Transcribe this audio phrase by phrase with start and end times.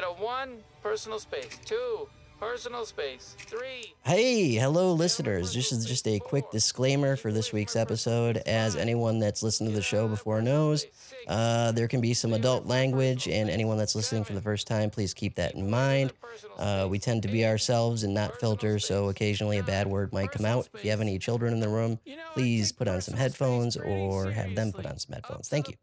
[0.00, 2.08] get a one personal space, two
[2.38, 3.92] personal space, three.
[4.02, 5.52] Hey, hello, listeners.
[5.52, 8.38] This is just a quick disclaimer for this week's episode.
[8.46, 10.86] As anyone that's listened to the show before knows,
[11.28, 14.88] uh, there can be some adult language, and anyone that's listening for the first time,
[14.88, 16.14] please keep that in mind.
[16.56, 20.30] Uh, we tend to be ourselves and not filter, so occasionally a bad word might
[20.30, 20.66] come out.
[20.72, 21.98] If you have any children in the room,
[22.32, 25.48] please put on some headphones or have them put on some headphones.
[25.48, 25.74] Thank you.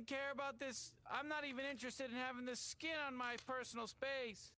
[0.00, 0.92] Even care about this.
[1.10, 4.52] I'm not even interested in having this skin on my personal space.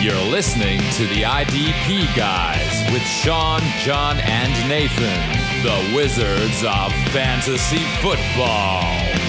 [0.00, 7.84] You're listening to the IDP Guys with Sean, John, and Nathan, the Wizards of Fantasy
[8.00, 9.27] Football.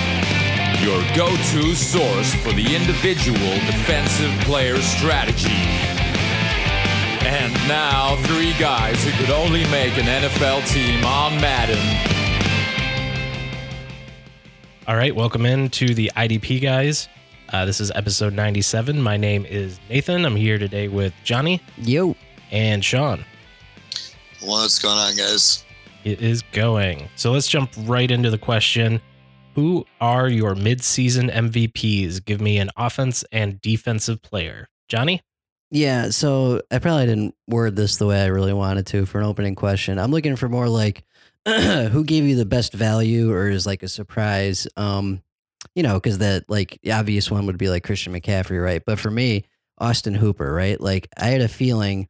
[0.82, 5.52] Your go to source for the individual defensive player strategy.
[7.28, 11.78] And now, three guys who could only make an NFL team on Madden.
[14.88, 17.10] All right, welcome in to the IDP guys.
[17.50, 19.02] Uh, this is episode 97.
[19.02, 20.24] My name is Nathan.
[20.24, 22.16] I'm here today with Johnny Yo.
[22.52, 23.26] and Sean.
[24.40, 25.66] What's going on, guys?
[26.06, 27.10] It is going.
[27.18, 29.02] So let's jump right into the question
[29.60, 32.24] Who are your midseason MVPs?
[32.24, 34.70] Give me an offense and defensive player.
[34.88, 35.22] Johnny?
[35.70, 39.26] Yeah, so I probably didn't word this the way I really wanted to for an
[39.26, 40.00] opening question.
[40.00, 41.04] I'm looking for more like
[41.46, 44.66] who gave you the best value or is like a surprise.
[44.78, 45.22] Um,
[45.76, 48.82] you know, because that like the obvious one would be like Christian McCaffrey, right?
[48.86, 49.44] But for me,
[49.78, 50.80] Austin Hooper, right?
[50.80, 52.08] Like I had a feeling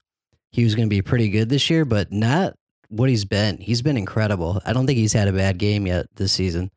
[0.52, 2.53] he was going to be pretty good this year, but not
[2.89, 3.58] what he's been.
[3.58, 4.61] He's been incredible.
[4.67, 6.70] I don't think he's had a bad game yet this season.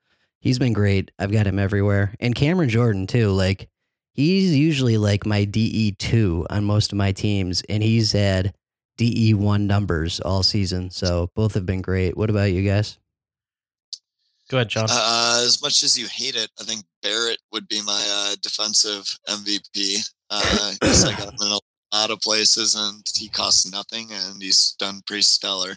[0.42, 1.12] He's been great.
[1.20, 2.14] I've got him everywhere.
[2.18, 3.28] And Cameron Jordan too.
[3.30, 3.68] Like
[4.12, 8.52] he's usually like my DE two on most of my teams, and he's had
[8.96, 10.90] DE one numbers all season.
[10.90, 12.16] So both have been great.
[12.16, 12.98] What about you guys?
[14.50, 14.88] Go ahead, John.
[14.90, 19.16] Uh, as much as you hate it, I think Barrett would be my uh, defensive
[19.28, 20.10] MVP.
[20.28, 21.60] Uh, 'cause I got him in a
[21.96, 25.76] lot of places, and he costs nothing, and he's done pretty stellar.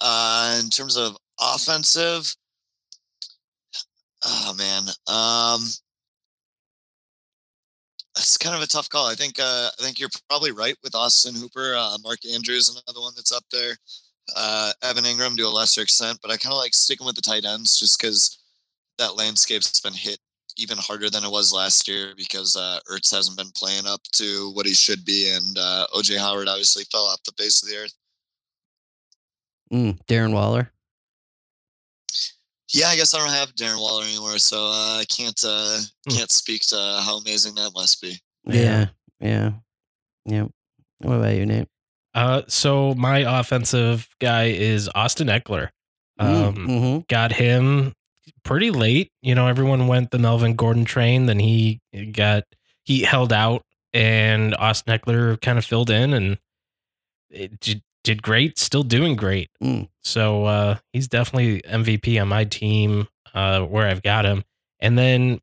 [0.00, 2.34] Uh, in terms of offensive,
[4.26, 5.68] oh man, um,
[8.16, 9.06] it's kind of a tough call.
[9.06, 11.74] I think uh, I think you're probably right with Austin Hooper.
[11.76, 13.76] Uh, Mark Andrews, another one that's up there.
[14.34, 17.22] Uh, Evan Engram to a lesser extent, but I kind of like sticking with the
[17.22, 18.38] tight ends just because
[18.98, 20.18] that landscape's been hit
[20.56, 24.50] even harder than it was last year because uh, Ertz hasn't been playing up to
[24.54, 27.76] what he should be, and uh, OJ Howard obviously fell off the face of the
[27.76, 27.92] earth.
[29.72, 30.72] Mm, Darren Waller.
[32.72, 35.78] Yeah, I guess I don't have Darren Waller anymore, so uh, I can't uh,
[36.08, 36.16] Hmm.
[36.16, 38.18] can't speak to how amazing that must be.
[38.44, 38.86] Yeah,
[39.20, 39.52] yeah,
[40.24, 40.46] yeah.
[40.98, 41.68] What about you, Nate?
[42.14, 45.68] Uh, so my offensive guy is Austin Ekeler.
[46.18, 46.98] Um, mm-hmm.
[47.08, 47.92] got him
[48.42, 49.10] pretty late.
[49.20, 51.26] You know, everyone went the Melvin Gordon train.
[51.26, 51.80] Then he
[52.12, 52.44] got
[52.84, 53.62] he held out,
[53.92, 56.38] and Austin Ekeler kind of filled in and
[57.30, 58.58] it did, great.
[58.58, 59.50] Still doing great.
[59.62, 59.88] Mm.
[60.02, 64.44] So uh, he's definitely MVP on my team uh, where I've got him.
[64.80, 65.40] And then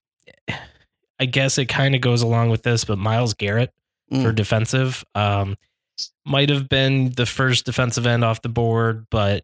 [1.19, 3.71] I guess it kind of goes along with this, but Myles Garrett
[4.09, 4.35] for Mm.
[4.35, 5.03] defensive.
[5.15, 5.55] Um,
[6.25, 9.43] might have been the first defensive end off the board, but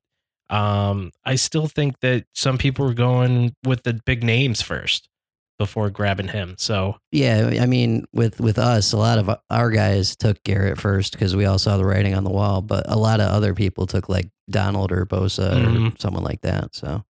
[0.49, 5.07] um, I still think that some people were going with the big names first
[5.59, 6.55] before grabbing him.
[6.57, 11.11] So Yeah, I mean, with with us, a lot of our guys took Garrett first
[11.13, 12.61] because we all saw the writing on the wall.
[12.61, 16.01] But a lot of other people took like Donald or Bosa or Mhm.
[16.01, 16.73] someone like that.
[16.75, 17.03] So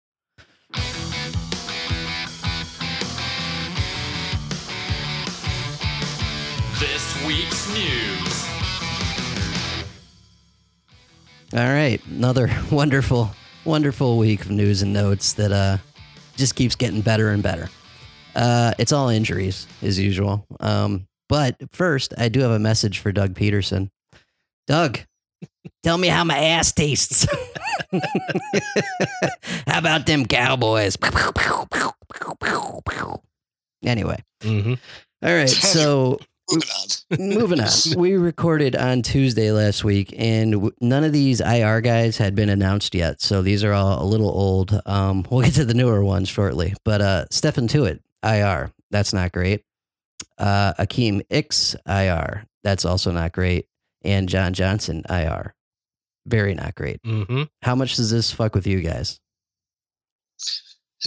[6.79, 8.45] This week's news.
[11.53, 13.31] all right, another wonderful,
[13.65, 15.77] wonderful week of news and notes that uh
[16.35, 17.67] just keeps getting better and better.
[18.37, 20.45] Uh, it's all injuries as usual.
[20.59, 23.89] Um, but first, I do have a message for Doug Pederson.
[24.67, 24.99] Doug,
[25.83, 27.27] tell me how my ass tastes.
[29.67, 30.97] how about them Cowboys?
[33.83, 34.77] Anyway, mhm.
[35.23, 35.49] all right.
[35.49, 36.19] So
[36.49, 37.29] Moving on.
[37.39, 37.67] moving on.
[37.97, 42.47] We recorded on Tuesday last week, and w- none of these IR guys had been
[42.49, 43.21] announced yet.
[43.21, 44.79] So these are all a little old.
[44.85, 46.73] Um, we'll get to the newer ones shortly.
[46.85, 48.71] But uh, Stephon Tuitt, IR.
[48.91, 49.63] That's not great.
[50.37, 52.45] Uh, Akiem Hicks, IR.
[52.63, 53.67] That's also not great.
[54.03, 55.53] And John Johnson, IR.
[56.25, 57.01] Very not great.
[57.03, 57.49] Mhm.
[57.61, 59.19] How much does this fuck with you guys?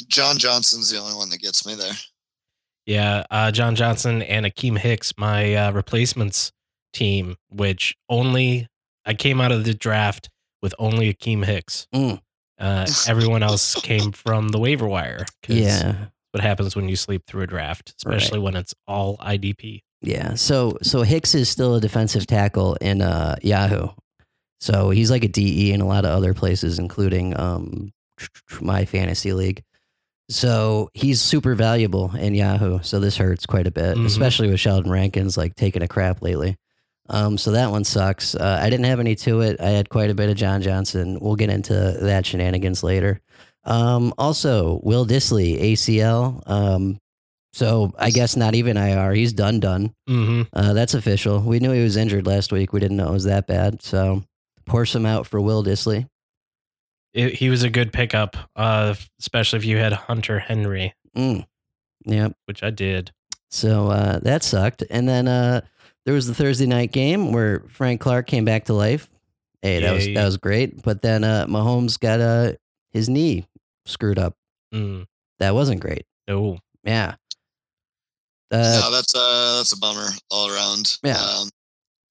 [0.09, 1.93] John Johnson's the only one that gets me there.
[2.87, 6.53] Yeah, uh, John Johnson and Akiem Hicks, my uh, replacements
[6.93, 8.67] team, which only
[9.05, 10.29] I came out of the draft
[10.63, 11.87] with only Akiem Hicks.
[11.95, 12.21] Mm.
[12.59, 15.27] Uh, everyone else came from the waiver wire.
[15.49, 16.07] Yeah.
[16.33, 19.83] What happens when you sleep through a draft, especially when it's all IDP.
[20.03, 20.35] Yeah.
[20.35, 23.89] So so Hicks is still a defensive tackle in uh, Yahoo.
[24.61, 27.93] So he's like a DE in a lot of other places, including um,
[28.61, 29.63] my fantasy league.
[30.29, 32.81] So he's super valuable in Yahoo.
[32.83, 34.07] So this hurts quite a bit, Mhm.
[34.07, 36.57] especially with Sheldon Rankins like taking a crap lately.
[37.09, 38.37] Um, so that one sucks.
[38.37, 39.61] Uh, I didn't have any to it.
[39.61, 41.19] I had quite a bit of John Johnson.
[41.21, 43.21] We'll get into that shenanigans later.
[43.65, 46.43] Um, also, Will Dissly, ACL.
[46.49, 46.99] Um,
[47.53, 49.13] so I guess not even IR.
[49.13, 49.93] He's done, done.
[50.09, 50.43] Mm-hmm.
[50.53, 51.41] Uh, that's official.
[51.41, 52.73] We knew he was injured last week.
[52.73, 53.83] We didn't know it was that bad.
[53.83, 54.23] So
[54.67, 56.07] pour some out for Will Dissly.
[57.13, 61.45] It, he was a good pickup, uh, especially if you had Hunter Henry, Mm.
[62.05, 62.35] Yep.
[62.47, 63.11] which I did.
[63.51, 64.85] So uh, that sucked.
[64.91, 65.63] And then uh,
[66.07, 69.11] there was the Thursday night game where Frank Clark came back to life.
[69.61, 70.83] Hey, that was that was great.
[70.83, 72.53] But then uh, Mahomes got uh,
[72.93, 73.45] his knee
[73.91, 74.35] screwed up.
[74.75, 75.07] Mm,
[75.39, 76.07] That wasn't great.
[76.29, 76.59] no.
[76.85, 77.15] Yeah.
[78.53, 80.99] Uh, no, that's uh that's a bummer all around.
[81.05, 81.19] Yeah.
[81.19, 81.49] Um,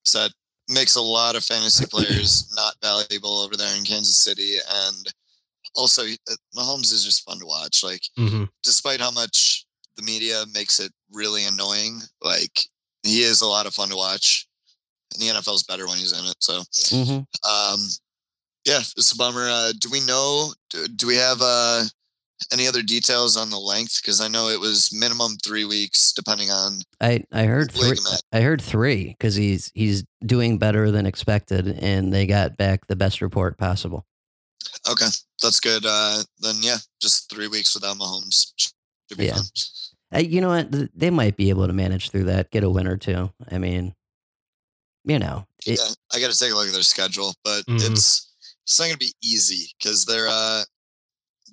[0.04, 0.32] so that
[0.68, 5.12] makes a lot of fantasy players not valuable over there in Kansas City, and
[5.74, 7.82] also uh, Mahomes is just fun to watch.
[7.84, 9.66] Like, hmm despite how much
[9.96, 12.60] the media makes it really annoying, like
[13.02, 14.46] he is a lot of fun to watch.
[15.12, 16.36] And the NFL's better when he's in it.
[16.38, 16.60] So,
[16.96, 17.26] mhm.
[17.44, 17.88] um,
[18.64, 19.48] yeah, it's a bummer.
[19.48, 20.52] Uh, do we know?
[20.70, 21.84] Do, do we have uh,
[22.52, 24.00] any other details on the length?
[24.02, 27.96] Because I know it was minimum three weeks, depending on I I heard three.
[28.32, 32.96] I heard three because he's he's doing better than expected, and they got back the
[32.96, 34.04] best report possible.
[34.88, 35.06] Okay,
[35.42, 35.84] that's good.
[35.86, 39.34] Uh, then yeah, just three weeks without Mahomes should be Yeah.
[39.34, 39.44] fun.
[40.12, 40.70] Uh, you know what?
[40.98, 42.50] They might be able to manage through that.
[42.50, 43.30] Get a win or two.
[43.50, 43.94] I mean,
[45.04, 47.86] you know, it, yeah, I got to take a look at their schedule, but Mhm.
[47.90, 48.29] it's
[48.64, 50.62] it's not going to be easy because their uh,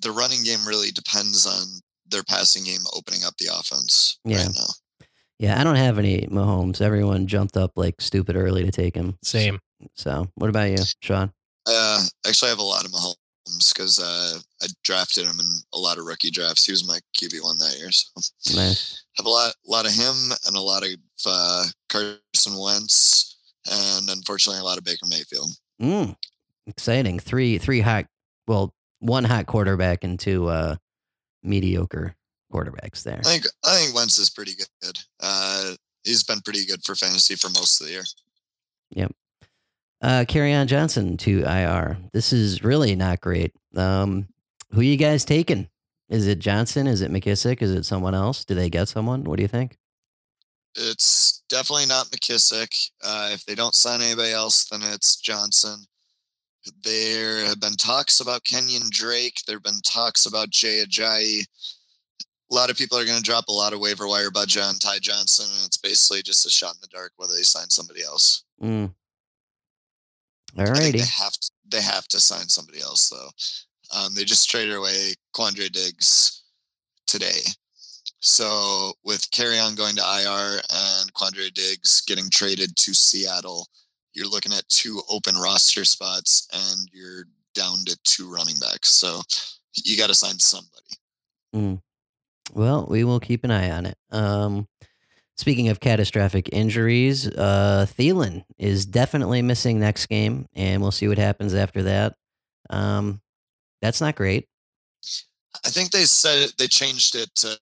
[0.02, 1.64] the running game really depends on
[2.10, 4.38] their passing game opening up the offense Yeah.
[4.44, 5.06] right now.
[5.38, 5.60] yeah.
[5.60, 6.80] I don't have any Mahomes.
[6.80, 9.18] Everyone jumped up like stupid early to take him.
[9.22, 9.58] Same.
[9.94, 11.32] So, what about you, Sean?
[11.66, 15.78] Uh, actually, I have a lot of Mahomes because uh, I drafted him in a
[15.78, 16.64] lot of rookie drafts.
[16.64, 19.04] He was my QB one that year, so Nice.
[19.16, 20.14] have a lot, lot of him
[20.46, 20.90] and a lot of
[21.26, 23.36] uh, Carson Wentz,
[23.70, 25.50] and unfortunately, a lot of Baker Mayfield.
[25.80, 26.16] Mm,
[26.68, 27.18] exciting.
[27.18, 28.06] Three three hot.
[28.46, 30.76] Well, one hot quarterback and two uh,
[31.42, 32.14] mediocre
[32.52, 33.20] quarterbacks there.
[33.20, 34.98] I think I think Wentz is pretty good.
[35.20, 35.74] Uh,
[36.04, 38.04] he's been pretty good for fantasy for most of the year.
[38.90, 39.12] Yep.
[40.00, 41.98] Uh, Kerryon Johnson to IR.
[42.12, 43.52] This is really not great.
[43.76, 44.28] Um,
[44.72, 45.68] who you guys taking?
[46.08, 46.86] Is it Johnson?
[46.86, 47.60] Is it McKissic?
[47.62, 48.44] Is it someone else?
[48.44, 49.24] Do they get someone?
[49.24, 49.76] What do you think?
[50.76, 52.90] It's definitely not McKissic.
[53.02, 55.84] Uh, if they don't sign anybody else, then it's Johnson.
[56.82, 59.42] There have been talks about Kenyan Drake.
[59.46, 61.46] There have been talks about Jay Ajayi.
[62.50, 64.76] A lot of people are going to drop a lot of waiver wire budget on
[64.76, 68.02] Ty Johnson, and it's basically just a shot in the dark whether they sign somebody
[68.02, 68.44] else.
[68.62, 68.92] Mm.
[70.56, 73.30] I think they have to, they have to sign somebody else though.
[73.96, 76.42] Um, they just traded away Quandre Diggs
[77.06, 77.40] today.
[78.20, 83.66] So with Kerryon going to IR and Quandre Diggs getting traded to Seattle,
[84.18, 88.88] you're looking at two open roster spots and you're down to two running backs.
[88.90, 89.22] So
[89.84, 91.80] you got to sign somebody.
[92.52, 93.96] Well, we will keep an eye on it.
[94.10, 94.66] Um,
[95.36, 101.18] speaking of catastrophic injuries, uh, Thielen is definitely missing next game, and we'll see what
[101.18, 102.14] happens after that.
[102.70, 103.20] Um,
[103.82, 104.48] that's not great.
[105.64, 107.58] I think they said they changed it to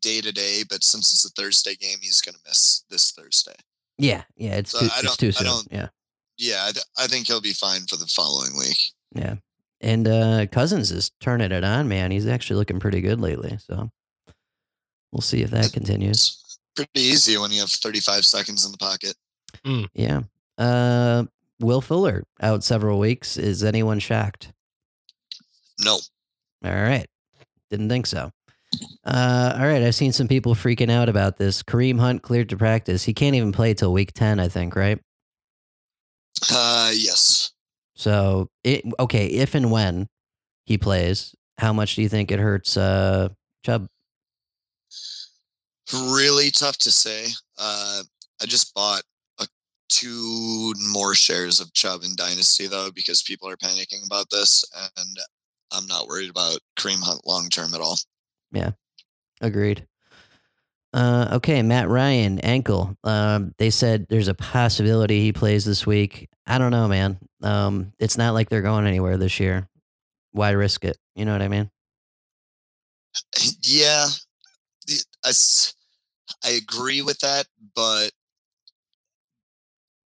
[0.00, 3.56] day to day, but since it's a Thursday game, he's going to miss this Thursday.
[3.98, 5.46] Yeah, yeah, it's So too, I don't- too I soon.
[5.46, 5.88] don't- Yeah,
[6.38, 8.78] Yeah, I, th- I think he'll be fine for the following week.
[9.14, 9.36] yeah.
[9.82, 12.10] And uh, Cousins is turning it on, man.
[12.10, 13.58] He's actually looking pretty good lately.
[13.58, 13.90] So
[15.12, 16.42] we'll see if that continues.
[16.74, 19.14] Pretty easy when you have 35 seconds in the pocket.
[19.94, 20.22] Yeah.
[20.56, 21.24] Uh,
[21.60, 23.36] Will Fuller out several weeks.
[23.36, 24.50] Is anyone shocked?
[25.84, 25.98] No.
[26.64, 27.06] All right.
[27.70, 28.30] Didn't think so.
[29.04, 29.82] Uh, all right.
[29.82, 31.62] I've seen some people freaking out about this.
[31.62, 33.04] Kareem Hunt cleared to practice.
[33.04, 34.98] He can't even play till week 10, I think, right?
[36.50, 37.52] Uh, yes.
[37.94, 40.08] So, it, okay, if and when
[40.64, 43.30] he plays, how much do you think it hurts uh,
[43.64, 43.86] Chubb?
[45.92, 47.26] Really tough to say.
[47.58, 48.02] Uh,
[48.42, 49.02] I just bought
[49.40, 49.46] a,
[49.88, 54.64] two more shares of Chubb in Dynasty, though, because people are panicking about this.
[54.98, 55.16] And
[55.72, 57.96] I'm not worried about Kareem Hunt long term at all.
[58.52, 58.72] Yeah,
[59.40, 59.86] agreed.
[60.96, 62.96] Uh, okay, Matt Ryan, ankle.
[63.04, 66.30] Um, they said there's a possibility he plays this week.
[66.46, 67.18] I don't know, man.
[67.42, 69.68] Um, it's not like they're going anywhere this year.
[70.32, 70.96] Why risk it?
[71.14, 71.70] You know what I mean?
[73.62, 74.06] Yeah,
[75.22, 75.32] I,
[76.42, 78.10] I, agree with that, but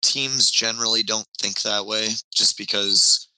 [0.02, 3.30] teams generally don't think that way just because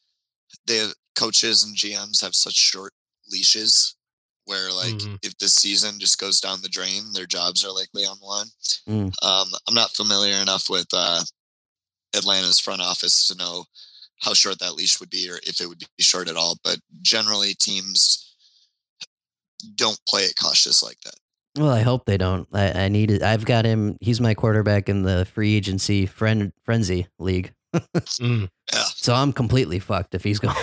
[0.65, 2.93] the coaches and GMs have such short
[3.31, 3.94] leashes
[4.45, 5.19] where like Mhm.
[5.23, 8.47] if the season just goes down the drain, their jobs are likely on the line.
[8.87, 9.13] Mm.
[9.23, 11.23] Um, I'm not familiar enough with uh,
[12.15, 13.65] Atlanta's front office to know
[14.21, 16.57] how short that leash would be or if it would be short at all.
[16.63, 18.33] But generally, teams
[19.75, 21.15] don't play it cautious like that.
[21.57, 22.47] Well, I hope they don't.
[22.53, 23.21] I, I need it.
[23.21, 23.97] I've got him.
[24.01, 27.53] He's my quarterback in the free agency friend frenzy league.
[28.21, 28.49] Mm.
[28.95, 30.55] So I'm completely fucked if he's going.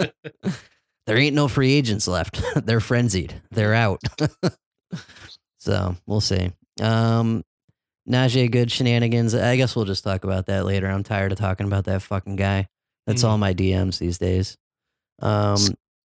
[1.06, 2.42] there ain't no free agents left.
[2.66, 3.40] They're frenzied.
[3.50, 4.00] They're out.
[5.58, 6.50] so we'll see.
[6.80, 7.44] Um,
[8.08, 9.34] Najee Goode shenanigans.
[9.34, 10.88] I guess we'll just talk about that later.
[10.88, 12.68] I'm tired of talking about that fucking guy.
[13.06, 13.28] That's Mm.
[13.28, 14.56] all my DMs these days.
[15.20, 15.58] Um,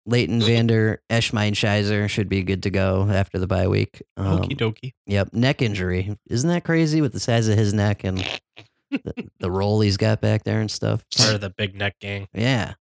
[0.05, 4.01] Leighton Vander Eschmeinscheiser should be good to go after the bye week.
[4.17, 4.93] Um, Okie dokie.
[5.07, 6.17] Yep, neck injury.
[6.29, 8.17] Isn't that crazy with the size of his neck and
[8.91, 11.03] the, the roll he's got back there and stuff?
[11.17, 12.27] Part of the big neck gang.
[12.33, 12.73] Yeah.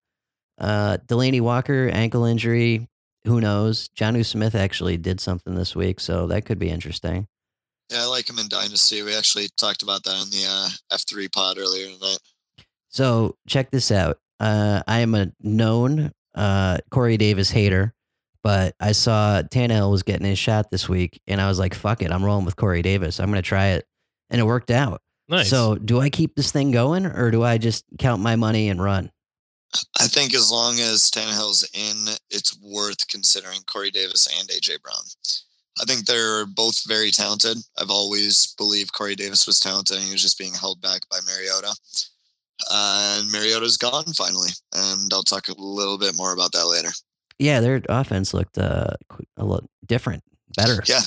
[0.62, 2.88] Uh, Delanie Walker, ankle injury.
[3.24, 3.88] Who knows?
[3.96, 7.26] Jonnu Smith actually did something this week, so that could be interesting.
[7.90, 9.02] Yeah, I like him in Dynasty.
[9.02, 12.18] We actually talked about that on the uh, F3 pod earlier tonight.
[12.88, 14.18] So check this out.
[14.40, 17.92] Uh, I am a known uh, Corey Davis hater,
[18.42, 22.02] but I saw Tannehill was getting his shot this week, and I was like, "Fuck
[22.02, 23.20] it, I'm rolling with Corey Davis.
[23.20, 23.86] I'm gonna try it,"
[24.30, 25.00] and it worked out.
[25.28, 25.48] Nice.
[25.48, 28.82] So, do I keep this thing going, or do I just count my money and
[28.82, 29.10] run?
[30.00, 35.02] I think as long as Tannehill's in, it's worth considering Corey Davis and AJ Brown.
[35.80, 37.56] I think they're both very talented.
[37.78, 41.18] I've always believed Corey Davis was talented and he was just being held back by
[41.26, 41.74] Mariota.
[42.70, 44.50] Uh, and Mariota's gone finally.
[44.74, 46.90] And I'll talk a little bit more about that later.
[47.38, 48.94] Yeah, their offense looked uh,
[49.36, 50.22] a lot different,
[50.56, 50.82] better.
[50.86, 51.00] Yeah.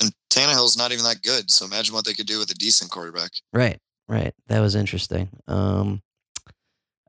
[0.00, 1.50] And Tannehill's not even that good.
[1.50, 3.32] So imagine what they could do with a decent quarterback.
[3.52, 3.78] Right,
[4.08, 4.32] right.
[4.46, 5.28] That was interesting.
[5.48, 6.02] Um,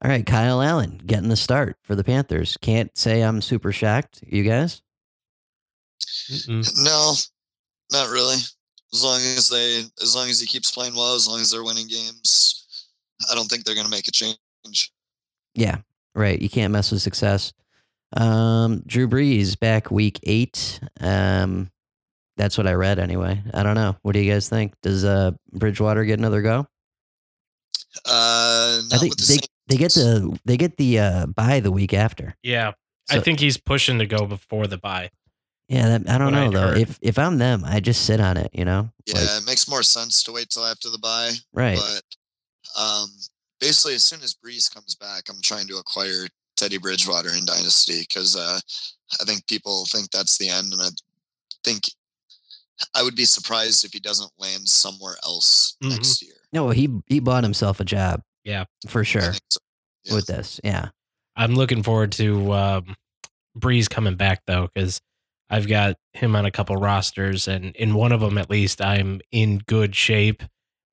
[0.01, 2.57] all right, Kyle Allen getting the start for the Panthers.
[2.61, 4.23] Can't say I'm super shocked.
[4.25, 4.81] You guys?
[6.29, 6.69] Mm-mm.
[6.83, 7.13] No,
[7.91, 8.37] not really.
[8.93, 11.63] As long as they, as long as he keeps playing well, as long as they're
[11.63, 12.65] winning games,
[13.31, 14.37] I don't think they're going to make a change.
[15.53, 15.77] Yeah,
[16.15, 16.41] right.
[16.41, 17.53] You can't mess with success.
[18.15, 20.79] Um, Drew Brees back week eight.
[20.99, 21.71] Um,
[22.37, 23.43] that's what I read anyway.
[23.53, 23.97] I don't know.
[24.01, 24.73] What do you guys think?
[24.81, 26.67] Does uh Bridgewater get another go?
[28.05, 29.33] Uh, not I think with the
[29.67, 32.35] they they get the they get the uh bye the week after.
[32.43, 32.73] Yeah.
[33.11, 35.09] I think he's pushing to go before the bye.
[35.67, 36.67] Yeah, that, I don't know I'd though.
[36.69, 36.77] heard.
[36.77, 38.51] If if I'm them, I just sit on it.
[38.53, 38.89] You know.
[39.07, 41.33] Yeah, Like, it makes more sense to wait till after the bye.
[41.53, 41.77] right.
[41.77, 43.09] But um,
[43.59, 48.01] basically, as soon as Brees comes back, I'm trying to acquire Teddy Bridgewater in Dynasty
[48.01, 48.59] because uh,
[49.19, 50.89] I think people think that's the end, and I
[51.63, 51.83] think
[52.95, 55.89] I would be surprised if he doesn't land somewhere else Mhm.
[55.91, 56.35] next year.
[56.53, 58.21] No, he he bought himself a job.
[58.49, 58.65] Yeah.
[58.87, 59.21] for sure.
[59.21, 59.59] think so.
[60.05, 60.15] Yeah.
[60.15, 60.89] With this, yeah.
[61.35, 62.95] I'm looking forward to um,
[63.57, 65.01] Brees coming back though, because
[65.49, 69.21] I've got him on a couple rosters, and in one of them at least, I'm
[69.31, 70.43] in good shape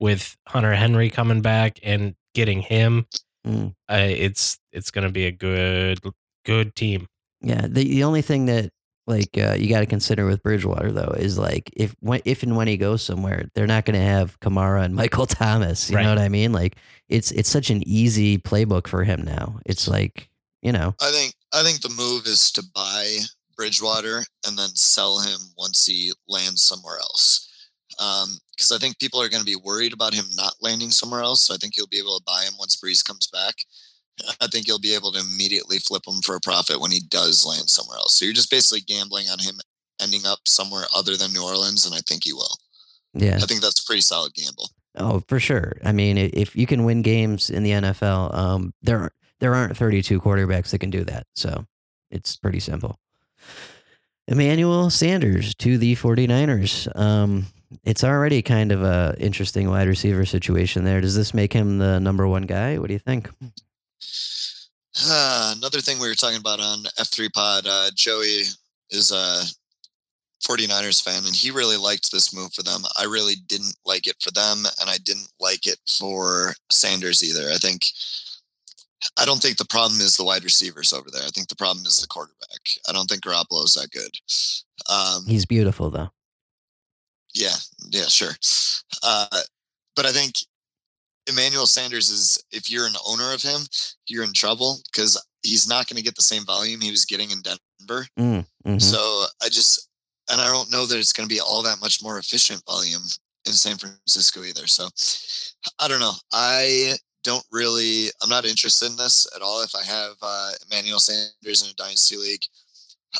[0.01, 3.07] with Hunter Henry coming back and getting him.
[3.47, 3.75] Mm.
[3.89, 6.01] I it's it's going to be a good
[6.45, 7.07] good team.
[7.41, 8.71] Yeah, the the only thing that
[9.07, 12.57] like uh, you got to consider with Bridgewater though is like if when, if and
[12.57, 15.89] when he goes somewhere, they're not going to have Kamara and Michael Thomas.
[15.91, 16.03] You Right.
[16.03, 16.53] know what I mean?
[16.53, 16.77] Like
[17.09, 19.61] it's it's such an easy playbook for him now.
[19.65, 20.29] It's like
[20.63, 23.19] you know, I think I think the move is to buy
[23.57, 27.43] Bridgewater and then sell him once he lands somewhere else.
[27.91, 31.43] Because I think people are going to be worried about him not landing somewhere else.
[31.43, 33.55] So I think you'll be able to buy him once Brees comes back.
[34.41, 37.45] I think you'll be able to immediately flip him for a profit when he does
[37.45, 38.15] land somewhere else.
[38.15, 39.57] So you're just basically gambling on him
[40.01, 42.57] ending up somewhere other than New Orleans, and I think he will.
[43.15, 43.37] yeah.
[43.37, 44.71] I think that's a pretty solid gamble.
[44.99, 45.75] Oh, for sure.
[45.85, 50.21] I mean, if you can win games in the NFL, um, there there aren't 32
[50.21, 51.27] quarterbacks that can do that.
[51.35, 51.67] So
[52.11, 52.99] it's pretty simple.
[54.27, 56.95] Emmanuel Sanders to the 49ers.
[56.99, 57.47] Um,
[57.85, 61.01] it's already kind of a interesting wide receiver situation there.
[61.01, 62.79] Does this make him the number one guy?
[62.79, 63.29] What do you think?
[65.07, 68.43] Uh, another thing we were talking about on F3 Pod, uh, Joey
[68.91, 69.43] is a
[70.47, 72.83] 49ers fan, and he really liked this move for them.
[72.99, 77.51] I really didn't like it for them, and I didn't like it for Sanders either.
[77.51, 77.87] I think.
[79.19, 81.23] I don't think the problem is the wide receivers over there.
[81.23, 82.61] I think the problem is the quarterback.
[82.89, 84.11] I don't think Garoppolo's that good.
[84.91, 86.11] Um, He's beautiful though.
[87.35, 87.55] Yeah,
[87.91, 88.33] yeah, sure.
[89.03, 89.43] Uh,
[89.95, 90.35] but I think
[91.29, 93.63] Emmanuel Sanders is if you're an owner of him,
[94.07, 97.31] you're in trouble because he's not going to get the same volume he was getting
[97.31, 98.07] in Denver.
[98.19, 98.83] Mm, mhm.
[98.83, 99.89] So I just
[100.31, 103.03] and I don't know that it's going to be all that much more efficient volume
[103.47, 104.67] in San Francisco either.
[104.67, 104.89] So
[105.79, 106.15] I don't know.
[106.33, 108.09] I don't really.
[108.23, 109.63] I'm not interested in this at all.
[109.63, 112.43] If I have uh, Emmanuel Sanders in a dynasty league,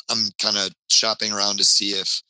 [0.09, 2.21] I'm kind of shopping around to see if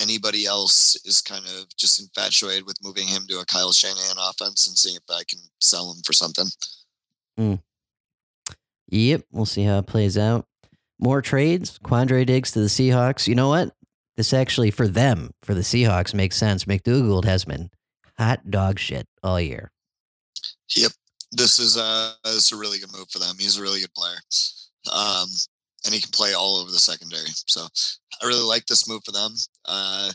[0.00, 4.66] anybody else is kind of just infatuated with moving him to a Kyle Shanahan offense
[4.66, 6.46] and seeing if I can sell him for something.
[8.90, 10.46] Yep, we'll see how it plays out.
[10.98, 11.78] More trades.
[11.78, 13.28] Quandre Diggs to the Seahawks.
[13.28, 13.74] You know what?
[14.16, 16.64] This actually for them, for the Seahawks, makes sense.
[16.64, 17.70] McDougald has been
[18.18, 19.70] hot dog shit all year.
[20.76, 20.92] Yep.
[21.30, 23.36] This is uh this is a really good move for them.
[23.38, 24.16] He's a really good player.
[24.92, 25.28] Um
[25.84, 27.30] and he can play all over the secondary.
[27.46, 27.66] So
[28.22, 29.34] I really like this move for them.
[29.64, 30.10] Uh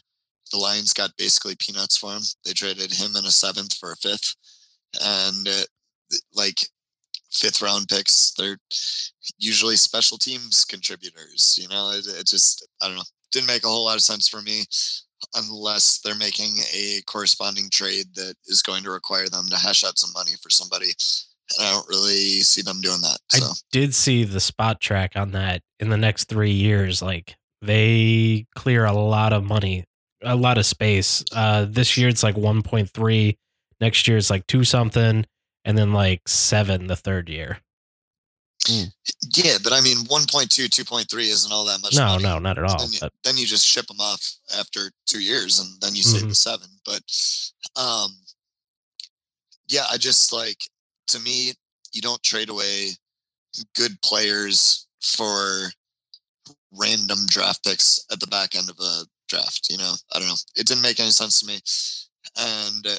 [0.54, 2.22] the Lions got basically peanuts for him.
[2.46, 4.36] They traded him in a seventh for a fifth.
[5.02, 5.64] And uh,
[6.36, 6.68] like
[7.32, 8.60] fifth round picks, they're
[9.40, 11.58] usually special teams contributors.
[11.60, 13.04] You know, it, it just I don't know.
[13.32, 14.64] Didn't make a whole lot of sense for me
[15.34, 19.98] unless they're making a corresponding trade that is going to require them to hash out
[19.98, 20.92] some money for somebody.
[21.58, 23.18] And I don't really see them doing that.
[23.34, 23.40] I
[23.72, 27.02] did see the Spotrac on that in the next three years.
[27.02, 29.86] Like they clear a lot of money,
[30.24, 31.24] a lot of space.
[31.32, 33.38] Uh, this year it's like 1.3.
[33.82, 35.26] Next year it's like two something,
[35.66, 37.60] and then like seven the third year.
[38.70, 41.96] yeah, but I mean 1.2, 2.3 isn't all that much.
[41.96, 42.24] No, money.
[42.24, 42.78] no, not at all.
[42.80, 44.26] Then you, But then you just ship them off
[44.58, 46.30] after two years and then you save Mhm.
[46.30, 46.68] the seven.
[46.86, 47.02] But
[47.76, 48.16] um
[49.68, 50.60] yeah, I just like
[51.08, 51.54] to me,
[51.92, 52.90] you don't trade away
[53.76, 55.70] good players for
[56.80, 59.68] random draft picks at the back end of a draft.
[59.70, 60.36] You know, I don't know.
[60.56, 61.60] It didn't make any sense to me.
[62.38, 62.98] And uh,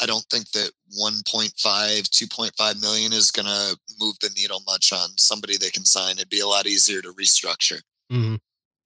[0.00, 5.08] I don't think that 1.5, 2.5 million is going to move the needle much on
[5.16, 6.16] somebody they can sign.
[6.16, 7.80] It'd be a lot easier to restructure.
[8.12, 8.38] mhm.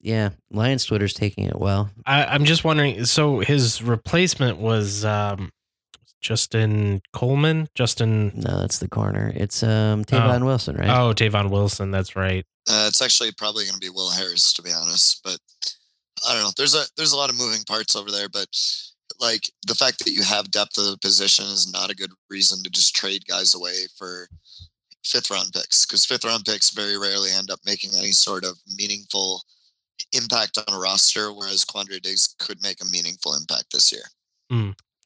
[0.03, 1.91] Yeah, Lions Twitter's taking it well.
[2.07, 3.05] I, I'm just wondering.
[3.05, 5.51] So his replacement was um,
[6.21, 7.69] Justin Coleman.
[7.75, 8.33] Justin.
[8.35, 9.33] No, that's the corner.
[9.35, 10.89] It's um Tavon Wilson, right?
[10.89, 11.91] Oh, Tavon Wilson.
[11.91, 12.45] That's right.
[12.69, 15.23] Uh, it's actually probably going to be Will Harris, to be honest.
[15.25, 15.39] But
[16.29, 16.51] I don't know.
[16.57, 18.49] There's a there's a lot of moving parts over there, but
[19.19, 22.63] like the fact that you have depth of the position is not a good reason
[22.63, 24.29] to just trade guys away for
[25.05, 28.57] fifth round picks because fifth round picks very rarely end up making any sort of
[28.77, 29.43] meaningful
[30.13, 34.03] impact on a roster, whereas Quandre Diggs could make a meaningful impact this year.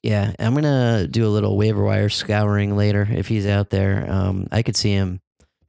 [0.05, 4.05] Yeah, I'm gonna do a little waiver wire scouring later if he's out there.
[4.07, 5.19] Um, I could see him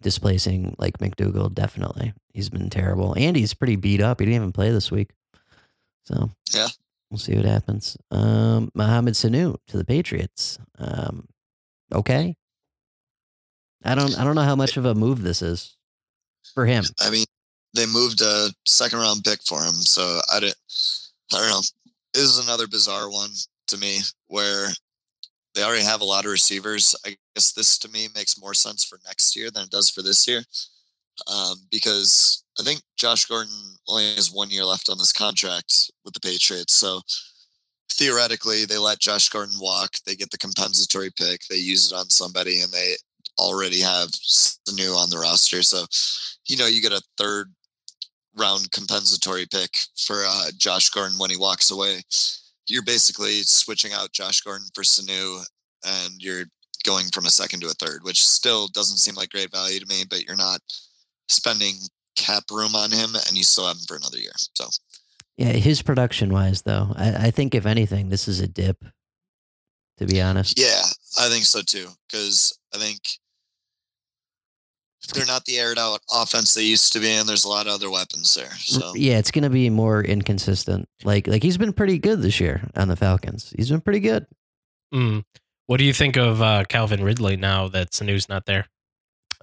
[0.03, 1.55] displacing like McDougald.
[1.55, 4.21] Definitely, he's been terrible, and he's pretty beat up.
[4.21, 5.09] He didn't even play this week,
[6.05, 6.69] so Yeah.
[7.11, 7.97] we'll see what happens.
[8.11, 10.59] Um, Mohamed Sanu to the Patriots.
[10.79, 11.27] Um,
[11.95, 12.37] okay,
[13.85, 15.79] I don't I don't know how much of a move this is
[16.53, 16.85] for him.
[17.01, 17.25] I mean,
[17.73, 20.59] they moved a second round pick for him, so I didn't.
[21.33, 21.63] I don't know.
[22.13, 23.31] This is another bizarre one
[23.69, 23.99] to me
[24.29, 24.69] where
[25.55, 26.95] they already have a lot of receivers.
[27.07, 30.03] I guess this to me makes more sense for next year than it does for
[30.03, 30.43] this year,
[31.27, 36.15] um, because I think Josh Gordon only has one year left on this contract with
[36.15, 36.75] the Patriots.
[36.75, 37.01] So
[37.91, 39.97] theoretically, they let Josh Gordon walk.
[40.05, 41.41] They get the compensatory pick.
[41.49, 42.95] They use it on somebody, and they
[43.39, 44.11] already have
[44.75, 45.63] new on the roster.
[45.63, 45.87] So
[46.47, 47.53] you know, you get a third
[48.37, 52.03] round compensatory pick for uh, Josh Gordon when he walks away.
[52.69, 55.45] You're basically switching out Josh Gordon for Sanu,
[55.85, 56.45] and you're
[56.85, 59.87] going from a second to a third, which still doesn't seem like great value to
[59.87, 60.05] me.
[60.09, 60.61] But you're not
[61.29, 61.75] spending
[62.17, 64.33] cap room on him, and you still have him for another year.
[64.55, 64.69] So
[65.37, 68.85] Yeah, his production wise though, I, I think if anything, this is a dip.
[69.99, 70.83] To be honest, yeah,
[71.19, 73.01] I think so too, because I think
[75.13, 77.73] they're not the aired out offense they used to be, and there's a lot of
[77.73, 78.51] other weapons there.
[78.59, 80.89] So yeah, it's gonna be more inconsistent.
[81.05, 83.53] Like like he's been pretty good this year on the Falcons.
[83.57, 84.27] He's been pretty good.
[84.93, 85.25] Mm.
[85.67, 88.67] What do you think of uh, Calvin Ridley now that Sanu's not there?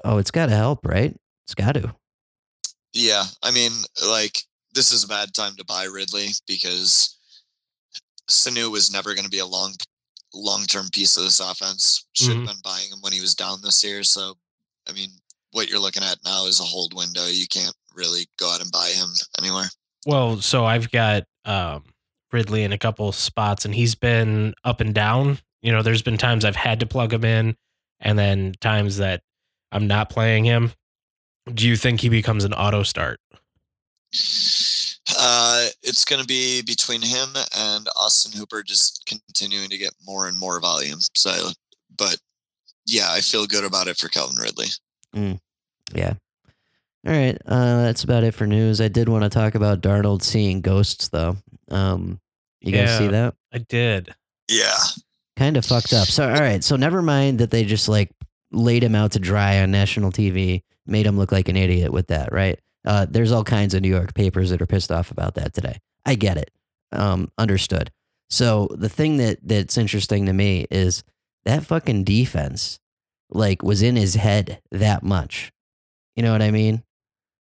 [0.03, 1.15] Oh, it's got to help, right?
[1.45, 1.93] It's got to.
[2.93, 3.71] Yeah, I mean,
[4.07, 4.39] like
[4.73, 7.17] this is a bad time to buy Ridley because
[8.29, 9.73] Sanu was never going to be a long,
[10.33, 12.05] long-term piece of this offense.
[12.13, 14.03] Should have been buying him when he was down this year.
[14.03, 14.35] So,
[14.87, 15.09] I mean,
[15.53, 17.25] what you're looking at now is a hold window.
[17.25, 19.07] You can't really go out and buy him
[19.39, 19.65] anywhere.
[20.05, 21.83] Well, so I've got um,
[22.31, 25.39] Ridley in a couple spots, and he's been up and down.
[25.61, 27.55] You know, there's been times I've had to plug him in,
[28.01, 29.21] and then times that
[29.71, 30.73] I'm not playing him.
[31.53, 33.19] Do you think he becomes an auto start?
[35.17, 40.27] Uh, it's going to be between him and Austin Hooper just continuing to get more
[40.27, 40.99] and more volume.
[41.15, 41.49] So,
[41.97, 42.17] but
[42.85, 44.67] yeah, I feel good about it for Calvin Ridley.
[45.93, 46.13] Yeah.
[47.05, 47.37] All right.
[47.45, 48.79] Uh, that's about it for news.
[48.79, 51.35] I did want to talk about Darnold seeing ghosts, though.
[51.69, 52.19] Um,
[52.61, 53.35] you guys see that?
[53.53, 54.13] I did.
[54.49, 54.77] Yeah.
[55.35, 56.07] Kind of fucked up.
[56.07, 56.63] So, all right.
[56.63, 58.11] So, never mind that they just like
[58.51, 62.07] laid him out to dry on national TV, made him look like an idiot with
[62.07, 62.57] that, right?
[62.85, 65.79] Uh, there's all kinds of New York papers that are pissed off about that today.
[66.05, 66.51] I get it.
[66.91, 67.91] Um, understood.
[68.29, 71.03] So, the thing that that's interesting to me is
[71.43, 72.79] that fucking defense,
[73.29, 75.51] like, was in his head that much.
[76.15, 76.83] You know what I mean?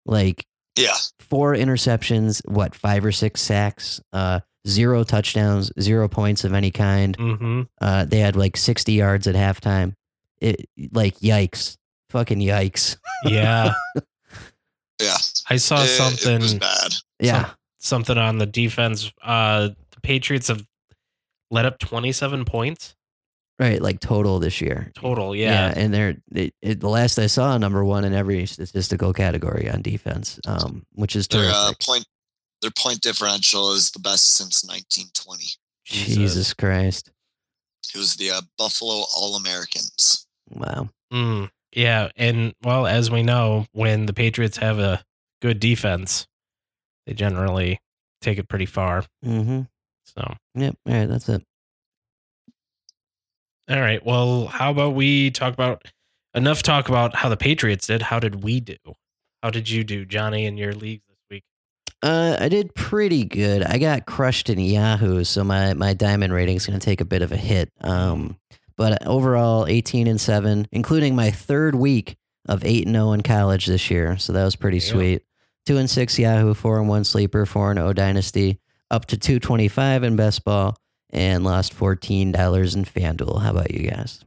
[0.07, 0.45] Like,
[0.77, 0.95] Yeah.
[1.21, 7.17] four interceptions, what, five or six sacks, uh, zero touchdowns, zero points of any kind.
[7.17, 7.63] Mm-hmm.
[7.81, 9.95] Uh, they had like 60 yards at halftime.
[10.41, 11.77] It like yikes,
[12.11, 12.97] fucking yikes.
[13.25, 13.75] Yeah.
[15.01, 15.17] Yeah.
[15.49, 16.93] I saw It- something It was bad.
[17.21, 19.13] Yeah, something on the defense.
[19.23, 20.67] Uh the Patriots have
[21.53, 22.97] let up 27 points
[23.59, 23.81] right.
[23.81, 24.91] Like total this year.
[24.95, 25.35] total.
[25.35, 25.73] Yeah.
[25.77, 29.83] and they're it, it, the last I saw, number one in every statistical category on
[29.83, 31.57] defense, um, which is Their terrific.
[31.57, 32.05] uh, point
[32.61, 35.45] their point differential is the best since 1920.
[35.87, 36.53] Jesus.
[36.55, 37.11] Christ!
[37.95, 40.27] It was the uh, Buffalo All Americans.
[40.51, 40.89] Wow.
[41.13, 45.03] Mm, yeah, and well, as we know, when the Patriots have a
[45.41, 46.27] good defense,
[47.07, 47.81] they generally
[48.21, 49.05] take it pretty far.
[49.25, 49.63] Mm-hmm.
[50.05, 50.77] So, Yep.
[50.87, 51.43] All right, that's it.
[53.69, 54.05] All right.
[54.05, 55.83] Well, how about we talk about
[56.35, 58.03] enough talk about how the Patriots did.
[58.03, 58.77] How did we do?
[59.43, 61.43] How did you do, Johnny, in your leagues this week?
[62.03, 63.63] Uh, I did pretty good.
[63.63, 67.05] I got crushed in Yahoo, so my my diamond rating is going to take a
[67.05, 67.71] bit of a hit.
[67.81, 68.37] Um,
[68.77, 72.17] but overall, eighteen and seven, including my third week
[72.49, 74.17] of eight and zero in college this year.
[74.19, 74.91] So that was pretty Yeah.
[74.93, 75.23] sweet.
[75.67, 78.59] Two and six Yahoo, four and one sleeper, four and O dynasty,
[78.91, 80.77] up to two twenty five in best ball,
[81.11, 83.43] and lost fourteen dollars in FanDuel.
[83.43, 84.25] How about you guys?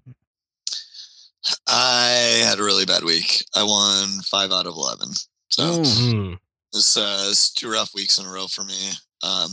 [1.67, 3.44] I had a really bad week.
[3.56, 5.08] I won five out of 11.
[5.50, 6.13] So Mm.
[6.13, 6.38] Mm,
[6.74, 8.91] It's, uh, it's two rough weeks in a row for me.
[9.24, 9.50] Um,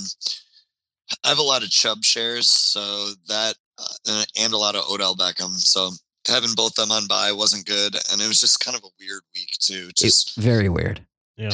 [1.24, 5.16] I have a lot of Chubb shares, so that uh, and a lot of Odell
[5.16, 5.56] Beckham.
[5.56, 5.90] So
[6.26, 9.22] having both them on bye wasn't good, and it was just kind of a weird
[9.34, 9.90] week too.
[9.96, 11.04] Just Very weird.
[11.36, 11.50] Yeah.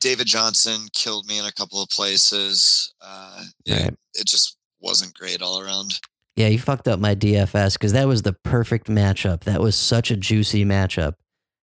[0.00, 2.94] David Johnson killed me in a couple of places.
[3.00, 3.94] Uh, it, Right.
[4.14, 4.55] it just
[4.86, 6.00] wasn't great all around.
[6.36, 9.44] Yeah, you fucked up my DFS because that was the perfect matchup.
[9.44, 11.14] That was such a juicy matchup.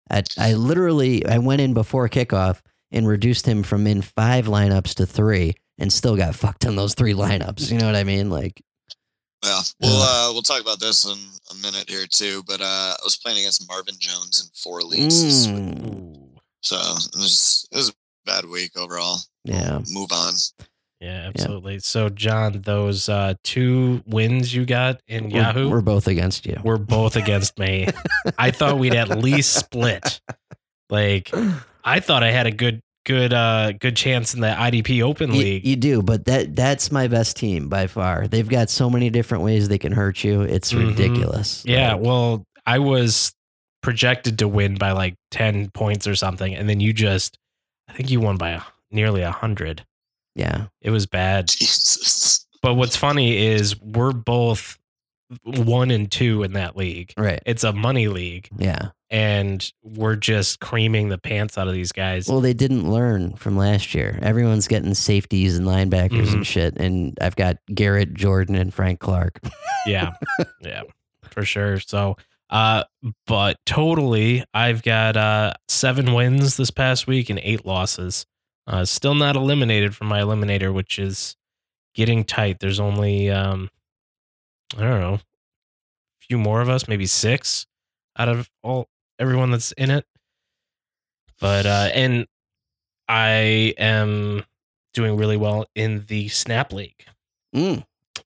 [0.09, 2.59] I, I literally I went in before kickoff
[2.91, 6.93] and reduced him from in five lineups to three, and still got fucked in those
[6.93, 7.71] three lineups.
[7.71, 8.29] You know what I mean?
[8.29, 8.61] Like,
[9.43, 11.17] Yeah, we'll uh, we'll talk about this in
[11.51, 12.43] a minute here too.
[12.47, 16.15] But uh, I was playing against Marvin Jones in four leagues, mm,
[16.61, 17.93] so it was it was a
[18.25, 19.19] bad week overall.
[19.43, 20.33] yeah, Move on.
[21.03, 21.79] Yeah, absolutely.
[21.79, 26.57] So, John, those uh, two wins you got in Yahoo we're, we're both against you.
[26.63, 27.89] We're both against me.
[28.37, 30.21] I thought we'd at least split.
[30.89, 31.29] Like,
[31.83, 35.39] I thought I had a good, good, uh, good chance in the IDP Open You,
[35.41, 35.65] League.
[35.67, 38.27] you do, but that that's my best team by far.
[38.27, 40.41] They've got so many different ways they can hurt you.
[40.43, 40.87] It's Mhm.
[40.89, 41.63] ridiculous.
[41.65, 43.33] yeah, Like, well, I was
[43.81, 47.37] projected to win by like ten points or something, and then you just,
[47.89, 49.83] I think you won by nearly a hundred.
[50.35, 50.65] Yeah.
[50.81, 51.47] It was bad.
[51.47, 52.45] Jesus.
[52.61, 54.77] But what's funny is we're both
[55.43, 57.13] one and two in that league.
[57.17, 57.41] Right.
[57.45, 58.89] It's a money league, Yeah.
[59.09, 62.27] and we're just creaming the pants out of these guys.
[62.27, 64.19] Well, they didn't learn from last year.
[64.21, 66.33] Everyone's getting safeties and linebackers Mhm.
[66.33, 66.77] and shit.
[66.77, 69.39] And I've got Garrett Jordan and Frank Clark.
[69.87, 70.11] yeah,
[70.61, 70.83] yeah,
[71.31, 71.79] for sure.
[71.79, 72.15] So,
[72.51, 72.83] uh,
[73.25, 78.25] but totally, I've got uh seven wins this past week and eight losses.
[78.65, 81.35] Uh, still not eliminated from my eliminator, which is
[81.93, 82.59] getting tight.
[82.59, 83.69] There's only um,
[84.77, 85.19] I don't know, a
[86.27, 87.67] few more of us, maybe six
[88.17, 88.87] out of all
[89.19, 90.05] everyone that's in it.
[91.39, 92.25] But uh, and
[93.09, 94.45] I am
[94.93, 97.05] doing really well in the Snap League.
[97.53, 97.83] Mm.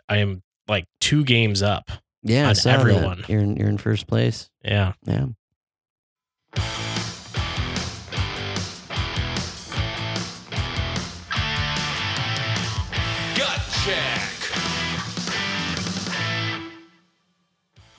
[0.07, 1.89] I am like two games up.
[2.23, 2.79] Yeah, On saw that.
[2.79, 3.23] everyone.
[3.27, 4.49] You're in, you're in first place.
[4.63, 4.93] Yeah.
[5.05, 5.27] Yeah.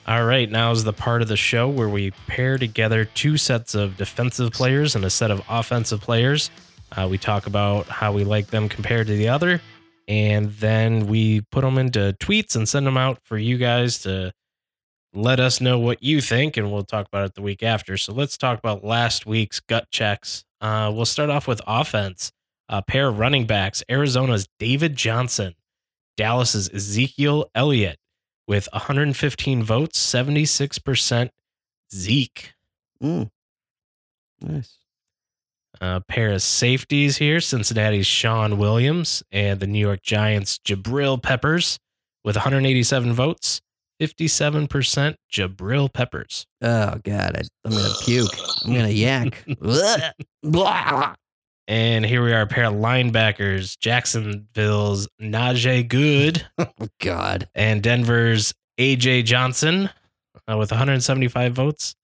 [0.08, 3.74] All right, now is the part of the show where we pair together two sets
[3.74, 6.50] of defensive players and a set of offensive players.
[6.92, 9.60] Uh, we talk about how we like them compared to the other,
[10.08, 14.32] and then we put them into tweets and send them out for you guys to
[15.12, 17.98] let us know what you think, and we'll talk about it the week after.
[17.98, 20.42] So let's talk about last week's gut checks.
[20.62, 22.32] Uh, we'll start off with offense.
[22.70, 25.54] A pair of running backs Arizona's David Johnson,
[26.16, 27.98] Dallas's Ezekiel Elliott
[28.48, 31.28] with 115 votes, 76%
[31.94, 32.54] Zeke.
[33.02, 33.30] Mm.
[34.40, 34.78] Nice.
[35.80, 41.78] A pair of safeties here Cincinnati's Shawn Williams and the New York Giants' Jabril Peppers
[42.24, 43.60] with 187 votes,
[44.00, 46.46] 57% Jabril Peppers.
[46.62, 48.34] Oh God, I, I'm gonna puke.
[48.64, 49.44] I'm gonna yak.
[50.42, 51.14] Blah.
[51.68, 51.74] Blah.
[51.76, 56.66] And here we are, a pair of linebackers Jacksonville's Najee Goode Oh
[57.00, 57.48] God.
[57.54, 59.90] and Denver's AJ Johnson
[60.50, 61.94] uh, with 175 votes,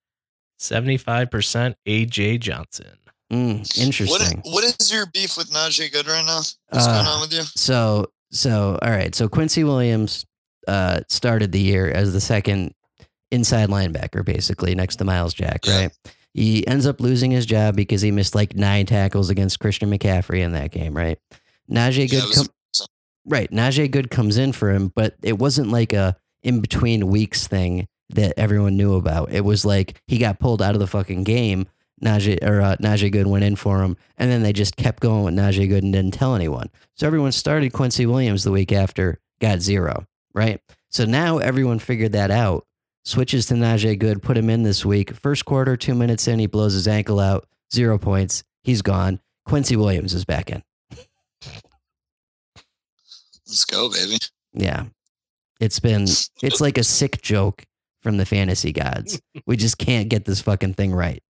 [0.60, 2.86] 75% AJ Johnson.
[3.32, 4.42] Mm, What interesting.
[4.44, 6.36] what is your beef with Najee Goode right now?
[6.68, 7.42] What's Uh, going on with you?
[7.56, 9.14] So so all right.
[9.14, 10.24] So Quincy Williams
[10.68, 12.74] uh, started the year as the second
[13.30, 15.60] inside linebacker, basically next to Myles Jack.
[15.66, 15.80] Yeah.
[15.82, 15.92] Right.
[16.34, 20.40] He ends up losing his job because he missed like nine tackles against Christian McCaffrey
[20.40, 20.94] in that game.
[20.94, 21.18] Right.
[21.70, 22.24] Najee Goode.
[22.24, 22.86] was- com-
[23.24, 23.50] right.
[23.50, 27.86] Najee Goode comes in for him, but it wasn't like a in between weeks thing
[28.10, 29.32] that everyone knew about.
[29.32, 31.66] It was like he got pulled out of the fucking game.
[32.04, 35.22] Najee or uh, Najee Goode went in for him, and then they just kept going
[35.24, 36.68] with Najee Goode and didn't tell anyone.
[36.96, 40.60] So everyone started Quincy Williams the week after, got zero, right?
[40.90, 42.66] So now everyone figured that out.
[43.04, 45.14] Switches to Najee Goode, put him in this week.
[45.14, 48.44] First quarter, two minutes in, he blows his ankle out, zero points.
[48.62, 49.20] He's gone.
[49.44, 50.62] Quincy Williams is back in.
[53.46, 54.16] Let's go, baby.
[54.54, 54.84] Yeah.
[55.60, 57.64] It's been, it's like a sick joke
[58.02, 59.20] from the fantasy gods.
[59.46, 61.22] We just can't get this fucking thing right.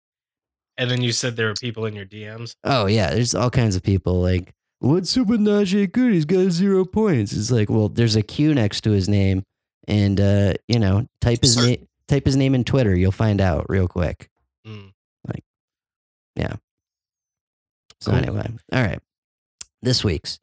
[0.77, 2.55] And then you said there were people in your DMs.
[2.63, 6.15] Oh yeah, there's all kinds of people like, what's up with Najee Goode?
[6.15, 7.33] He's got zero points.
[7.33, 9.43] It's like, well, there's a Q next to his name,
[9.88, 13.66] and uh, you know, type his name, type his name in Twitter, you'll find out
[13.68, 14.31] real quick.
[14.66, 14.92] Mm.
[15.27, 15.44] Like,
[16.37, 16.55] yeah.
[18.01, 18.20] So Cool.
[18.20, 19.01] anyway, all right,
[19.83, 20.38] this week's.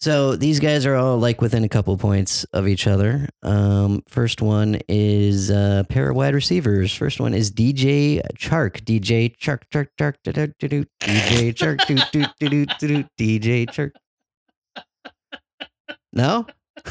[0.00, 3.28] So these guys are all like within a couple points of each other.
[3.42, 6.94] Um, first one is a pair of wide receivers.
[6.94, 8.80] First one is DJ Chark.
[8.84, 10.84] DJ Chark, Chark, Chark, do, do, do, do.
[11.00, 13.04] DJ Chark, do, do, do, do, do, do.
[13.18, 13.90] DJ Chark.
[16.14, 16.46] No?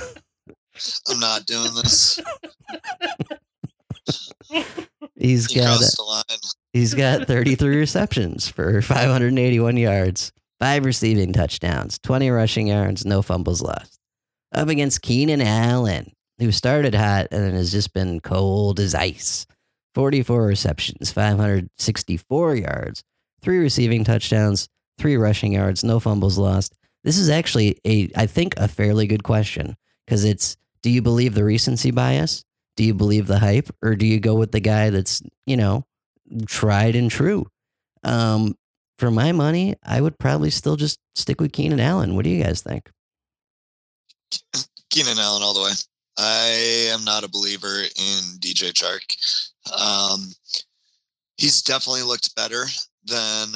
[1.10, 2.20] I'm not doing this.
[5.16, 6.24] He's You got crossed the line.
[6.74, 13.62] he's got 33 receptions for 581 yards, five receiving touchdowns, 20 rushing yards, no fumbles
[13.62, 14.00] lost.
[14.54, 19.46] Up against Keenan Allen, who started hot and then has just been cold as ice.
[19.94, 23.04] 44 receptions, 564 yards,
[23.42, 26.76] three receiving touchdowns, three rushing yards, no fumbles lost.
[27.04, 31.34] This is actually a I think a fairly good question because it's do you believe
[31.34, 32.44] the recency bias?
[32.76, 35.86] Do you believe the hype or do you go with the guy that's, you know,
[36.46, 37.46] tried and true?
[38.04, 38.56] Um,
[38.98, 42.16] for my money, I would probably still just stick with Keenan Allen.
[42.16, 42.90] What do you guys think?
[44.90, 45.72] Keenan Allen all the way.
[46.18, 49.02] I am not a believer in DJ Chark.
[49.72, 50.34] Um,
[51.38, 52.66] he's definitely looked better
[53.06, 53.48] than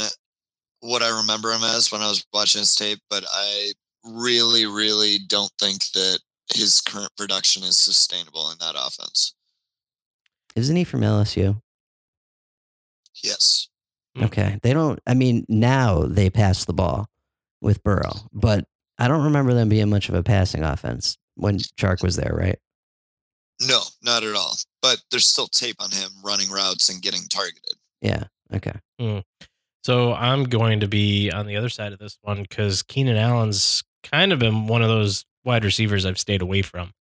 [0.80, 3.74] what I remember him as when I was watching his tape, but I
[4.06, 6.20] really, really don't think that
[6.54, 9.36] his current production is sustainable in that offense.
[10.56, 11.62] Isn't he from LSU?
[13.24, 13.68] Yes.
[14.16, 14.26] Hmm.
[14.26, 14.60] Okay.
[14.62, 17.08] They don't, I mean, now they pass the ball
[17.62, 18.66] with Burrow, but
[19.00, 22.60] I don't remember them being much of a passing offense when Chark was there, right?
[23.62, 24.56] No, not at all.
[24.82, 27.76] But there's still tape on him running routes and getting targeted.
[28.02, 28.24] Yeah.
[28.54, 28.74] Okay.
[29.84, 33.84] So I'm going to be on the other side of this one because Keenan Allen's
[34.04, 36.92] kind of been one of those wide receivers I've stayed away from.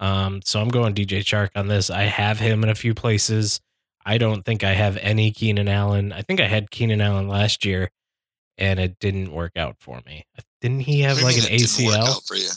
[0.00, 1.90] Um, so I'm going DJ Chark on this.
[1.90, 3.60] I have him in a few places.
[4.06, 6.12] I don't think I have any Keenan Allen.
[6.12, 7.90] I think I had Keenan Allen last year,
[8.56, 10.24] and it didn't work out for me.
[10.60, 12.26] Didn't he have like an mean it didn't work ACL?
[12.26, 12.48] for you?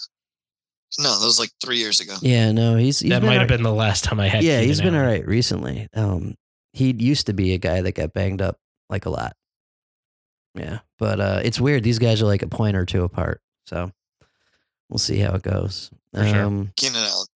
[0.99, 2.15] No, that was like three years ago.
[2.21, 2.51] Yeah.
[2.51, 4.43] No, he's, he's That might all- have been the last time I had.
[4.43, 5.11] yeah, Keenan he's been all Allen.
[5.13, 5.87] right recently.
[5.93, 6.35] Um,
[6.73, 8.57] he used to be a guy that got banged up
[8.89, 9.33] like a lot.
[10.55, 11.83] Yeah, but uh, it's weird.
[11.83, 13.91] These guys are like a point or two apart, so
[14.91, 15.89] we'll see how it goes.
[16.13, 16.43] For sure.
[16.43, 17.27] Um, Keenan Allen.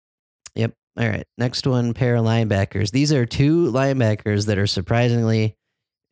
[0.56, 0.72] Yep.
[0.98, 1.26] All right.
[1.38, 2.90] Next one, pair of linebackers.
[2.90, 5.56] These are two linebackers that are surprisingly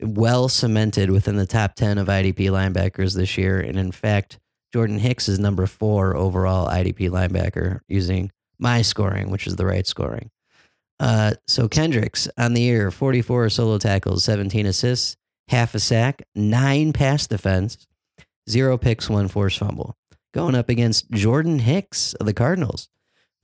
[0.00, 3.60] well cemented within the top 10 of IDP linebackers this year.
[3.60, 4.38] And in fact,
[4.72, 9.86] Jordan Hicks is number four overall IDP linebacker using my scoring, which is the right
[9.86, 10.30] scoring.
[10.98, 15.16] Uh, so Kendricks on the year, 44 solo tackles, 17 assists,
[15.48, 17.86] half a sack, nine pass defense,
[18.48, 19.96] zero picks, one forced fumble.
[20.32, 22.88] Going up against Jordan Hicks of the Cardinals,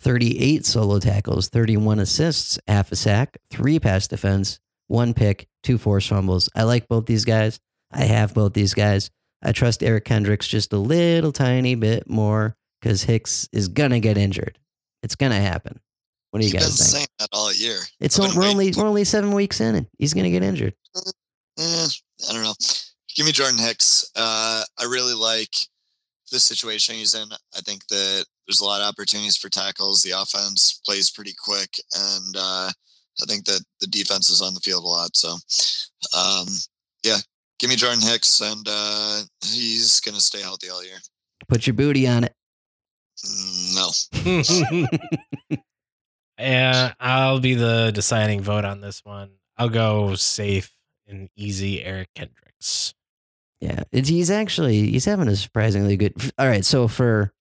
[0.00, 6.08] 38 solo tackles, 31 assists, half a sack, three pass defense, one pick, two forced
[6.08, 6.48] fumbles.
[6.54, 7.60] I like both these guys.
[7.92, 9.10] I have both these guys.
[9.42, 14.16] I trust Eric Kendricks just a little tiny bit more because Hicks is gonna get
[14.16, 14.58] injured.
[15.02, 15.80] It's gonna happen.
[16.30, 16.88] What do you been guys think?
[16.88, 17.78] saying that all year.
[18.00, 20.74] It's on, we're waiting only we're only seven weeks in, and he's gonna get injured.
[21.58, 21.86] Eh,
[22.28, 22.54] I don't know.
[23.14, 24.10] Give me Jordan Hicks.
[24.16, 25.54] Uh, I really like
[26.30, 27.28] the situation he's in.
[27.56, 30.02] I think that there's a lot of opportunities for tackles.
[30.02, 32.70] The offense plays pretty quick, and uh,
[33.20, 35.16] I think that the defense is on the field a lot.
[35.16, 35.36] So,
[36.16, 36.46] um,
[37.04, 37.18] yeah,
[37.58, 40.98] give me Jordan Hicks, and uh, he's going to stay healthy all year.
[41.48, 42.34] Put your booty on it.
[43.26, 45.58] Mm, No,
[46.38, 49.30] yeah, I'll be the deciding vote on this one.
[49.56, 50.72] I'll go safe
[51.08, 52.94] and easy Eric Kendricks.
[53.60, 56.14] Yeah, it's, he's actually he's having a surprisingly good.
[56.38, 57.32] All right, so for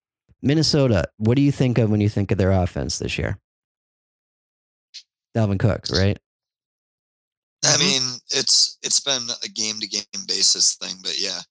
[0.42, 3.38] Minnesota, what do you think of when you think of their offense this year?
[5.36, 6.18] Dalvin Cook, right?
[7.64, 7.80] I Mhm.
[7.80, 8.02] mean
[8.32, 11.42] it's it's been a game to game basis thing, but yeah,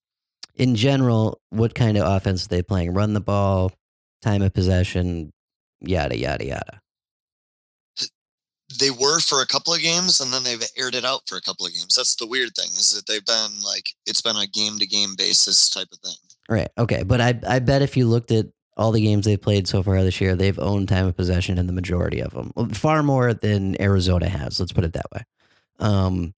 [0.55, 2.95] In general, what kind of offense are they playing?
[2.95, 3.73] Run the ball,
[4.23, 5.33] time of possession,
[5.81, 6.81] yada yada yada.
[8.81, 11.41] They were for a couple of games and then they've aired it out for a
[11.41, 11.95] couple of games.
[11.95, 15.15] That's the weird thing is that they've been like it's been a game to game
[15.17, 16.17] basis type of thing.
[16.49, 16.69] Right.
[16.77, 17.03] Okay.
[17.03, 20.03] But I I bet if you looked at all the games they've played so far
[20.03, 23.81] this year, they've owned time of possession in the majority of them, far more than
[23.81, 24.61] Arizona has.
[24.61, 25.23] Let's put it that way.
[25.79, 26.35] Um,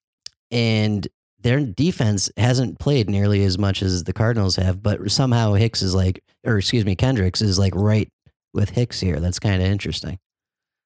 [0.51, 1.07] and
[1.39, 5.95] their defense hasn't played nearly as much as the Cardinals have, but somehow Hicks is
[5.95, 8.09] like, or excuse me, Kendricks is like right
[8.53, 9.19] with Hicks here.
[9.19, 10.19] That's kind of interesting.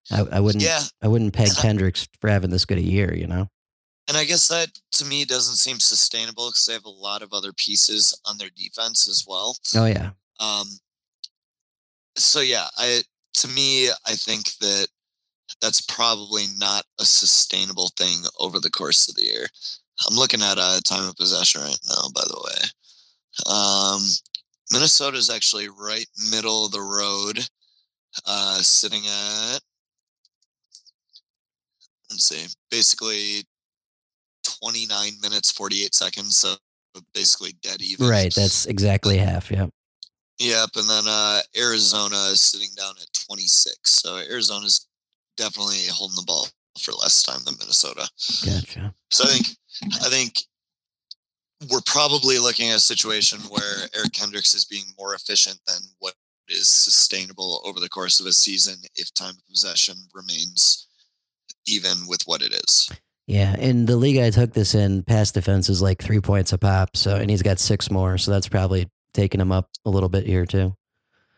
[0.09, 3.13] I, I wouldn't, Yeah, I wouldn't peg Kendricks for having this good a year.
[3.13, 3.47] You know?
[4.11, 7.31] and I guess that to me doesn't seem sustainable because they have a lot of
[7.31, 9.55] other pieces on their defense as well.
[9.73, 10.11] Oh yeah.
[10.39, 10.67] Um,
[12.17, 13.03] so yeah, I
[13.35, 14.87] to me, I think that
[15.61, 19.47] that's probably not a sustainable thing over the course of the year.
[20.09, 23.53] I'm looking at a time of possession right now, by the way.
[23.53, 24.01] Um,
[24.73, 27.47] Minnesota is actually right middle of the road,
[28.25, 29.59] uh, sitting at
[32.11, 33.43] let's see, basically
[34.61, 36.55] 29 minutes 48 seconds, so
[37.13, 38.07] basically dead even.
[38.07, 38.33] Right.
[38.35, 39.49] That's exactly half.
[39.49, 39.67] Yeah.
[40.39, 43.77] Yep, and then uh, Arizona is sitting down at 26.
[43.83, 44.87] So Arizona's
[45.37, 46.47] definitely holding the ball
[46.81, 48.09] for less time than Minnesota.
[48.43, 48.93] Gotcha.
[49.11, 49.47] So I think
[50.03, 50.41] I think
[51.69, 56.15] we're probably looking at a situation where Eric Kendricks is being more efficient than what
[56.47, 60.87] is sustainable over the course of a season if time of possession remains
[61.67, 62.89] even with what it is.
[63.27, 66.57] Yeah, and the league I took this in, pass defense is like three points a
[66.57, 66.97] pop.
[66.97, 70.25] So, and he's got six more, so that's probably taking him up a little bit
[70.25, 70.75] here too.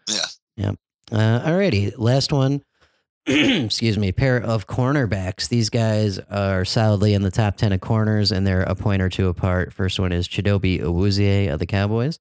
[0.09, 0.25] Yeah.
[0.55, 0.71] Yeah.
[1.12, 2.63] Uh, alrighty, last one.
[3.25, 4.12] Excuse me.
[4.12, 5.47] Pair of cornerbacks.
[5.47, 9.09] These guys are solidly in the top ten of corners, and they're a point or
[9.09, 9.71] two apart.
[9.71, 12.19] First one is Chidobe Awuzie of the Cowboys.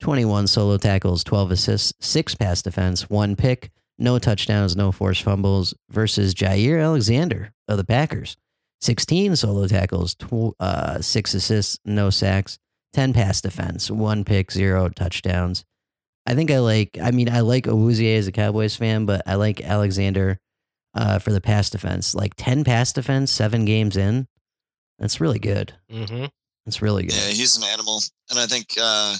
[0.00, 5.74] Twenty-one solo tackles, twelve assists, six pass defense, one pick, no touchdowns, no forced fumbles.
[5.90, 8.36] Versus Jaire Alexander of the Packers.
[8.80, 12.58] 16 solo tackles, tw- uh, six assists, no sacks,
[12.92, 15.64] 10 pass defense, one pick, zero touchdowns.
[16.26, 19.36] I think I like, I mean, I like Awuzie as a Cowboys fan, but I
[19.36, 20.38] like Alexander
[20.94, 22.14] uh, for the pass defense.
[22.14, 24.26] Like 10 pass defense, seven games in.
[24.98, 25.72] That's really good.
[25.90, 26.26] Mm-hmm.
[26.66, 27.14] That's really good.
[27.14, 29.16] Yeah, he's an animal, and I think uh,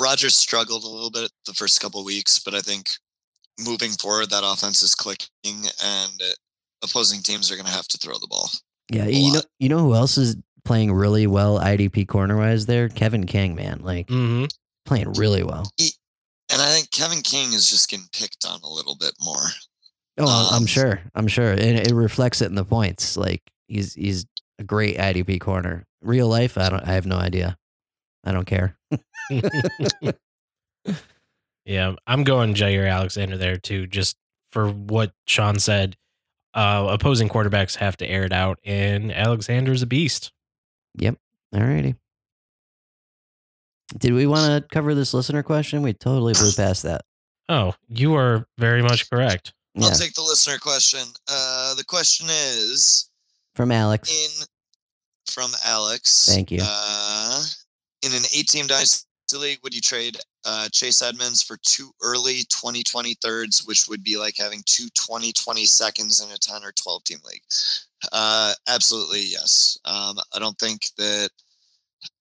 [0.00, 2.90] Rodgers struggled a little bit the first couple of weeks, but I think
[3.58, 5.28] moving forward, that offense is clicking,
[5.84, 6.32] and uh,
[6.84, 8.50] opposing teams are going to have to throw the ball.
[8.90, 12.66] Yeah, a you know, you know who else is playing really well IDP corner wise
[12.66, 12.88] there?
[12.88, 13.80] Kevin King, man.
[13.82, 14.46] Like Mm-hmm.
[14.86, 15.70] playing really well.
[16.50, 19.36] And I think Kevin King is just getting picked on a little bit more.
[20.18, 21.00] Oh, I'm- I'm Um, sure.
[21.14, 21.50] I'm sure.
[21.52, 23.16] And it reflects it in the points.
[23.16, 24.24] Like he's he's
[24.58, 25.84] a great IDP corner.
[26.02, 27.56] Real life, I don't I have no idea.
[28.24, 28.76] I don't care.
[31.64, 34.16] yeah, I'm going Jaire Alexander there too, just
[34.52, 35.96] for what Sean said.
[36.54, 40.32] Uh, opposing quarterbacks have to air it out, and Alexander's a beast.
[40.96, 41.16] Yep.
[41.54, 41.96] Alrighty.
[43.98, 45.82] Did we want to cover this listener question?
[45.82, 47.02] We totally blew past that.
[47.48, 49.52] Oh, you are very much correct.
[49.74, 49.86] Yeah.
[49.86, 51.00] I'll take the listener question.
[51.30, 53.10] Uh, the question is
[53.54, 54.10] From Alex.
[54.10, 54.44] in
[55.32, 56.26] from Alex.
[56.26, 56.60] Thank you.
[56.62, 57.42] Uh,
[58.04, 59.06] in an eight-team dynasty
[59.36, 64.16] league, would you trade uh, Chase Edmonds for two early 2020 thirds, which would be
[64.16, 67.42] like having two 2020 seconds in a 10 or 12 team league?
[68.12, 69.78] Uh, absolutely, yes.
[69.84, 71.30] Um, I don't think that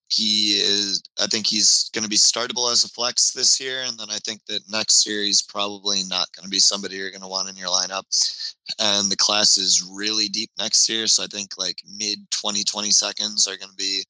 [0.09, 1.03] he is.
[1.21, 4.17] I think he's going to be startable as a flex this year, and then I
[4.25, 7.49] think that next year he's probably not going to be somebody you're going to want
[7.49, 8.03] in your lineup.
[8.79, 13.47] And the class is really deep next year, so I think like mid 2020 seconds
[13.47, 14.03] are going to be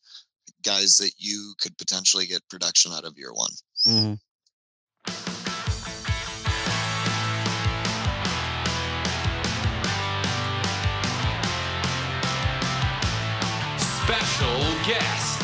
[0.68, 3.52] guys that you could potentially get production out of year one.
[3.86, 4.14] hmm
[13.80, 15.42] Special guest.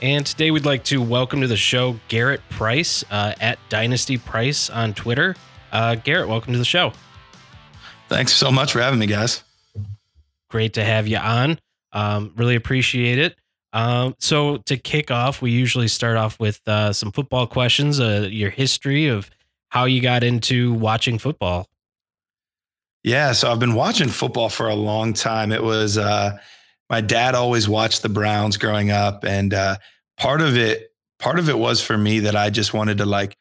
[0.00, 4.68] And today we'd like to welcome to the show Garrett Price uh, at Dynasty Price
[4.68, 5.36] on Twitter.
[5.70, 6.92] Uh, Garrett, welcome to the show.
[8.08, 9.42] Thanks so much for having me, guys.
[10.50, 11.58] Great to have you on.
[11.92, 13.36] Um, really appreciate it.
[13.72, 18.00] Um, so to kick off, we usually start off with uh, some football questions.
[18.00, 19.30] Uh, your history of
[19.70, 21.66] how you got into watching football.
[23.02, 25.50] Yeah, so I've been watching football for a long time.
[25.50, 26.38] It was uh,
[26.88, 29.76] my dad always watched the Browns growing up, and uh,
[30.18, 33.36] part of it, part of it was for me that I just wanted to like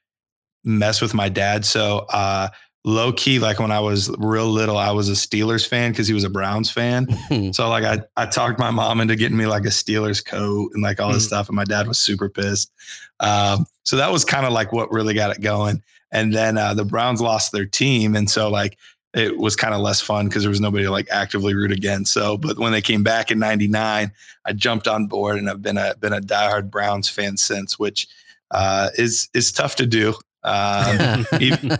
[0.63, 1.65] mess with my dad.
[1.65, 2.47] So uh,
[2.83, 6.13] low key, like when I was real little, I was a Steelers fan because he
[6.13, 7.07] was a Browns fan.
[7.53, 10.81] So like I, I talked my mom into getting me like a Steelers coat and
[10.83, 11.27] like all this Mm.
[11.27, 12.71] stuff, and my dad was super pissed.
[13.19, 15.81] Um, so that was kind of like what really got it going.
[16.11, 18.77] And then uh, the Browns lost their team, and so like
[19.13, 22.13] it was kind of less fun because there was nobody to like actively root against.
[22.13, 24.11] So, but when they came back in '99,
[24.45, 28.07] I jumped on board, and I've been a been a diehard Browns fan since, which
[28.51, 30.15] uh, is is tough to do.
[30.43, 31.77] Um, even,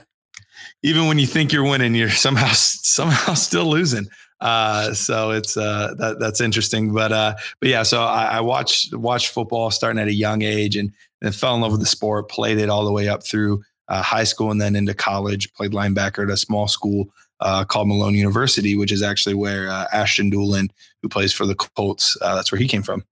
[0.84, 4.07] even when you think you're winning, you're somehow somehow still losing.
[4.39, 6.93] Uh, so it's uh, that that's interesting.
[6.93, 10.75] But uh, but yeah, so I, I watched watched football starting at a young age
[10.75, 12.29] and, and fell in love with the sport.
[12.29, 15.53] Played it all the way up through uh, high school and then into college.
[15.53, 17.07] Played linebacker at a small school
[17.39, 20.69] uh, called Malone University, which is actually where uh, Ashton Dulin,
[21.01, 23.03] who plays for the Colts, uh, that's where he came from.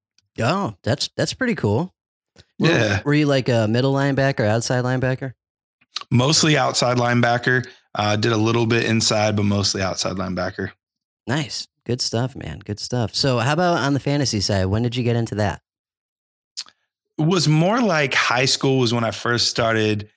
[0.42, 1.94] oh, that's that's pretty cool.
[2.58, 3.02] Were, Yeah.
[3.06, 5.34] Were you like a middle linebacker, outside linebacker?
[6.12, 7.68] Mostly outside linebacker.
[7.96, 10.72] Uh, did a little bit inside, but mostly outside linebacker.
[11.28, 11.68] Nice.
[11.86, 12.60] Good stuff, man.
[12.60, 13.16] Good stuff.
[13.16, 14.66] So, how about on the fantasy side?
[14.66, 15.62] When did you get into that?
[17.20, 20.10] was more like high school was when I first started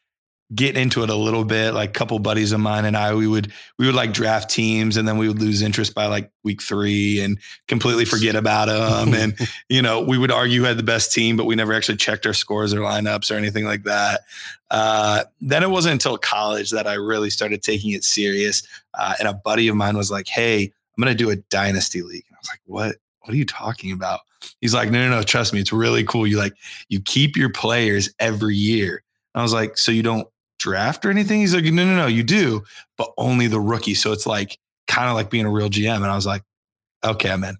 [0.55, 1.73] getting into it a little bit.
[1.73, 4.97] Like a couple buddies of mine and I, we would we would like draft teams,
[4.97, 7.39] and then we would lose interest by like week three and
[7.69, 9.15] completely forget about them.
[9.41, 11.97] and you know, we would argue who had the best team, but we never actually
[11.97, 14.23] checked our scores or lineups or anything like that.
[14.71, 18.63] Uh, then it wasn't until college that I really started taking it serious.
[18.95, 22.03] Uh, and a buddy of mine was like, "Hey, I'm going to do a dynasty
[22.03, 22.97] league." And I was like, "What?
[23.21, 24.21] What are you talking about?"
[24.61, 25.23] He's like, "No, no, no.
[25.23, 26.27] Trust me, it's really cool.
[26.27, 26.55] You like
[26.89, 29.03] you keep your players every year."
[29.35, 30.29] I was like, "So you don't
[30.63, 32.07] draft or anything?" He's like, "No, no, no.
[32.07, 32.63] You do,
[32.97, 33.95] but only the rookie.
[33.95, 36.43] So it's like kind of like being a real GM." And I was like,
[37.05, 37.57] "Okay, I'm in."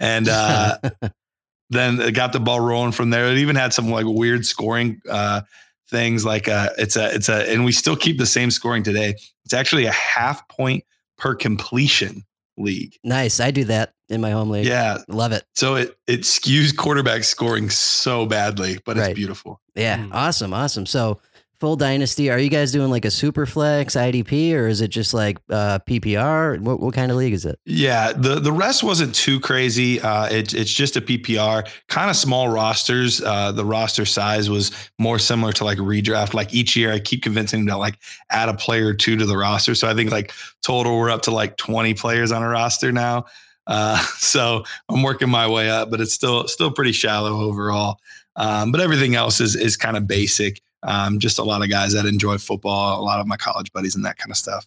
[0.00, 0.78] And uh,
[1.70, 3.26] then it got the ball rolling from there.
[3.30, 5.42] It even had some like weird scoring uh,
[5.90, 6.24] things.
[6.24, 9.14] Like uh, it's a it's a, and we still keep the same scoring today.
[9.44, 10.84] It's actually a half point
[11.18, 12.24] per completion
[12.56, 12.96] league.
[13.04, 13.38] nice.
[13.38, 14.66] I do that in my home league.
[14.66, 14.98] Yeah.
[15.08, 15.44] Love it.
[15.54, 19.10] So it it skews quarterback scoring so badly, but Right.
[19.10, 19.60] it's beautiful.
[19.76, 19.98] Yeah.
[19.98, 20.10] Mm.
[20.12, 20.52] Awesome.
[20.52, 20.84] Awesome.
[20.86, 21.20] So,
[21.60, 22.30] full dynasty.
[22.30, 25.80] Are you guys doing like a super flex IDP or is it just like uh,
[25.80, 26.60] PPR?
[26.60, 27.58] What, what kind of league is it?
[27.64, 30.00] Yeah, the the rest wasn't too crazy.
[30.00, 33.20] Uh, it, it's just a PPR, kind of small rosters.
[33.20, 36.34] Uh, the roster size was more similar to like redraft.
[36.34, 37.98] Like each year, I keep convincing them to like
[38.30, 39.74] add a player or two to the roster.
[39.74, 40.32] So I think like
[40.62, 43.26] total we're up to like twenty players on a roster now.
[43.66, 47.98] Uh, so I'm working my way up, but it's still still pretty shallow overall.
[48.36, 50.60] Um, but everything else is is kind of basic.
[50.82, 53.96] Um, just a lot of guys that enjoy football, a lot of my college buddies,
[53.96, 54.66] and that kind of stuff.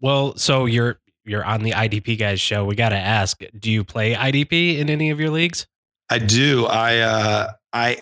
[0.00, 2.64] Well, so you're you're on the IDP guys show.
[2.64, 5.66] We got to ask, do you play IDP in any of your leagues?
[6.08, 6.66] I do.
[6.66, 8.00] I uh, I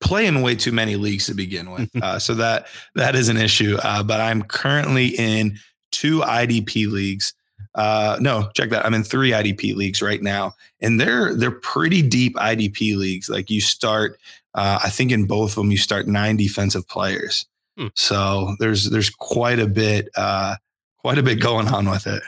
[0.00, 3.36] play in way too many leagues to begin with, uh, so that that is an
[3.36, 3.76] issue.
[3.82, 5.58] Uh, but I'm currently in
[5.90, 7.34] two IDP leagues.
[7.74, 8.84] Uh, no, check that.
[8.84, 13.28] I'm in three IDP leagues right now, and they're they're pretty deep IDP leagues.
[13.28, 14.18] Like you start,
[14.54, 17.46] uh, I think in both of them you start nine defensive players.
[17.76, 17.88] Hmm.
[17.94, 20.56] So there's there's quite a bit uh,
[20.98, 22.22] quite a bit going on with it.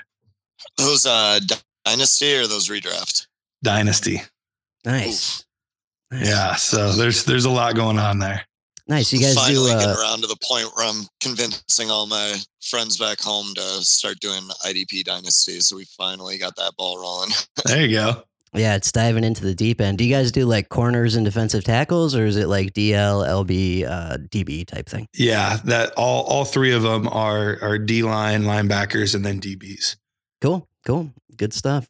[0.76, 1.41] Those uh,
[1.84, 3.26] dynasty or those redraft?
[3.62, 4.22] Dynasty,
[4.84, 5.45] Nice.
[6.11, 6.28] Nice.
[6.28, 6.55] yeah.
[6.55, 8.47] So there's there's a lot going on there.
[8.91, 9.12] Nice.
[9.12, 9.41] You guys do.
[9.41, 13.55] finally Uh, getting around to the point where I'm convincing all my friends back home
[13.55, 15.61] to start doing IDP dynasty.
[15.61, 17.30] So we finally got that ball rolling.
[17.66, 18.24] There you go.
[18.53, 19.99] yeah, it's diving into the deep end.
[19.99, 23.86] Do you guys do like corners and defensive tackles or is it like DL, LB,
[23.88, 25.07] uh, DB type thing?
[25.14, 29.97] Yeah, that all all three of them are are D line linebackers and then DBs.
[30.41, 30.66] Cool.
[30.84, 31.12] Cool.
[31.36, 31.88] Good stuff.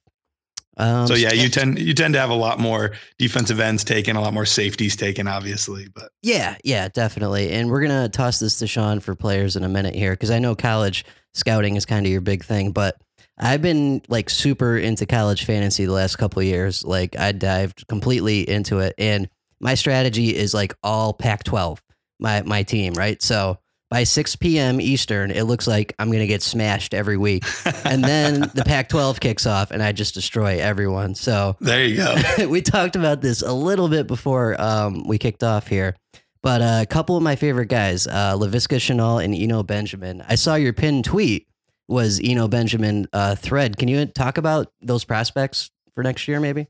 [0.80, 4.16] Um, so yeah, you tend you tend to have a lot more defensive ends taken,
[4.16, 5.88] a lot more safeties taken, obviously.
[5.94, 7.52] But Yeah, yeah, definitely.
[7.52, 10.38] And we're gonna toss this to Sean for players in a minute here because I
[10.38, 11.04] know college
[11.34, 12.72] scouting is kind of your big thing.
[12.72, 12.96] But
[13.36, 16.82] I've been like super into college fantasy the last couple of years.
[16.82, 19.28] Like I dived completely into it, and
[19.60, 21.78] my strategy is like all Pac-12.
[22.18, 23.20] My my team, right?
[23.20, 23.58] So
[23.91, 24.80] by 6 p.m.
[24.80, 27.45] Eastern, it looks like I'm gonna get smashed every week,
[27.84, 31.14] and then the Pac-12 kicks off, and I just destroy everyone.
[31.16, 32.49] So there you go.
[32.49, 35.97] we talked about this a little bit before um, we kicked off here.
[36.43, 40.24] But uh, a couple of my favorite guys, uh, Laviska Shenault and Eno Benjamin.
[40.26, 41.47] I saw your pinned tweet
[41.86, 43.76] was Eno Benjamin uh, thread.
[43.76, 46.68] Can you talk about those prospects for next year, maybe?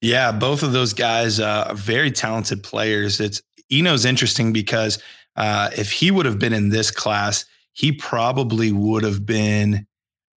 [0.00, 3.20] Yeah, both of those guys uh, are very talented players.
[3.20, 5.02] It's Eno's interesting because
[5.36, 9.86] uh, if he would have been in this class, he probably would have been.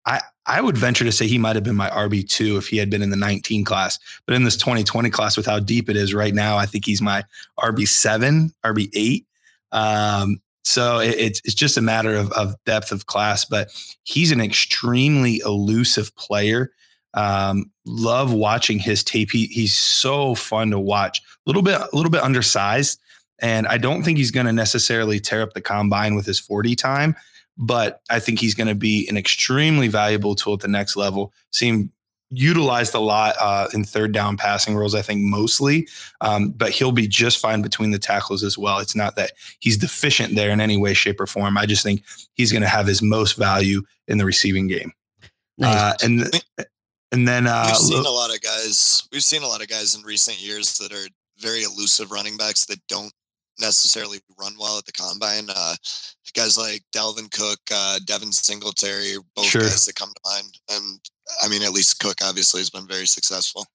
[0.05, 2.77] I I would venture to say he might have been my RB two if he
[2.77, 3.97] had been in the 19 class.
[4.25, 7.01] But in this 2020 class, with how deep it is right now, I think he's
[7.01, 7.23] my
[7.59, 9.25] RB seven, RB eight.
[9.71, 13.45] Um, so it, it's it's just a matter of, of depth of class.
[13.45, 13.69] But
[14.03, 16.71] he's an extremely elusive player.
[17.15, 19.31] Um, love watching his tape.
[19.31, 21.19] He, he's so fun to watch.
[21.19, 22.99] A little bit, a little bit undersized,
[23.39, 26.75] and I don't think he's going to necessarily tear up the combine with his 40
[26.75, 27.15] time,
[27.57, 31.33] but I think he's going to be an extremely valuable tool at the next level.
[31.51, 31.91] Seem
[32.31, 35.87] utilized a lot uh, in third down passing roles, I think mostly,
[36.21, 38.79] um, but he'll be just fine between the tackles as well.
[38.79, 41.57] It's not that he's deficient there in any way, shape, or form.
[41.57, 44.91] I just think he's going to have his most value in the receiving game.
[45.57, 45.75] Nice.
[45.75, 46.43] Uh, and
[47.11, 49.07] and then uh, we've seen a lot of guys.
[49.11, 51.07] We've seen a lot of guys in recent years that are
[51.39, 53.13] very elusive running backs that don't
[53.59, 55.47] necessarily run well at the combine.
[55.49, 55.75] Uh,
[56.35, 59.61] guys like Dalvin Cook, uh, Devin Singletary, both sure.
[59.61, 60.59] guys that come to mind.
[60.69, 60.99] And
[61.43, 63.65] I mean, at least Cook obviously has been very successful.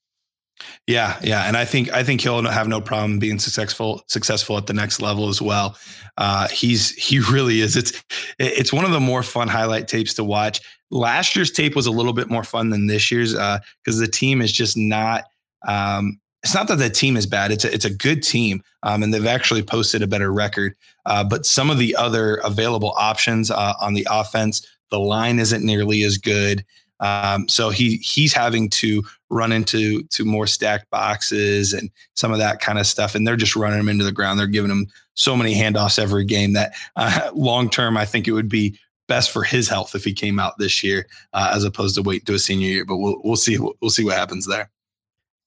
[0.87, 4.66] Yeah, yeah, and I think I think he'll have no problem being successful successful at
[4.66, 5.76] the next level as well.
[6.18, 7.76] Uh, he's he really is.
[7.76, 8.03] It's
[8.39, 10.61] it's one of the more fun highlight tapes to watch.
[10.91, 14.09] Last year's tape was a little bit more fun than this year's because uh, the
[14.09, 15.24] team is just not.
[15.66, 17.53] Um, it's not that the team is bad.
[17.53, 20.74] It's a, it's a good team, um, and they've actually posted a better record.
[21.07, 25.64] Uh, but some of the other available options uh, on the offense, the line isn't
[25.64, 26.64] nearly as good.
[27.01, 32.38] Um, so he he's having to run into to more stacked boxes and some of
[32.38, 34.38] that kind of stuff, and they're just running him into the ground.
[34.38, 38.32] They're giving him so many handoffs every game that uh, long term, I think it
[38.32, 38.78] would be
[39.09, 42.24] best for his health if he came out this year uh, as opposed to wait
[42.26, 42.84] to a senior year.
[42.84, 44.70] But we'll we'll see we'll see what happens there.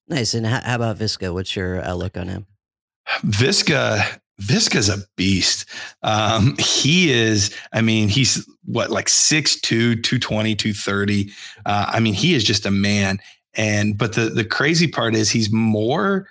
[0.07, 0.33] Nice.
[0.33, 1.33] And how, about Visca?
[1.33, 2.45] What's your outlook on him?
[3.25, 5.65] Visca, Viska's a beast.
[6.01, 11.31] Um, he is, I mean, he's what, like 6'2, 220, 230.
[11.65, 13.19] Uh, I mean, he is just a man.
[13.55, 16.27] And, but the, the crazy part is he's more,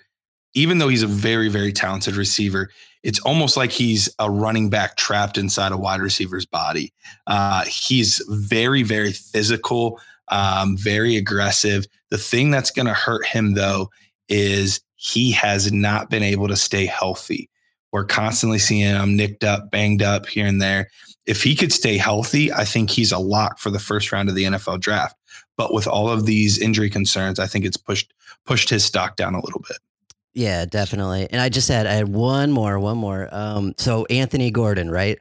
[0.55, 2.69] even though he's a very, very talented receiver,
[3.03, 6.93] it's almost like he's a running back trapped inside a wide receiver's body.
[7.27, 10.01] Uh, he's very, very physical,
[10.33, 11.87] um, very aggressive.
[12.11, 13.91] The thing that's going to hurt him, though,
[14.29, 17.51] is he has not been able to stay healthy.
[17.93, 20.89] We're constantly seeing him nicked up, banged up here and there.
[21.27, 24.35] If he could stay healthy, I think he's a lock for the first round of
[24.35, 25.15] the NFL draft.
[25.57, 28.13] But with all of these injury concerns, I think it's pushed
[28.47, 29.79] pushed his stock down a little bit.
[30.35, 31.29] Yeah, definitely.
[31.31, 33.29] And I just had I had one more, one more.
[33.31, 35.19] Um, so Anthony Gordon, right?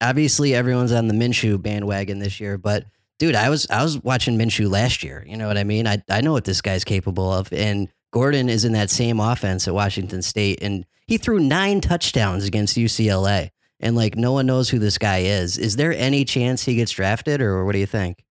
[0.00, 2.84] Obviously, everyone's on the Minshew bandwagon this year, but
[3.18, 5.24] dude, I was I was watching Minshew last year.
[5.26, 5.86] You know what I mean?
[5.86, 9.66] I I know what this guy's capable of, and Gordon is in that same offense
[9.68, 13.50] at Washington State, and he threw nine touchdowns against UCLA,
[13.80, 15.58] and like no one knows who this guy is.
[15.58, 18.24] Is there any chance he gets drafted, or what do you think?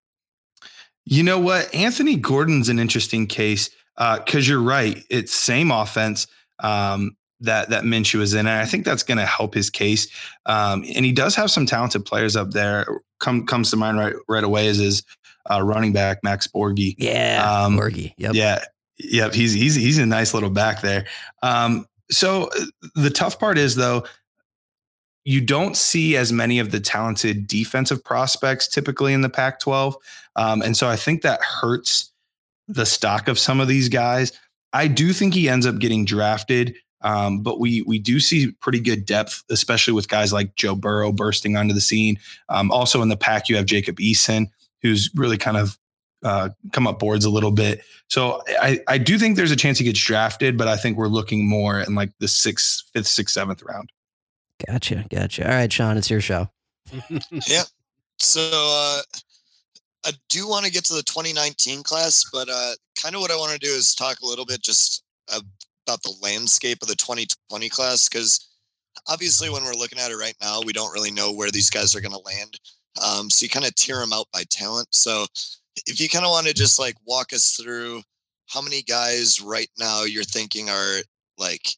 [1.06, 5.04] You know what, Anthony Gordon's an interesting case because uh, you're right.
[5.10, 6.26] It's same offense.
[6.60, 10.08] Um, that that Minshew is in, and I think that's going to help his case.
[10.46, 12.86] Um, and he does have some talented players up there.
[13.20, 15.02] Come comes to mind right right away is his
[15.50, 16.94] uh, running back Max Borghi.
[16.98, 18.14] Yeah, um, Borghi.
[18.16, 18.34] Yep.
[18.34, 18.64] Yeah,
[18.98, 19.34] yep.
[19.34, 21.06] He's he's he's a nice little back there.
[21.42, 22.64] Um, so uh,
[22.94, 24.04] the tough part is though.
[25.26, 29.96] You don't see as many of the talented defensive prospects typically in the Pac 12.
[30.36, 32.12] Um, and so I think that hurts
[32.68, 34.32] the stock of some of these guys.
[34.74, 36.74] I do think he ends up getting drafted
[37.04, 41.12] um, but we we do see pretty good depth, especially with guys like Joe Burrow
[41.12, 42.18] bursting onto the scene.
[42.48, 44.46] Um, also in the Pac, you have Jacob Eason,
[44.82, 45.78] who's really kind of
[46.24, 47.82] uh, come up boards a little bit.
[48.08, 51.08] So I, I do think there's a chance he gets drafted, but I think we're
[51.08, 53.92] looking more in like the sixth, fifth, sixth, seventh round.
[54.66, 55.44] Gotcha, gotcha.
[55.46, 56.48] All right, Sean, it's your show.
[57.46, 57.64] yeah.
[58.18, 59.02] So uh,
[60.06, 63.36] I do want to get to the 2019 class, but uh, kind of what I
[63.36, 65.02] want to do is talk a little bit just
[65.86, 68.48] about the landscape of the 2020 class because
[69.08, 71.94] obviously when we're looking at it right now, we don't really know where these guys
[71.94, 72.58] are going to land.
[73.04, 74.88] Um, so you kind of tear them out by talent.
[74.92, 75.26] So
[75.86, 78.02] if you kind of want to just like walk us through
[78.48, 80.98] how many guys right now you're thinking are
[81.38, 81.68] like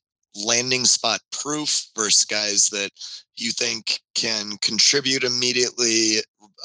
[0.45, 2.91] landing spot proof versus guys that
[3.37, 6.17] you think can contribute immediately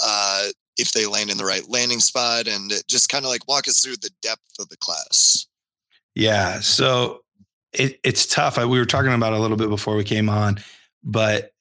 [0.03, 3.67] uh, if they land in the right landing spot and just kind of like walk
[3.67, 5.47] us through the depth of the class.
[6.15, 6.59] Yeah.
[6.59, 7.21] So
[7.73, 8.57] it, it's tough.
[8.57, 10.59] I, we were talking about a little bit before we came on,
[11.03, 11.53] but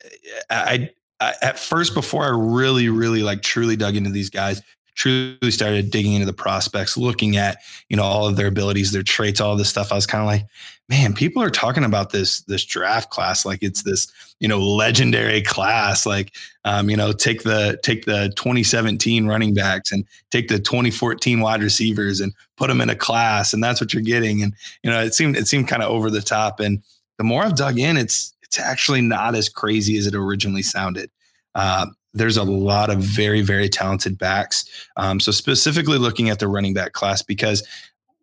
[0.50, 0.90] uh, I,
[1.20, 4.62] I, at first, before I really, really like truly dug into these guys,
[4.95, 9.03] truly started digging into the prospects, looking at, you know, all of their abilities, their
[9.03, 9.93] traits, all this stuff.
[9.93, 10.47] I was kind of like,
[10.88, 15.41] man, people are talking about this, this draft class like it's this, you know, legendary
[15.43, 16.05] class.
[16.05, 16.34] Like,
[16.64, 21.62] um, you know, take the take the 2017 running backs and take the 2014 wide
[21.62, 24.43] receivers and put them in a class, and that's what you're getting.
[24.43, 26.61] And you know, it seemed it seemed kind of over the top.
[26.61, 26.82] And
[27.18, 31.11] the more I've dug in, it's it's actually not as crazy as it originally sounded.
[31.55, 34.64] Uh, there's a lot of very very talented backs.
[34.96, 37.66] Um, so specifically looking at the running back class, because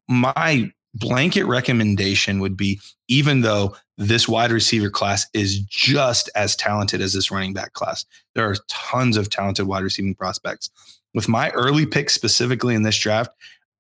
[0.08, 7.02] my blanket recommendation would be even though this wide receiver class is just as talented
[7.02, 10.70] as this running back class, there are tons of talented wide receiving prospects.
[11.14, 13.32] With my early pick specifically in this draft,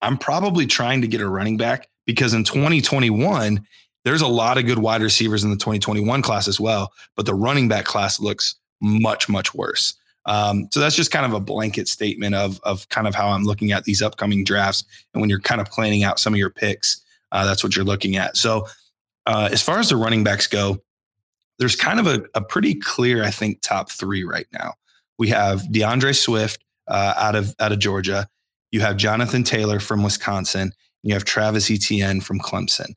[0.01, 3.65] I'm probably trying to get a running back because in 2021,
[4.05, 7.35] there's a lot of good wide receivers in the 2021 class as well, but the
[7.35, 9.95] running back class looks much, much worse.
[10.25, 13.43] Um, so that's just kind of a blanket statement of of kind of how I'm
[13.43, 14.83] looking at these upcoming drafts.
[15.13, 17.01] And when you're kind of planning out some of your picks,
[17.31, 18.35] uh, that's what you're looking at.
[18.35, 18.67] So
[19.25, 20.81] uh, as far as the running backs go,
[21.59, 24.73] there's kind of a, a, pretty clear, I think, top three right now.
[25.17, 28.27] We have D'Andre Swift uh, out of out of Georgia.
[28.71, 30.71] You have Jonathan Taylor from Wisconsin.
[31.03, 32.93] you have Travis Etienne from Clemson.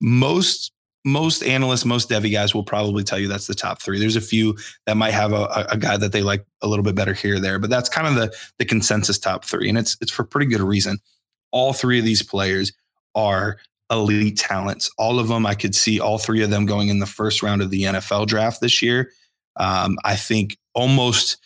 [0.00, 0.72] Most
[1.04, 3.98] most analysts, most Devy guys will probably tell you that's the top three.
[3.98, 6.94] There's a few that might have a, a guy that they like a little bit
[6.94, 9.96] better here or there, but that's kind of the the consensus top three, and it's
[10.00, 10.98] it's for pretty good reason.
[11.50, 12.72] All three of these players
[13.14, 13.58] are
[13.90, 14.90] elite talents.
[14.96, 17.62] All of them, I could see all three of them going in the first round
[17.62, 19.10] of the NFL draft this year.
[19.56, 21.36] Um, I think almost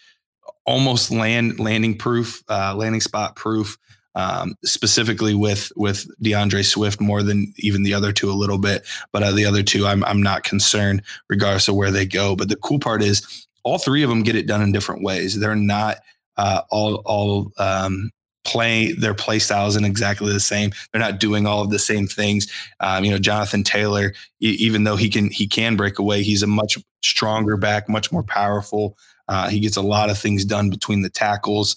[0.66, 3.78] almost land landing proof, uh, landing spot proof
[4.16, 8.84] um, specifically with with D'Andre Swift more than even the other two a little bit.
[9.12, 12.34] But uh, the other two, I'm I'm not concerned regardless of where they go.
[12.34, 15.38] But the cool part is all three of them get it done in different ways.
[15.38, 15.98] They're not
[16.36, 18.10] uh, all all um,
[18.44, 20.70] play their play styles isn't exactly the same.
[20.92, 22.46] They're not doing all of the same things.
[22.80, 26.46] Um, you know, Jonathan Taylor, even though he can he can break away, he's a
[26.46, 28.96] much stronger back, much more powerful.
[29.28, 31.76] Uh, he gets a lot of things done between the tackles.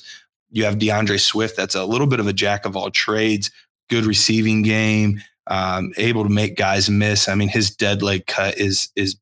[0.51, 3.51] You have D'Andre Swift, that's a little bit of a jack of all trades,
[3.89, 7.27] good receiving game, um, able to make guys miss.
[7.27, 9.15] I mean, his dead leg cut is is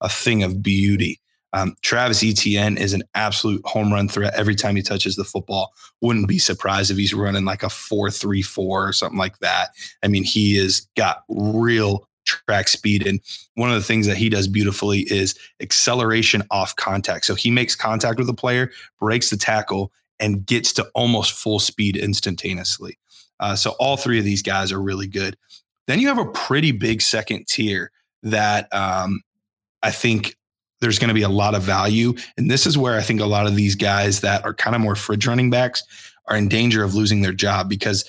[0.00, 1.20] a thing of beauty.
[1.54, 5.72] Um, Travis Etienne is an absolute home run threat every time he touches the football.
[6.00, 9.68] Wouldn't be surprised if he's running like a 4 3 4 or something like that.
[10.02, 13.06] I mean, he has got real track speed.
[13.06, 13.20] And
[13.54, 17.26] one of the things that he does beautifully is acceleration off contact.
[17.26, 19.92] So he makes contact with the player, breaks the tackle,
[20.22, 22.96] and gets to almost full speed instantaneously.
[23.40, 25.36] Uh, so all three of these guys are really good.
[25.88, 27.90] Then you have a pretty big second tier
[28.22, 29.20] that um,
[29.82, 30.36] I think
[30.80, 32.14] there's going to be a lot of value.
[32.36, 34.80] And this is where I think a lot of these guys that are kind of
[34.80, 35.82] more fridge running backs
[36.28, 38.04] are in danger of losing their job because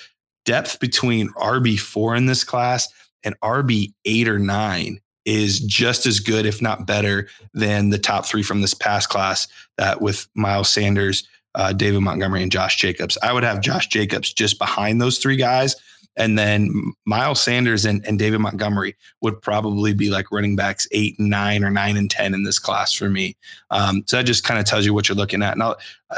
[0.45, 2.88] depth between RB4 in this class
[3.24, 8.43] and RB8 or 9 is just as good, if not better, than the top three
[8.43, 9.47] from this past class
[9.78, 13.18] that with Miles Sanders, uh, David Montgomery and Josh Jacobs.
[13.24, 15.76] I would have Josh Jacobs just behind those three guys.
[16.16, 21.18] And then Miles Sanders and, and David Montgomery would probably be like running backs eight
[21.18, 23.36] and nine or nine and 10 in this class for me.
[23.72, 25.58] Um, so that just kind of tells you what you're looking at.
[25.58, 25.76] Now,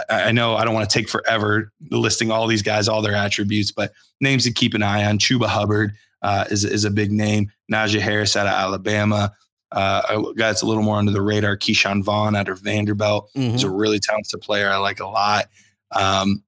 [0.09, 3.71] I know I don't want to take forever listing all these guys, all their attributes,
[3.71, 5.17] but names to keep an eye on.
[5.17, 7.49] Chuba Hubbard uh, is, is a big name.
[7.71, 9.31] Najee Harris out of Alabama.
[9.71, 13.29] Uh, a guy that's a little more under the radar, Ke'Shawn Vaughn out of Vanderbilt.
[13.35, 13.51] Mm-hmm.
[13.51, 14.69] He's a really talented player.
[14.69, 15.49] I like a lot.
[15.91, 16.43] Um,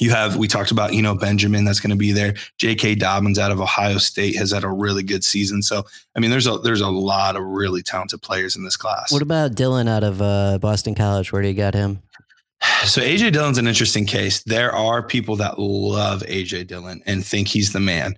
[0.00, 2.34] you have we talked about Eno Benjamin that's going to be there.
[2.58, 2.96] J.K.
[2.96, 5.62] Dobbins out of Ohio State has had a really good season.
[5.62, 5.84] So
[6.16, 9.12] I mean, there's a there's a lot of really talented players in this class.
[9.12, 11.32] What about Dillon out of uh, Boston College?
[11.32, 12.02] Where do you got him?
[12.84, 14.42] So AJ Dillon's an interesting case.
[14.42, 18.16] There are people that love AJ Dillon and think he's the man.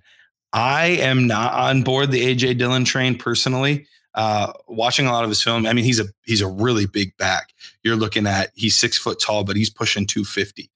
[0.53, 5.29] I am not on board the AJ Dillon train personally uh, watching a lot of
[5.29, 7.53] his film, I mean, he's a he's a really big back.
[7.83, 10.69] You're looking at he's six foot tall, but he's pushing 250.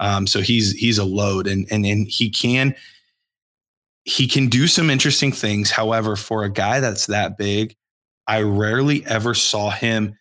[0.00, 2.74] Um, so he's he's a load, and and and he can
[4.04, 5.70] he can do some interesting things.
[5.70, 7.76] However, for a guy that's that big,
[8.26, 10.18] I rarely ever saw him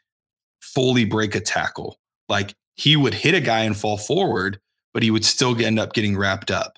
[0.62, 1.98] fully break a tackle.
[2.30, 4.60] Like he would hit a guy and fall forward,
[4.94, 6.78] but he would still end up getting wrapped up.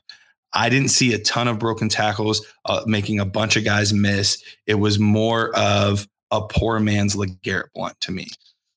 [0.54, 4.42] I didn't see a ton of broken tackles, uh, making a bunch of guys miss.
[4.66, 8.28] It was more of a poor man's LeGarrette Blunt to me.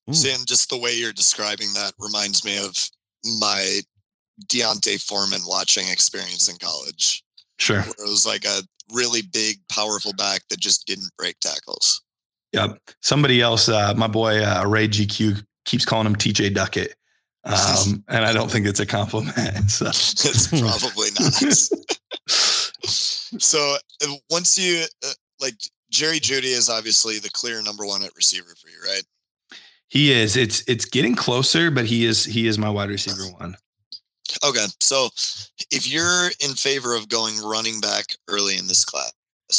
[0.09, 0.15] Mm.
[0.15, 2.75] Sam, just the way you're describing that reminds me of
[3.39, 3.81] my
[4.49, 7.23] D'Onta Foreman watching experience in college.
[7.59, 7.81] Sure.
[7.81, 8.63] It was like a
[8.93, 12.03] really big, powerful back that just didn't break tackles.
[12.53, 12.79] Yep.
[13.01, 16.95] Somebody else, uh, my boy uh, Ray GQ keeps calling him TJ Duckett.
[17.45, 19.71] Um, and I don't think it's a compliment.
[19.71, 19.87] So.
[19.89, 21.33] it's probably not.
[22.29, 25.55] so uh, once you uh, like
[25.91, 29.03] Jerry Jeudy is obviously the clear number one at receiver for you, right?
[29.89, 30.37] He is.
[30.37, 33.57] It's it's getting closer, but he is he is my wide receiver one.
[34.43, 35.11] Okay, so
[35.71, 39.13] if you're in favor of going running back early in this class,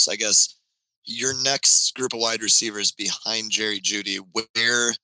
[0.10, 0.56] I guess
[1.06, 4.96] your next group of wide receivers behind Jerry Jeudy, where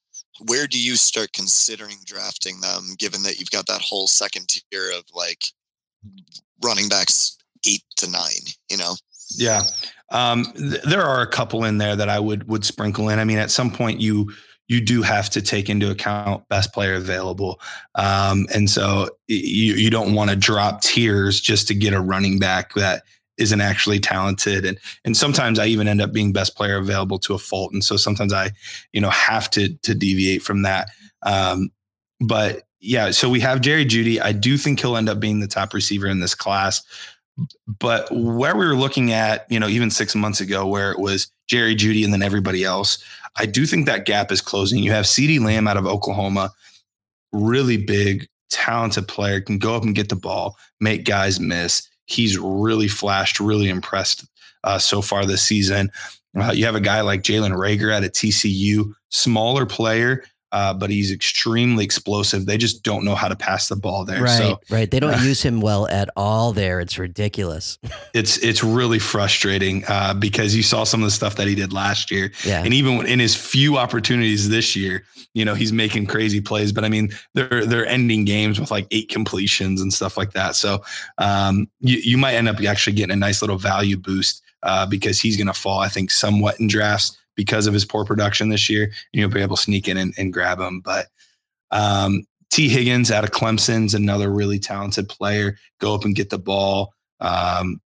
[0.48, 4.92] where do you start considering drafting them, given that you've got that whole second tier
[4.98, 5.46] of like
[6.64, 7.38] running backs
[7.68, 8.96] eight to nine, you know?
[9.36, 9.62] Yeah.
[10.12, 13.20] Um, th- there are a couple in there that I would would sprinkle in.
[13.20, 14.32] I mean, at some point you
[14.68, 17.60] you do have to take into account best player available,
[17.96, 22.40] um, and so you you don't want to drop tiers just to get a running
[22.40, 23.04] back that
[23.40, 24.66] isn't actually talented.
[24.66, 27.74] And and sometimes I even end up being best player available to a fault.
[27.74, 28.52] And so sometimes I
[28.94, 30.90] you know have to to deviate from that.
[31.24, 31.72] Um,
[32.22, 35.48] but yeah so we have Jerry Jeudy I do think he'll end up being the
[35.48, 36.82] top receiver in this class.
[37.68, 41.32] But where we were looking at, you know, even six months ago, where it was
[41.48, 43.02] Jerry Jeudy and then everybody else,
[43.38, 44.84] I do think that gap is closing.
[44.84, 46.52] You have CeeDee Lamb out of Oklahoma,
[47.32, 51.88] really big, talented player, can go up and get the ball, make guys miss.
[52.10, 54.26] He's really flashed, really impressed
[54.64, 55.92] uh, so far this season.
[56.40, 60.90] Uh, you have a guy like Jalen Reagor at a TCU, smaller player, uh, but
[60.90, 62.46] he's extremely explosive.
[62.46, 64.24] They just don't know how to pass the ball there.
[64.24, 64.90] Right, So right.
[64.90, 66.80] They don't uh, use him well at all there.
[66.80, 67.78] It's ridiculous.
[68.14, 71.74] it's it's really frustrating uh, because you saw some of the stuff that he did
[71.74, 72.64] last year, Yeah.
[72.64, 76.72] and even in his few opportunities this year, you know, he's making crazy plays.
[76.72, 80.56] But I mean, they're they're ending games with like eight completions and stuff like that.
[80.56, 80.84] So
[81.20, 85.20] um, you you might end up actually getting a nice little value boost uh, because
[85.22, 88.70] he's going to fall, I think, somewhat in drafts because of his poor production this
[88.70, 88.84] year.
[88.84, 91.08] And you'll be able to sneak in and, and grab him, but.
[91.72, 95.56] Um, Tee Higgins out of Clemson's another really talented player.
[95.80, 96.96] Go up and get the ball.
[97.20, 97.80] Um,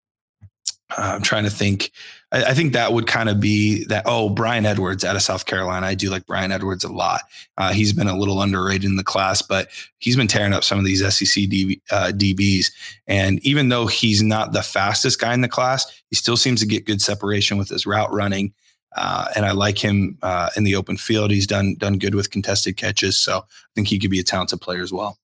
[0.96, 1.90] I'm trying to think.
[2.30, 4.04] I, I think that would kind of be that.
[4.06, 5.86] Oh, Bryan Edwards out of South Carolina.
[5.86, 7.22] I do like Bryan Edwards a lot.
[7.58, 10.78] Uh, he's been a little underrated in the class, but he's been tearing up some
[10.78, 12.70] of these SEC DB, uh, DBs.
[13.06, 16.66] And even though he's not the fastest guy in the class, he still seems to
[16.66, 18.52] get good separation with his route running.
[18.96, 21.30] Uh, and I like him uh, in the open field.
[21.30, 24.60] He's done done good with contested catches, so I think he could be a talented
[24.60, 25.18] player as well.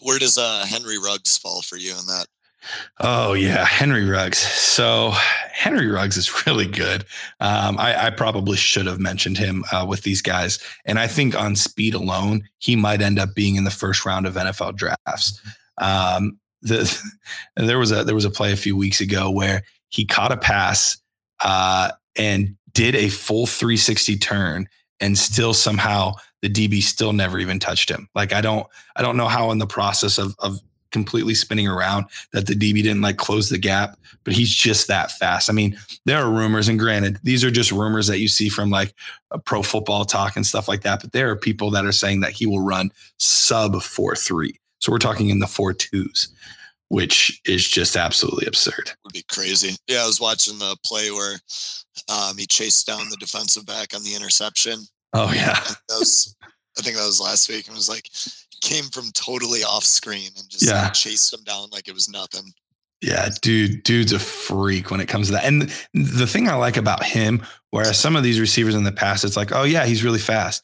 [0.00, 2.26] Where does uh, Henry Ruggs fall for you in that?
[3.00, 4.38] Oh yeah, Henry Ruggs.
[4.38, 5.12] So
[5.52, 7.04] Henry Ruggs is really good.
[7.40, 11.38] Um, I, I, probably should have mentioned him uh, with these guys, and I think
[11.38, 15.40] on speed alone, he might end up being in the first round of NFL drafts.
[15.78, 17.12] Um, the,
[17.56, 20.36] there was a there was a play a few weeks ago where he caught a
[20.36, 20.96] pass
[21.44, 24.68] uh, and did a full 360 turn,
[25.00, 28.08] and still somehow the DB still never even touched him.
[28.14, 28.66] Like I don't
[28.96, 30.60] I don't know how in the process of of
[30.92, 35.10] completely spinning around that the DB didn't like close the gap, but he's just that
[35.10, 35.50] fast.
[35.50, 38.70] I mean, there are rumors, and granted, these are just rumors that you see from
[38.70, 38.94] like
[39.30, 41.00] a pro football talk and stuff like that.
[41.00, 44.60] But there are people that are saying that he will run sub four three.
[44.80, 46.28] So we're talking in the four twos,
[46.88, 48.92] which is just absolutely absurd.
[49.04, 49.76] Would be crazy.
[49.88, 51.38] Yeah, I was watching the play where
[52.08, 54.80] um, he chased down the defensive back on the interception.
[55.12, 55.54] Oh yeah,
[55.88, 56.36] that was
[56.78, 58.08] I think that was last week, and was like
[58.62, 60.84] came from totally off screen and just Yeah.
[60.84, 62.52] like, chased him down like it was nothing.
[63.00, 65.44] Yeah, dude, dude's a freak when it comes to that.
[65.44, 65.62] And
[65.92, 69.36] the thing I like about him, whereas some of these receivers in the past, it's
[69.36, 70.62] like, oh yeah, he's really fast.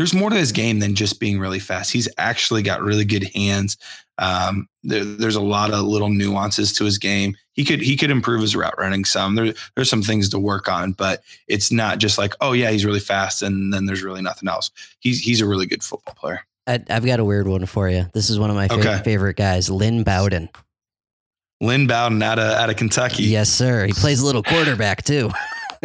[0.00, 1.92] There's more to his game than just being really fast.
[1.92, 3.76] He's actually got really good hands.
[4.16, 7.36] Um, there, there's a lot of little nuances to his game.
[7.52, 9.34] He could he could improve his route running some.
[9.34, 12.86] There, there's some things to work on, but it's not just like, oh yeah, he's
[12.86, 14.70] really fast, and then there's really nothing else.
[15.00, 16.40] He's he's a really good football player.
[16.66, 18.06] I, I've got a weird one for you.
[18.14, 19.02] This is one of my Okay.
[19.04, 20.48] favorite guys, Lynn Bowden.
[21.60, 23.24] Lynn Bowden out of out of Kentucky.
[23.24, 23.84] Yes, sir.
[23.84, 25.30] He plays a little quarterback too.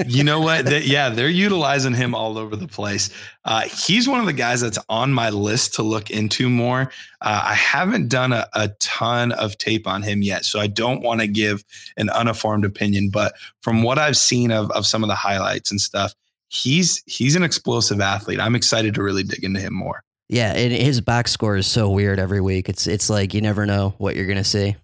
[0.07, 0.65] You know what?
[0.65, 3.09] They- yeah, they're utilizing him all over the place.
[3.45, 6.91] Uh, he's one of the guys that's on my list to look into more.
[7.21, 11.01] Uh, I haven't done a, a ton of tape on him yet, so I don't
[11.01, 11.63] want to give
[11.97, 13.09] an uninformed opinion.
[13.09, 16.13] But from what I've seen of, of some of the highlights and stuff,
[16.49, 18.39] he's he's an explosive athlete.
[18.39, 20.03] I'm excited to really dig into him more.
[20.27, 22.67] Yeah, and his box score is so weird every week.
[22.67, 24.75] It's it's like you never know what you're gonna see.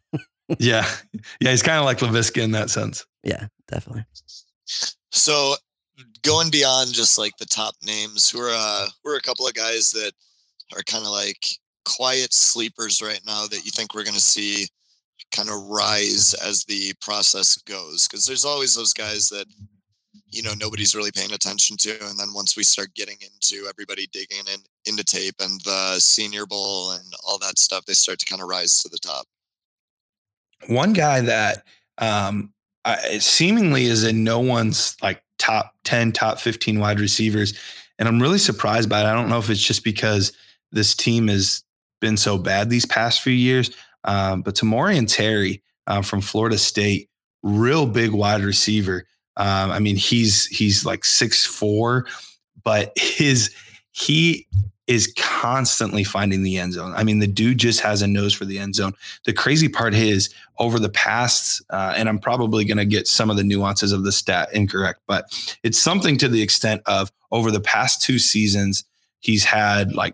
[0.60, 0.88] yeah,
[1.42, 3.06] yeah, he's kind of like Laviska in that sense.
[3.24, 4.06] Yeah, definitely.
[5.12, 5.56] So
[6.24, 9.92] going beyond just like the top names, we're uh, who are a couple of guys
[9.92, 10.12] that
[10.76, 11.46] are kind of like
[11.86, 14.68] quiet sleepers right now that you think we're going to see
[15.32, 18.08] kind of rise as the process goes?
[18.08, 19.46] Because there's always those guys that
[20.30, 24.08] you know nobody's really paying attention to, and then once we start getting into everybody
[24.12, 28.26] digging in into tape and the Senior Bowl and all that stuff, they start to
[28.26, 29.26] kind of rise to the top.
[30.68, 31.64] One guy that
[31.98, 32.54] um,
[32.86, 37.58] I, seemingly is in no one's like top 10, top 15 wide receivers.
[38.00, 39.06] And I'm really surprised by it.
[39.06, 40.32] I don't know if it's just because
[40.72, 41.64] this team has
[42.00, 43.72] been so bad these past few years.
[44.04, 47.10] Um, but Tamorrion Terry uh, from Florida State,
[47.44, 49.06] real big wide receiver.
[49.38, 52.06] Um, I mean, he's he's like six four,
[52.64, 53.54] but his
[53.92, 54.48] he
[54.92, 56.94] is constantly finding the end zone.
[56.98, 58.92] I mean, the dude just has a nose for the end zone.
[59.24, 63.30] The crazy part is over the past, uh, and I'm probably going to get some
[63.30, 65.26] of the nuances of the stat incorrect, but
[65.64, 68.84] it's something to the extent of over the past two seasons,
[69.22, 70.14] he's had like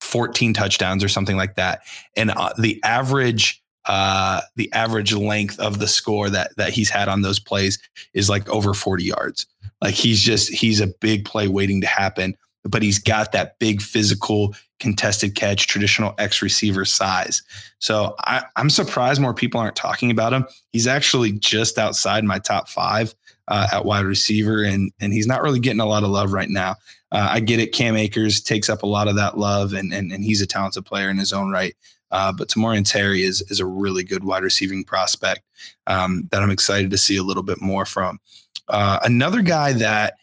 [0.00, 1.82] 14 touchdowns or something like that.
[2.16, 7.08] And uh, the average, uh, the average length of the score that that he's had
[7.08, 7.78] on those plays
[8.12, 9.46] is like over 40 yards.
[9.80, 12.34] Like he's just he's a big play waiting to happen
[12.68, 17.42] but he's got that big physical contested catch, traditional X receiver size.
[17.78, 20.46] So I, am surprised more people aren't talking about him.
[20.72, 23.14] He's actually just outside my top five
[23.48, 26.50] uh, at wide receiver, and and he's not really getting a lot of love right
[26.50, 26.76] now.
[27.10, 27.72] Uh, I get it.
[27.72, 30.84] Cam Akers takes up a lot of that love, and and, and he's a talented
[30.84, 31.74] player in his own right.
[32.10, 35.42] Uh, but Tamorrion Terry is is a really good wide receiving prospect
[35.86, 38.20] um, that I'm excited to see a little bit more from.
[38.68, 40.14] Uh, another guy that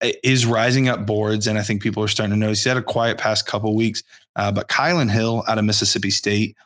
[0.00, 2.62] is rising up boards, and I think people are starting to notice.
[2.62, 4.02] He had a quiet past couple weeks,
[4.36, 6.56] uh, but Kylin Hill out of Mississippi State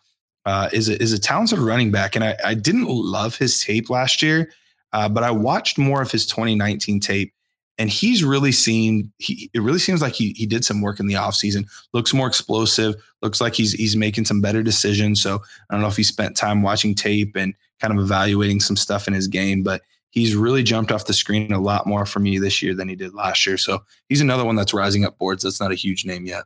[0.47, 3.91] uh, is a, is a talented running back, and I, I didn't love his tape
[3.91, 4.53] last year,
[4.93, 7.33] uh, but I watched more of his 2019 tape,
[7.79, 9.13] and he's really seen.
[9.19, 11.67] He it really seems like he he did some work in the offseason.
[11.93, 12.97] Looks more explosive.
[13.23, 15.23] Looks like he's he's making some better decisions.
[15.23, 18.77] So I don't know if he spent time watching tape and kind of evaluating some
[18.77, 22.21] stuff in his game, but he's really jumped off the screen a lot more for
[22.21, 23.57] me this year than he did last year.
[23.57, 25.43] So he's another one that's rising up boards.
[25.43, 26.45] That's not a huge name yet.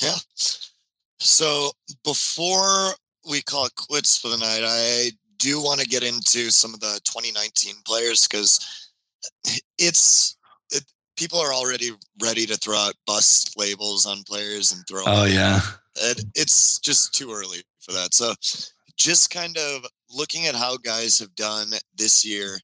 [0.00, 0.16] Yeah.
[1.18, 1.70] So
[2.04, 2.90] before
[3.28, 6.80] we call it quits for the night, I do want to get into some of
[6.80, 8.90] the 2019 players because
[9.78, 10.36] it's
[10.70, 10.84] it,
[11.16, 11.90] people are already
[12.20, 15.02] ready to throw out bust labels on players and throw.
[15.06, 15.60] Oh yeah.
[15.96, 18.14] It, it's just too early for that.
[18.14, 18.32] So
[18.96, 22.58] just kind of looking at how guys have done this year,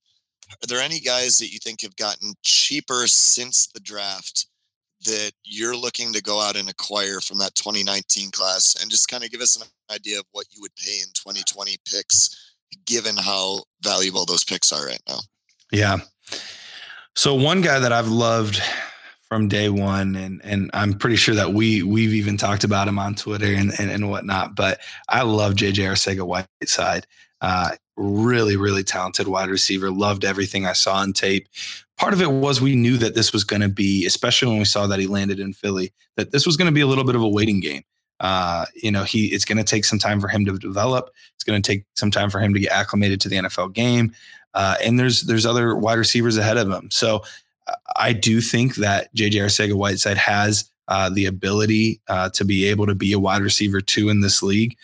[0.62, 4.46] are there any guys that you think have gotten cheaper since the draft
[5.04, 9.22] that you're looking to go out and acquire from that 2019 class and just kind
[9.22, 13.62] of give us an idea of what you would pay in 2020 picks given how
[13.82, 15.18] valuable those picks are right now?
[15.72, 15.98] Yeah.
[17.14, 18.60] So one guy that I've loved
[19.28, 22.98] from day one, and and I'm pretty sure that we we've even talked about him
[22.98, 24.54] on Twitter and and, and whatnot.
[24.54, 27.06] But I love JJ Arcega Whiteside.
[27.40, 29.90] Uh, really, really talented wide receiver.
[29.90, 31.48] Loved everything I saw on tape.
[31.96, 34.64] Part of it was we knew that this was going to be, especially when we
[34.64, 37.16] saw that he landed in Philly, that this was going to be a little bit
[37.16, 37.82] of a waiting game.
[38.20, 41.10] Uh, you know, he it's going to take some time for him to develop.
[41.34, 44.12] It's going to take some time for him to get acclimated to the NFL game.
[44.54, 46.90] Uh, and there's there's other wide receivers ahead of him.
[46.90, 47.22] So
[47.96, 52.86] I do think that JJ Arcega Whiteside has uh, the ability uh, to be able
[52.86, 54.76] to be a wide receiver too in this league.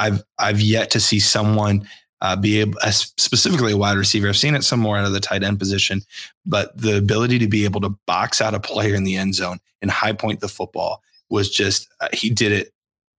[0.00, 1.86] I've I've yet to see someone
[2.22, 4.28] uh, be able, uh, specifically a wide receiver.
[4.28, 6.02] I've seen it some more out of the tight end position,
[6.44, 9.58] but the ability to be able to box out a player in the end zone
[9.80, 12.72] and high point the football was just uh, he did it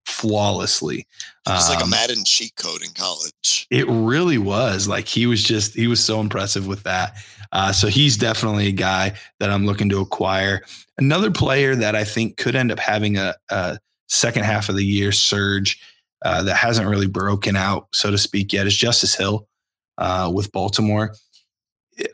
[0.06, 1.06] flawlessly.
[1.46, 3.66] It was um, like a um, Madden cheat code in college.
[3.70, 4.86] It really was.
[4.88, 7.16] Like he was just he was so impressive with that.
[7.52, 10.62] Uh, so he's definitely a guy that I'm looking to acquire.
[10.96, 13.78] Another player that I think could end up having a, a
[14.08, 15.80] second half of the year surge
[16.24, 19.46] uh, that hasn't really broken out, so to speak, yet is Justice Hill
[19.98, 21.14] uh, with Baltimore.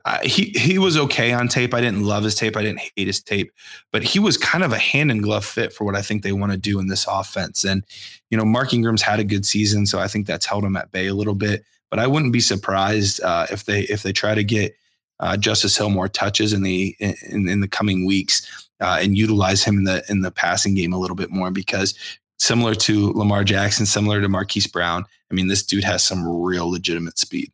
[0.05, 1.73] I, he he was okay on tape.
[1.73, 2.57] I didn't love his tape.
[2.57, 3.53] I didn't hate his tape,
[3.93, 6.33] but he was kind of a hand and glove fit for what I think they
[6.33, 7.65] want to do in this offense.
[7.65, 7.85] And
[8.31, 10.91] you know, Mark Ingram's had a good season, so I think that's held him at
[10.91, 11.65] bay a little bit.
[11.91, 14.75] But I wouldn't be surprised uh, if they if they try to get
[15.21, 19.63] uh, Justice Hill more touches in the in, in the coming weeks uh, and utilize
[19.63, 21.95] him in the in the passing game a little bit more because
[22.39, 26.71] similar to Lamar Jackson, similar to Marquise Brown, I mean this dude has some real
[26.71, 27.53] legitimate speed.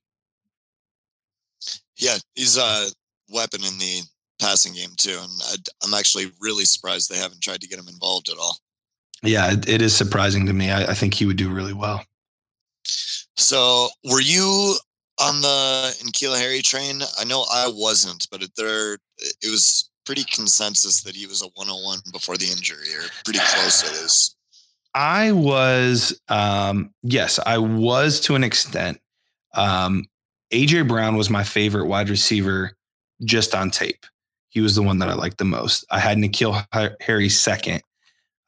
[1.96, 2.88] Yeah, he's a
[3.30, 4.02] weapon in the
[4.40, 5.18] passing game too.
[5.20, 8.56] And I, I'm actually really surprised they haven't tried to get him involved at all.
[9.22, 10.70] Yeah, it, it is surprising to me.
[10.70, 12.04] I, I think he would do really well.
[13.36, 14.76] So, were you
[15.18, 17.00] on the N'Keal Harry train?
[17.18, 21.46] I know I wasn't, but it, there it was pretty consensus that he was a
[21.54, 24.36] 101 before the injury, or pretty close to it is.
[24.94, 29.00] I was, um, yes, I was to an extent.
[29.54, 30.06] Um,
[30.52, 32.76] AJ Brown was my favorite wide receiver
[33.24, 34.06] just on tape.
[34.48, 35.84] He was the one that I liked the most.
[35.90, 36.64] I had N'Keal
[37.00, 37.82] Harry second.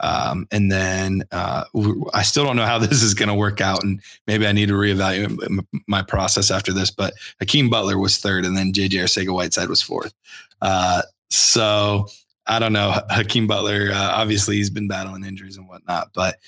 [0.00, 1.64] Um, and then uh,
[2.12, 4.68] I still don't know how this is going to work out, and maybe I need
[4.68, 6.90] to reevaluate my process after this.
[6.90, 10.12] But Hakeem Butler was third, and then JJ Arcega Whiteside was fourth.
[10.60, 12.06] Uh, so
[12.46, 12.94] I don't know.
[13.10, 16.38] Hakeem Butler, uh, obviously, he's been battling injuries and whatnot, but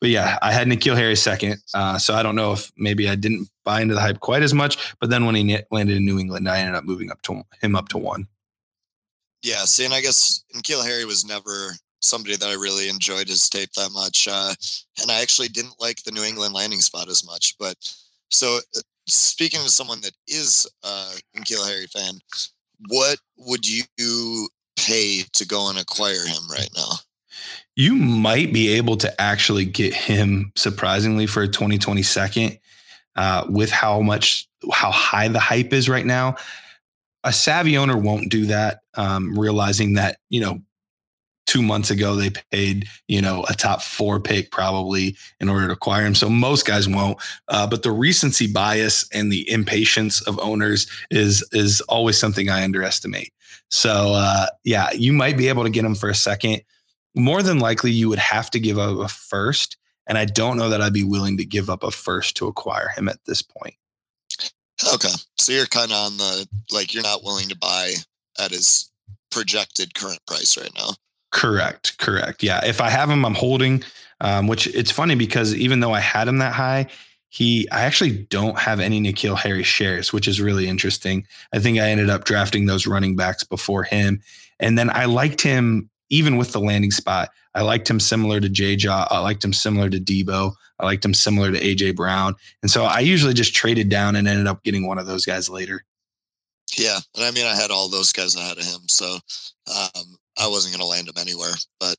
[0.00, 1.60] but yeah, I had N'Keal Harry second.
[1.74, 4.54] Uh, so I don't know if maybe I didn't buy into the hype quite as
[4.54, 4.94] much.
[5.00, 7.74] But then when he landed in New England, I ended up moving up to him
[7.74, 8.28] up to one.
[9.42, 13.48] Yeah, see, and I guess N'Keal Harry was never somebody that I really enjoyed his
[13.48, 14.28] tape that much.
[14.30, 14.54] Uh,
[15.02, 17.56] and I actually didn't like the New England landing spot as much.
[17.58, 17.76] But
[18.30, 22.18] so uh, speaking to someone that is uh, N'Keal Harry fan,
[22.88, 24.48] what would you
[24.78, 26.92] pay to go and acquire him right now?
[27.76, 32.58] You might be able to actually get him surprisingly for a 2020 second
[33.16, 36.36] uh, with how much, how high the hype is right now.
[37.24, 40.60] A savvy owner won't do that, um, realizing that, you know,
[41.48, 45.72] two months ago they paid you know a top four pick probably in order to
[45.72, 47.16] acquire him so most guys won't
[47.48, 52.62] uh, but the recency bias and the impatience of owners is is always something i
[52.62, 53.32] underestimate
[53.70, 56.60] so uh, yeah you might be able to get him for a second
[57.14, 59.76] more than likely you would have to give up a first
[60.06, 62.88] and i don't know that i'd be willing to give up a first to acquire
[62.88, 63.74] him at this point
[64.94, 67.92] okay so you're kind of on the like you're not willing to buy
[68.38, 68.90] at his
[69.30, 70.90] projected current price right now
[71.30, 71.98] Correct.
[71.98, 72.42] Correct.
[72.42, 72.64] Yeah.
[72.64, 73.84] If I have him, I'm holding.
[74.20, 76.88] Um, which it's funny because even though I had him that high,
[77.28, 81.26] he I actually don't have any N'Keal Harry shares, which is really interesting.
[81.52, 84.20] I think I ended up drafting those running backs before him,
[84.60, 87.30] and then I liked him even with the landing spot.
[87.54, 88.76] I liked him similar to J.
[88.76, 89.06] Jaw.
[89.10, 90.54] I liked him similar to Deebo.
[90.80, 94.28] I liked him similar to AJ Brown, and so I usually just traded down and
[94.28, 95.84] ended up getting one of those guys later.
[96.76, 99.18] Yeah, and I mean I had all those guys ahead of him, so
[99.74, 101.54] um, I wasn't going to land him anywhere.
[101.80, 101.98] But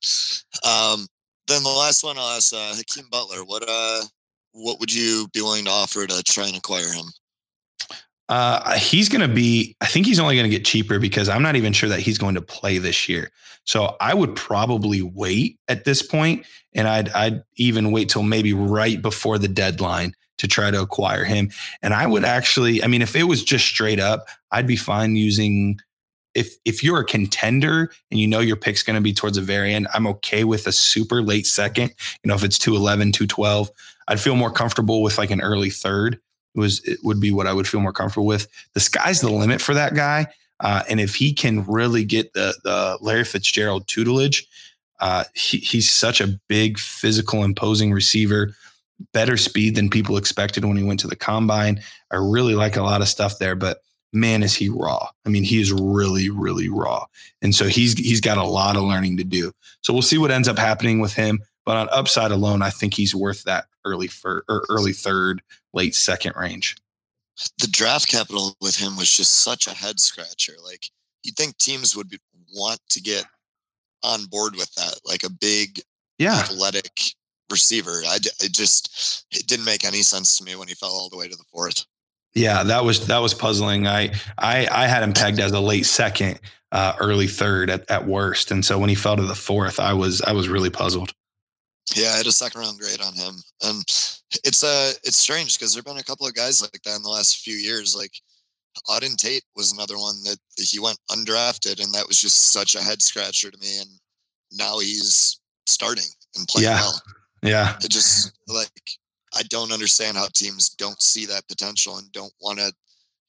[0.65, 1.07] um,
[1.47, 3.43] then the last one I'll ask uh, Hakeem Butler.
[3.43, 4.03] What uh,
[4.51, 7.05] what would you be willing to offer to try and acquire him?
[8.27, 9.75] Uh, he's going to be.
[9.81, 12.19] I think he's only going to get cheaper because I'm not even sure that he's
[12.19, 13.31] going to play this year.
[13.63, 18.53] So I would probably wait at this point, and I'd I'd even wait till maybe
[18.53, 21.49] right before the deadline to try to acquire him.
[21.81, 25.15] And I would actually, I mean, if it was just straight up, I'd be fine
[25.15, 25.79] using
[26.35, 29.43] if if you're a contender and you know your pick's going to be towards the
[29.43, 31.93] very end, I'm okay with a super late second.
[32.23, 33.69] You know, if it's 211, 212,
[34.09, 36.19] I'd feel more comfortable with like an early third.
[36.55, 38.47] Was it would be what I would feel more comfortable with.
[38.73, 40.27] The sky's the limit for that guy.
[40.59, 44.47] Uh, and if he can really get the the Larry Fitzgerald tutelage,
[44.99, 48.53] uh, he, he's such a big, physical, imposing receiver.
[49.13, 51.81] Better speed than people expected when he went to the combine.
[52.11, 53.77] I really like a lot of stuff there, but
[54.11, 55.07] man, is he raw.
[55.25, 57.05] I mean, he is really, really raw.
[57.41, 59.53] And so he's he's got a lot of learning to do.
[59.81, 61.41] So we'll see what ends up happening with him.
[61.65, 65.41] But on upside alone, I think he's worth that early for or early third,
[65.73, 66.75] late second range.
[67.59, 70.53] The draft capital with him was just such a head scratcher.
[70.63, 70.85] Like
[71.23, 72.19] you'd think teams would be,
[72.55, 73.25] want to get
[74.03, 75.81] on board with that, like a big,
[76.17, 76.99] yeah, athletic
[77.49, 78.01] receiver.
[78.07, 81.17] I it just it didn't make any sense to me when he fell all the
[81.17, 81.85] way to the fourth.
[82.33, 83.87] Yeah, that was that was puzzling.
[83.87, 86.39] I I I had him pegged as a late second,
[86.71, 89.93] uh, early third at, at worst, and so when he fell to the fourth, I
[89.93, 91.13] was I was really puzzled.
[91.95, 93.83] Yeah, I had a second round grade on him, and
[94.43, 97.09] it's uh it's strange because there've been a couple of guys like that in the
[97.09, 97.95] last few years.
[97.95, 98.11] Like
[98.87, 102.81] Auden Tate was another one that he went undrafted, and that was just such a
[102.81, 103.79] head scratcher to me.
[103.79, 103.89] And
[104.51, 106.81] now he's starting and playing yeah.
[106.81, 107.01] well.
[107.41, 108.69] Yeah, it just like
[109.35, 112.73] I don't understand how teams don't see that potential and don't want to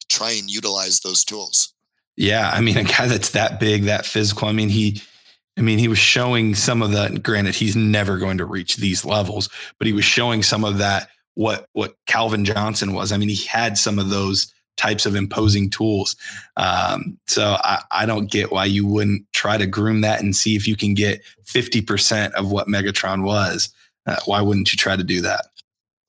[0.08, 1.74] try and utilize those tools.
[2.16, 4.48] Yeah, I mean, a guy that's that big, that physical.
[4.48, 5.00] I mean, he,
[5.60, 7.22] I mean, he was showing some of that.
[7.22, 11.08] Granted, he's never going to reach these levels, but he was showing some of that.
[11.34, 13.12] What what Calvin Johnson was.
[13.12, 16.16] I mean, he had some of those types of imposing tools.
[16.56, 20.56] Um, so I, I don't get why you wouldn't try to groom that and see
[20.56, 23.68] if you can get fifty percent of what Megatron was.
[24.06, 25.44] Uh, why wouldn't you try to do that?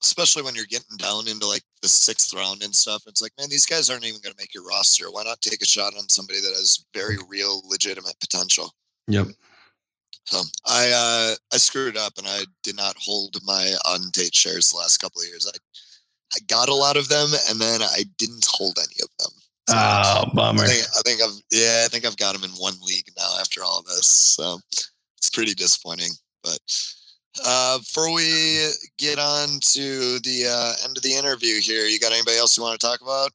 [0.02, 3.04] especially when you're getting down into like the sixth round and stuff.
[3.06, 5.08] It's like, man, these guys aren't even going to make your roster.
[5.12, 8.74] Why not take a shot on somebody that has very real, legitimate potential?
[9.08, 9.28] Yep.
[10.24, 14.70] So I uh, I screwed up and I did not hold my Auden Tate shares
[14.70, 15.50] the last couple of years.
[15.52, 15.58] I
[16.34, 19.32] I got a lot of them and then I didn't hold any of them.
[19.68, 20.62] So Oh, bummer.
[20.62, 23.36] I think I think I've yeah I think I've got them in one league now
[23.40, 24.06] after all of this.
[24.06, 24.60] So
[25.18, 26.12] it's pretty disappointing.
[26.42, 26.58] But
[27.44, 32.12] uh, before we get on to the uh, end of the interview here, you got
[32.12, 33.30] anybody else you want to talk about?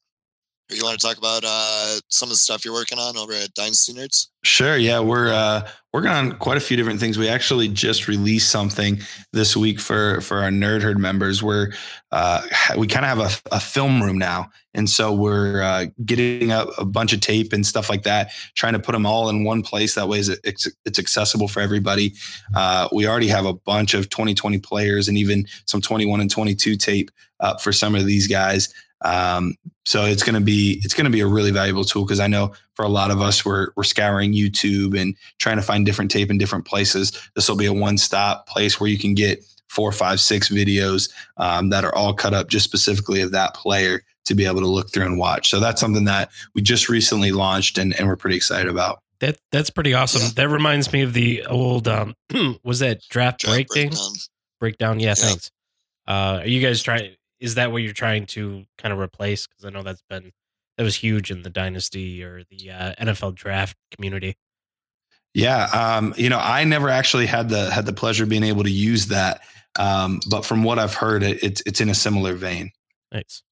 [0.69, 3.53] You want to talk about uh, some of the stuff you're working on over at
[3.53, 4.27] Dynasty Nerds?
[4.43, 4.75] Sure.
[4.75, 7.17] Yeah, we're uh, working on quite a few different things.
[7.17, 8.99] We actually just released something
[9.31, 11.41] this week for for our Nerd Herd members.
[11.41, 11.71] Where
[12.11, 12.41] uh,
[12.77, 16.65] we kind of have a, a film room now, and so we're uh, getting a,
[16.77, 19.63] a bunch of tape and stuff like that, trying to put them all in one
[19.63, 19.95] place.
[19.95, 22.13] That way, it's it's accessible for everybody.
[22.55, 26.75] Uh, we already have a bunch of 2020 players and even some 21 and 22
[26.75, 27.09] tape
[27.39, 28.73] up for some of these guys.
[29.01, 32.19] Um, so it's going to be it's going to be a really valuable tool because
[32.19, 35.85] I know for a lot of us we're we're scouring YouTube and trying to find
[35.85, 37.11] different tape in different places.
[37.35, 41.09] This will be a one stop place where you can get four, five, six videos
[41.37, 44.67] um, that are all cut up just specifically of that player to be able to
[44.67, 45.49] look through and watch.
[45.49, 48.99] So that's something that we just recently launched and, and we're pretty excited about.
[49.19, 50.21] That that's pretty awesome.
[50.23, 50.29] Yeah.
[50.35, 52.13] That reminds me of the old um
[52.63, 53.89] was that draft, Draft breakdown?
[53.91, 54.13] breakdown.
[54.59, 55.13] Breakdown, yeah, Yeah.
[55.15, 55.51] thanks.
[56.07, 59.47] Uh are you guys trying is that what you're trying to kind of replace?
[59.47, 60.31] Because I know that's been
[60.77, 64.37] that was huge in the dynasty or the uh, NFL draft community.
[65.33, 68.63] Yeah, um, you know, I never actually had the had the pleasure of being able
[68.63, 69.41] to use that,
[69.77, 72.71] um, but from what I've heard, it, it's it's in a similar vein.
[73.11, 73.43] Nice.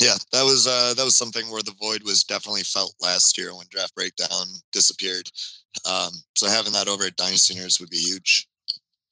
[0.00, 3.54] Yeah, that was uh, that was something where the void was definitely felt last year
[3.54, 5.30] when draft breakdown disappeared.
[5.88, 8.48] Um, so having that over at Dynasty Nerds would be huge.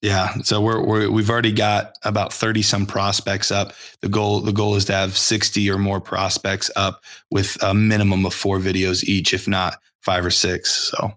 [0.03, 3.75] Yeah, so we're, we're we've already got about thirty some prospects up.
[4.01, 8.25] The goal the goal is to have sixty or more prospects up with a minimum
[8.25, 10.71] of four videos each, if not five or six.
[10.91, 11.13] So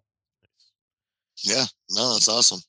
[1.44, 2.60] Yeah, no, that's awesome.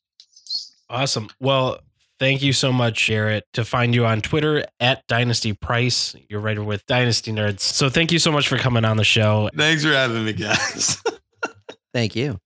[0.89, 1.29] Awesome.
[1.41, 1.81] Well,
[2.21, 3.45] thank you so much, Jarrett.
[3.55, 7.61] To find you on Twitter at Dynasty Price, you're writer with Dynasty Nerds.
[7.61, 9.51] So thank you so much for coming on the show.
[9.57, 11.03] thanks for having me, guys.
[11.93, 12.41] Thank you.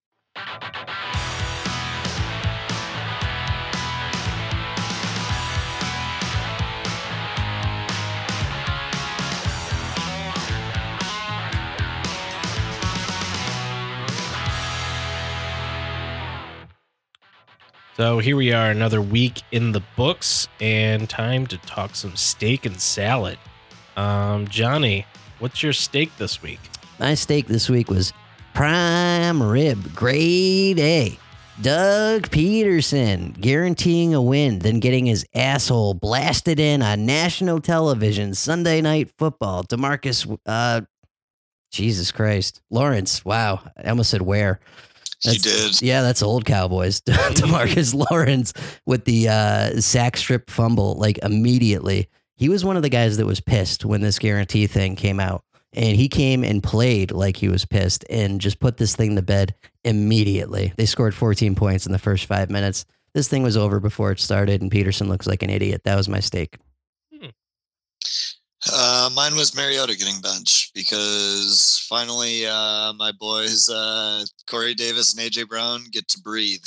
[17.98, 22.64] So here we are, another week in the books, and time to talk some steak
[22.64, 23.40] and salad.
[23.96, 25.04] Um, Johnny,
[25.40, 26.60] what's your steak this week?
[27.00, 28.12] My steak this week was
[28.54, 31.18] prime rib, grade A.
[31.60, 38.80] Doug Pederson guaranteeing a win, then getting his asshole blasted in on national television Sunday
[38.80, 39.64] night football.
[39.64, 40.82] Demarcus, uh,
[41.72, 43.24] Jesus Christ, Lawrence.
[43.24, 44.60] Wow, I almost said where.
[45.24, 45.82] You That's- did.
[45.86, 47.00] Yeah, that's old Cowboys.
[47.06, 48.52] Demarcus Lawrence
[48.86, 52.08] with the uh, sack strip fumble, like immediately.
[52.36, 55.42] He was one of the guys that was pissed when this guarantee thing came out.
[55.74, 59.22] And he came and played like he was pissed and just put this thing to
[59.22, 59.54] bed
[59.84, 60.72] immediately.
[60.76, 62.86] They scored 14 points in the first five minutes.
[63.12, 65.82] This thing was over before it started, and Pederson looks like an idiot.
[65.84, 66.56] That was my steak.
[68.72, 75.22] Uh, mine was Mariota getting benched because finally uh, my boys uh, Corey Davis and
[75.30, 76.64] AJ Brown get to breathe.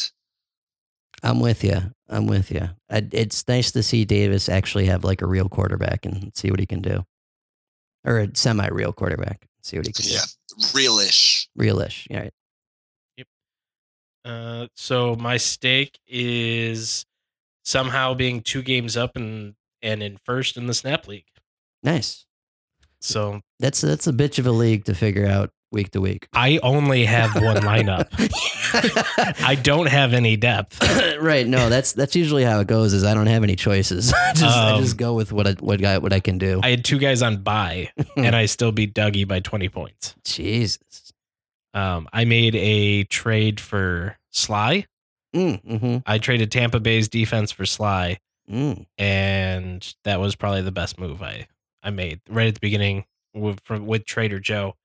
[1.22, 1.80] I'm with you.
[2.10, 2.70] I'm with you.
[2.89, 6.59] I, it's nice to see Davis actually have like a real quarterback and see what
[6.59, 7.04] he can do,
[8.05, 9.46] or a semi-real quarterback.
[9.62, 10.55] See what he can Yeah, do.
[10.58, 11.47] Yeah, realish.
[11.59, 12.08] Realish.
[12.09, 12.20] Yeah.
[12.22, 12.34] Right.
[14.24, 17.05] Uh, so my steak is
[17.63, 21.26] somehow being two games up and and in first in the snap league.
[21.83, 22.25] Nice.
[22.99, 26.28] So That's that's a bitch of a league to figure out week to week.
[26.33, 28.08] I only have one lineup.
[29.43, 30.82] I don't have any depth.
[31.20, 31.47] right.
[31.47, 32.93] No, that's that's usually how it goes.
[32.93, 34.13] Is I don't have any choices.
[34.13, 36.59] I just I Um, just go with what I, what I, what I can do.
[36.63, 40.16] I had two guys on bye, and I still beat Dougie by twenty points.
[40.24, 41.12] Jesus.
[41.74, 44.86] Um, I made a trade for Sly.
[45.33, 48.20] Mm, mm-hmm, I traded Tampa Bay's defense for Sly,
[48.51, 48.86] mm.
[48.97, 51.47] and that was probably the best move I
[51.83, 54.75] I made right at the beginning with from, with Trader Joe,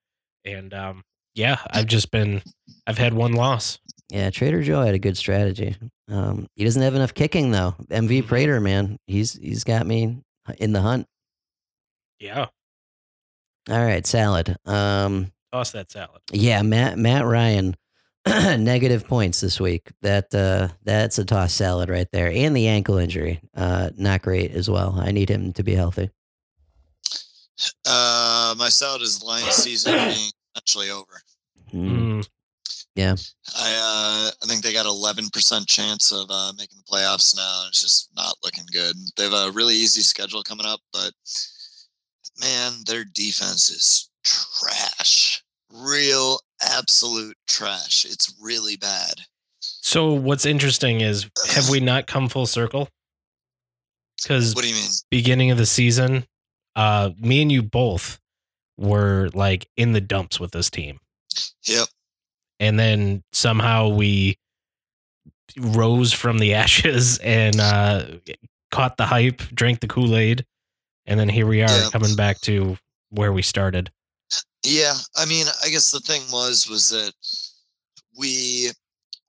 [0.45, 1.03] and um,
[1.35, 2.43] yeah, I've just been
[2.87, 3.79] I've had one loss.
[4.11, 5.77] Yeah, Trader Joe had a good strategy.
[6.09, 7.75] Um, he doesn't have enough kicking though.
[7.91, 8.27] MV Mhm.
[8.29, 10.19] Prater, man, he's he's got me
[10.59, 11.07] in the hunt.
[12.21, 12.47] Yeah,
[13.69, 14.57] All right, salad.
[14.65, 16.23] Um, toss that salad.
[16.33, 17.77] yeah, Matt Matt Ryan
[18.27, 19.91] negative points this week.
[20.03, 24.53] That uh, that's a toss salad right there, and the ankle injury, uh, not great
[24.53, 24.95] as well.
[24.99, 26.11] I need him to be healthy.
[27.87, 31.21] Uh, my salad is Lions season being essentially over.
[31.73, 32.07] Mm.
[32.17, 32.29] Mm,
[33.59, 37.65] I uh, I think they got 11% chance of uh, making the playoffs now.
[37.69, 38.97] It's just not looking good.
[39.17, 41.13] They have a really easy schedule coming up, but
[42.41, 45.43] man, their defense is trash.
[45.73, 48.07] Real absolute trash.
[48.09, 49.15] It's really bad.
[49.61, 52.89] So what's interesting is have we not come full circle?
[54.23, 54.91] Because What do you mean?
[55.11, 56.25] beginning of the season,
[56.77, 58.21] uh, me and you both
[58.79, 61.01] were like in the dumps with this team.
[61.65, 61.89] Yep.
[62.61, 64.39] and then somehow we
[65.59, 68.05] rose from the ashes and uh,
[68.71, 70.45] caught the hype, drank the Kool Aid,
[71.07, 71.89] and then here we are Yeah.
[71.93, 72.77] coming back to
[73.11, 73.91] where we started.
[74.65, 77.13] Yeah, I mean, I guess the thing was was that
[78.19, 78.71] we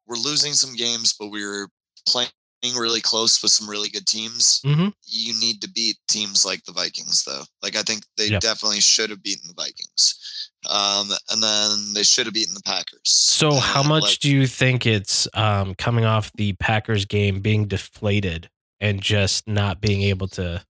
[0.08, 1.68] were losing some games, but we were
[2.08, 2.30] playing
[2.64, 4.62] really close with some really good teams.
[4.66, 4.90] Mm-hmm.
[5.06, 7.44] You need to beat teams like the Vikings, though.
[7.62, 8.40] Like I think they Yeah.
[8.40, 13.02] definitely should have beaten the Vikings, um, and then they should have beaten the Packers.
[13.10, 17.68] So, how much like, do you think it's um, coming off the Packers game being
[17.68, 20.64] deflated and just not being able to?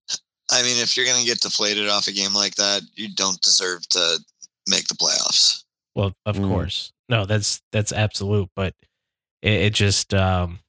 [0.52, 3.88] I mean, if you're gonna get deflated off a game like that, you don't deserve
[3.90, 4.20] to
[4.70, 5.64] make the playoffs.
[5.96, 6.48] Well, of Mm.
[6.50, 8.74] course, no, that's that's absolute, but
[9.42, 10.60] it, it just um,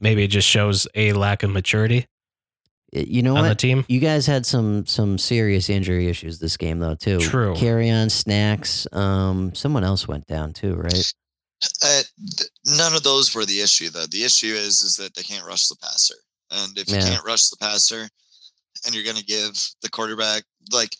[0.00, 2.06] maybe it just shows a lack of maturity
[2.92, 3.58] You know on the what?
[3.58, 3.84] team.
[3.88, 7.18] You guys had some some serious injury issues this game though too.
[7.18, 7.54] True.
[7.54, 8.86] Kerryon snacks.
[8.92, 11.12] Um, someone else went down too, right?
[11.82, 12.02] Uh,
[12.36, 14.04] th- none of those were the issue, though.
[14.06, 16.16] The issue is is that they can't rush the passer,
[16.50, 17.08] and if you Yeah.
[17.08, 18.06] can't rush the passer,
[18.84, 20.42] and you're going to give the quarterback
[20.72, 20.94] like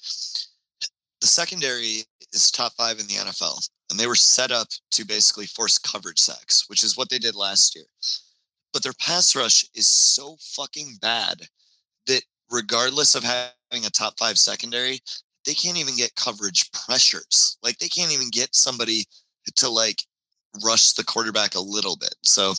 [1.20, 5.46] the secondary is top five in the NFL, and they were set up to basically
[5.46, 7.84] force coverage sacks, which is what they did last year.
[8.74, 11.42] But their pass rush is so fucking bad
[12.08, 14.98] that regardless of having a top five secondary,
[15.46, 17.56] they can't even get coverage pressures.
[17.62, 19.04] Like they can't even get somebody
[19.56, 20.02] to like
[20.64, 22.14] rush the quarterback a little bit.
[22.24, 22.52] So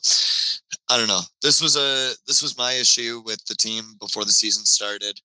[0.89, 1.21] I don't know.
[1.41, 5.19] This was a this was my issue with the team before the season started.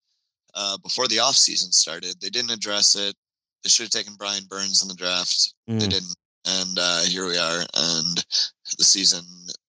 [0.53, 3.15] Uh, before the off season started, they didn't address it.
[3.63, 5.53] They should have taken Brian Burns in the draft.
[5.67, 5.89] They Mm.
[5.89, 6.15] didn't,
[6.45, 7.65] and uh, here we are.
[7.75, 8.25] And
[8.77, 9.23] the season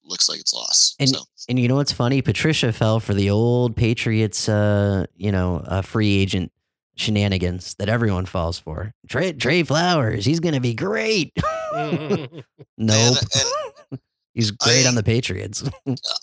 [0.05, 0.97] looks like it's lost.
[0.99, 2.23] And- so And you know what's funny?
[2.23, 6.53] Patricia fell for the old Patriots, uh, you know, uh, free agent
[6.97, 8.93] shenanigans that everyone falls for.
[9.09, 11.33] Trey, Trey Flowers, he's gonna be great.
[11.74, 12.43] nope,
[12.81, 14.01] and
[14.35, 15.62] he's great I- on the Patriots.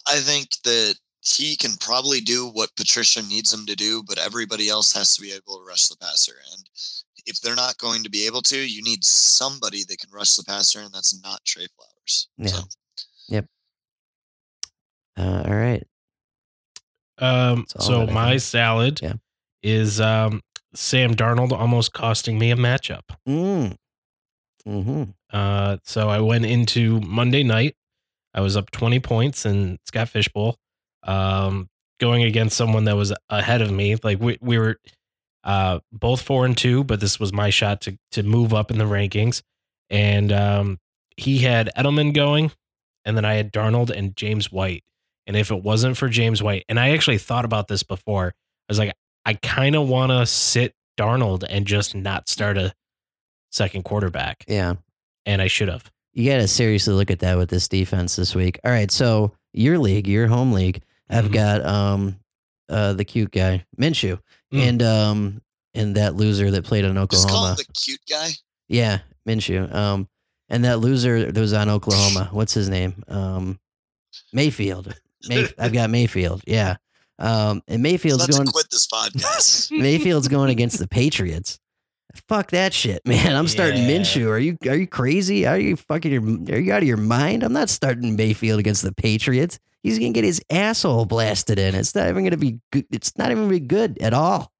[0.07, 4.69] I think that he can probably do what Patricia needs him to do, but everybody
[4.69, 6.35] else has to be able to rush the passer.
[6.53, 6.63] And
[7.25, 10.43] if they're not going to be able to, you need somebody that can rush the
[10.43, 12.29] passer, and that's not Trey Flowers.
[12.37, 12.47] Yeah.
[12.47, 12.61] So,
[15.19, 15.83] Uh, all right,
[17.17, 19.13] Um, all so my salad Yeah.
[19.61, 20.41] is um,
[20.73, 23.01] Sam Darnold almost costing me a matchup.
[23.27, 23.75] mm.
[24.65, 27.75] hmm Uh, so I went into Monday night.
[28.33, 30.55] I was up 20 points in Scott Fish Bowl,
[31.03, 31.67] um,
[31.99, 33.95] going against someone that was ahead of me.
[34.01, 34.77] Like we, we were
[35.43, 38.77] uh, both four and two, but this was my shot to to move up in
[38.77, 39.41] the rankings.
[39.89, 40.77] And um,
[41.17, 42.51] he had Edelman going,
[43.05, 44.83] and then I had Darnold and James White.
[45.29, 48.33] And if it wasn't for James White, and I actually thought about this before, I
[48.67, 48.93] was like,
[49.25, 52.73] I kind of want to sit Darnold and just not start a
[53.51, 54.73] second quarterback yeah.
[55.27, 55.91] and I should have.
[56.13, 58.59] You got to seriously look at that with this defense this week.
[58.65, 60.81] All right, so your league, your home league,
[61.11, 61.31] I've Mhm.
[61.33, 62.19] got um,
[62.67, 64.19] uh, the cute guy Minshew,
[64.51, 64.59] Mm.
[64.67, 65.41] and um,
[65.75, 67.49] and that loser that played in just call Oklahoma.
[67.51, 68.29] him the cute guy.
[68.67, 69.71] Yeah, Minshew.
[69.73, 70.09] Um,
[70.49, 72.29] and that loser that was on Oklahoma.
[72.31, 73.03] What's his name?
[73.07, 73.59] Um,
[74.33, 74.99] Mayfield.
[75.27, 76.41] May- I've got Mayfield.
[76.47, 76.77] Yeah.
[77.17, 78.45] Um, and Mayfield's about going.
[78.47, 79.71] to quit this podcast.
[79.77, 81.59] Mayfield's going against the Patriots.
[82.27, 83.35] Fuck that shit, man.
[83.35, 83.89] I'm starting Yeah.
[83.97, 84.29] Minshew.
[84.29, 85.45] Are you are you crazy?
[85.45, 87.43] Are you fucking your, are you out of your mind?
[87.43, 89.59] I'm not starting Mayfield against the Patriots.
[89.83, 91.75] He's gonna get his asshole blasted in.
[91.75, 92.85] It's not even gonna be good.
[92.91, 94.51] It's not even gonna be good at all.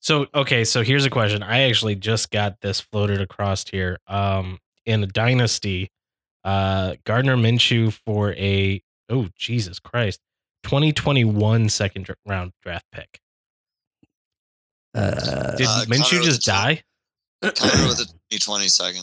[0.00, 1.42] So okay, so here's a question.
[1.42, 3.98] I actually just got this floated across here.
[4.06, 5.90] Um, in a dynasty,
[6.44, 10.20] uh, Gardner Minshew for a oh Jesus Christ,
[10.64, 13.20] 2021 second round draft pick.
[14.94, 16.82] Uh, Did Uh, Minshew Connor just die?
[17.42, 19.02] Connor with a 2020 second.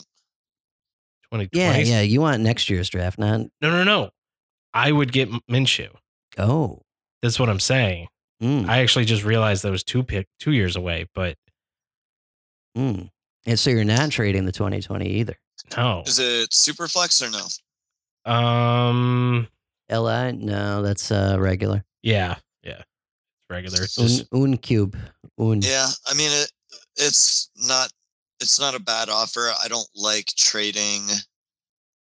[1.32, 1.48] 2020.
[1.52, 2.00] yeah, yeah.
[2.02, 4.10] You want next year's draft, not No, no, no.
[4.72, 5.90] I would get M- Minshew.
[6.38, 6.80] oh.
[7.22, 8.08] That's what I'm saying.
[8.42, 11.38] Mm, I actually just realized that was two pick two years away, but
[12.76, 13.08] mm.
[13.46, 15.36] And so you're not trading the 2020 either.
[15.74, 16.02] No.
[16.04, 18.30] Is it super flex or no?
[18.30, 19.48] Um.
[19.90, 20.32] Li?
[20.32, 21.84] No, that's uh regular.
[22.02, 22.36] Yeah.
[22.62, 22.80] Yeah.
[22.80, 23.80] It's regular.
[23.80, 24.96] Un, Just un cube.
[25.38, 25.60] Un.
[25.62, 26.50] Yeah, I mean it.
[26.96, 27.90] It's not.
[28.40, 29.52] It's not a bad offer.
[29.62, 31.02] I don't like trading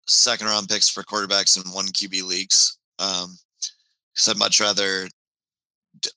[0.07, 2.77] second round picks for quarterbacks in one QB leagues.
[2.99, 3.37] Um,
[4.13, 5.07] because I'd much rather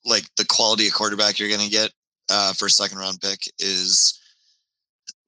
[0.05, 1.91] like the quality of quarterback you're going to get
[2.29, 4.19] uh, for a second round pick is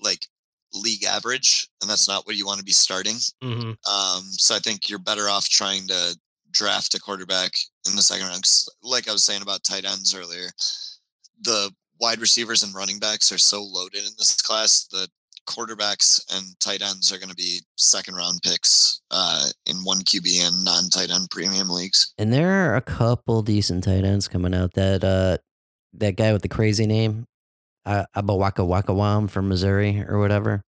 [0.01, 0.25] like
[0.73, 3.17] league average, and that's not what you want to be starting.
[3.43, 3.75] Mhm.
[3.87, 6.17] Um, so I think you're better off trying to
[6.51, 7.53] draft a quarterback
[7.87, 8.43] in the second round.
[8.43, 10.51] 'Cause like I was saying about tight ends earlier,
[11.41, 15.09] the wide receivers and running backs are so loaded in this class that
[15.47, 20.39] quarterbacks and tight ends are going to be second round picks uh, in one QB
[20.47, 22.13] and non tight end premium leagues.
[22.17, 24.73] And there are a couple decent tight ends coming out.
[24.75, 25.37] That uh,
[25.93, 27.25] that guy with the crazy name,
[27.85, 30.61] uh, Abawaka Waka Wam from Missouri or whatever.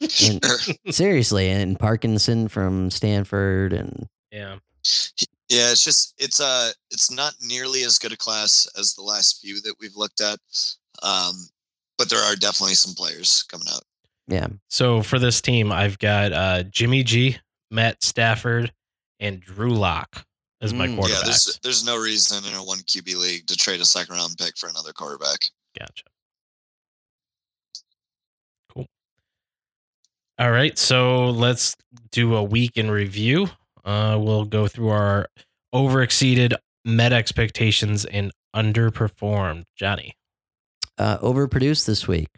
[0.00, 0.44] And
[0.90, 4.56] seriously, and Parkinson from Stanford, and Yeah.
[5.48, 9.40] Yeah, it's just it's uh it's not nearly as good a class as the last
[9.40, 10.38] few that we've looked at.
[11.02, 11.34] Um,
[11.98, 13.82] but there are definitely some players coming out.
[14.28, 17.36] yeah, So for this team, I've got uh, Jimmy G,
[17.70, 18.72] Matt Stafford,
[19.20, 20.24] and Drew Lock
[20.62, 20.96] as my Mm.
[20.98, 21.08] quarterbacks.
[21.10, 24.36] Yeah, there's there's no reason in a one QB league to trade a second round
[24.38, 25.44] pick for another quarterback.
[25.78, 26.04] Gotcha.
[30.38, 31.76] All right, so let's
[32.10, 33.48] do a week in review.
[33.84, 35.26] Uh, we'll go through our
[35.74, 36.54] overexceeded
[36.84, 39.64] met expectations and underperformed.
[39.76, 40.14] Johnny.
[40.98, 42.28] uh, overproduced this week.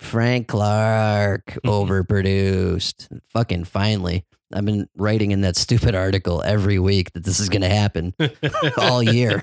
[0.00, 3.08] Frank Clark overproduced.
[3.30, 4.24] Fucking finally.
[4.54, 8.14] I've been writing in that stupid article every week that this is going to happen
[8.78, 9.42] all year.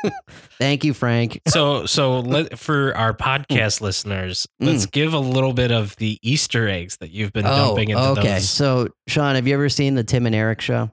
[0.58, 1.40] Thank you, Frank.
[1.46, 3.82] so so let, for our podcast mm.
[3.82, 4.90] listeners, let's mm.
[4.90, 8.12] give a little bit of the Easter eggs that you've been oh, dumping into Oh,
[8.12, 8.34] okay.
[8.34, 8.48] those.
[8.48, 10.90] So, Sean, have you ever seen the Tim and Eric show?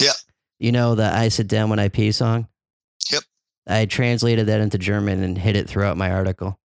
[0.00, 0.12] Yeah.
[0.58, 2.46] You know the I Sit Down When I Pee song?
[3.10, 3.22] Yep.
[3.66, 6.58] I translated that into German and hid it throughout my article.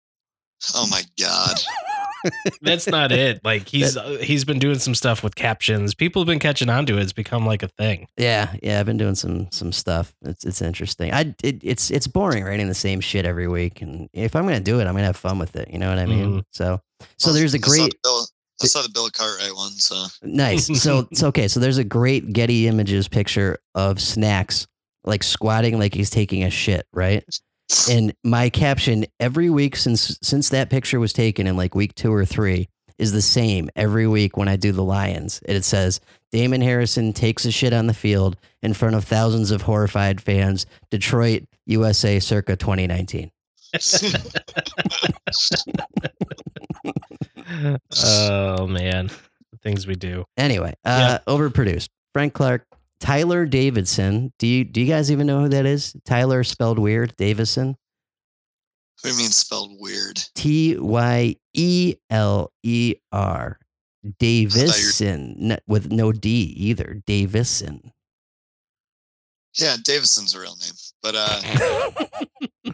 [0.75, 0.98] Oh my god.
[2.63, 3.45] That's not it.
[3.45, 5.95] Like he's uh, he's been doing some stuff with captions.
[5.95, 7.03] People have been catching on to it.
[7.03, 8.09] It's become like a thing.
[8.17, 10.15] Yeah, yeah, I've been doing some some stuff.
[10.23, 11.13] It's it's interesting.
[11.13, 14.61] I it, it's it's boring writing the same shit every week, and if I'm gonna
[14.61, 15.71] do it, I'm gonna have fun with it.
[15.71, 16.45] You know what I mean?
[16.53, 16.81] So
[17.17, 17.95] so Well, there's a great
[18.61, 20.69] I saw the Bill Cartwright one, so nice.
[20.81, 21.49] So it's okay.
[21.49, 24.67] So there's a great Getty Images picture of snacks
[25.05, 27.25] like squatting like he's taking a shit, right?
[27.91, 32.13] And my caption every week since since that picture was taken in like week two
[32.13, 32.69] or three
[32.99, 35.41] is the same every week when I do the Lions.
[35.47, 36.01] And it says
[36.33, 40.67] Damon Harrison takes a shit on the field in front of thousands of horrified fans.
[40.91, 43.31] Detroit, USA, circa 2019.
[48.05, 49.11] oh man,
[49.53, 50.25] the things we do.
[50.37, 51.89] Anyway, uh, overproduced.
[52.15, 52.65] Frank Clark,
[53.01, 54.33] Tyler Davidson.
[54.39, 55.95] Do you do you guys even know who that is?
[56.05, 57.15] Tyler spelled weird.
[57.17, 57.69] Davison.
[57.69, 57.77] what
[59.03, 60.21] do you mean spelled weird?
[60.35, 63.59] T Y E L E R.
[64.19, 67.03] Davison with no D either.
[67.07, 67.93] Davison.
[69.55, 70.75] Yeah, Davison's a real name.
[71.03, 71.41] But uh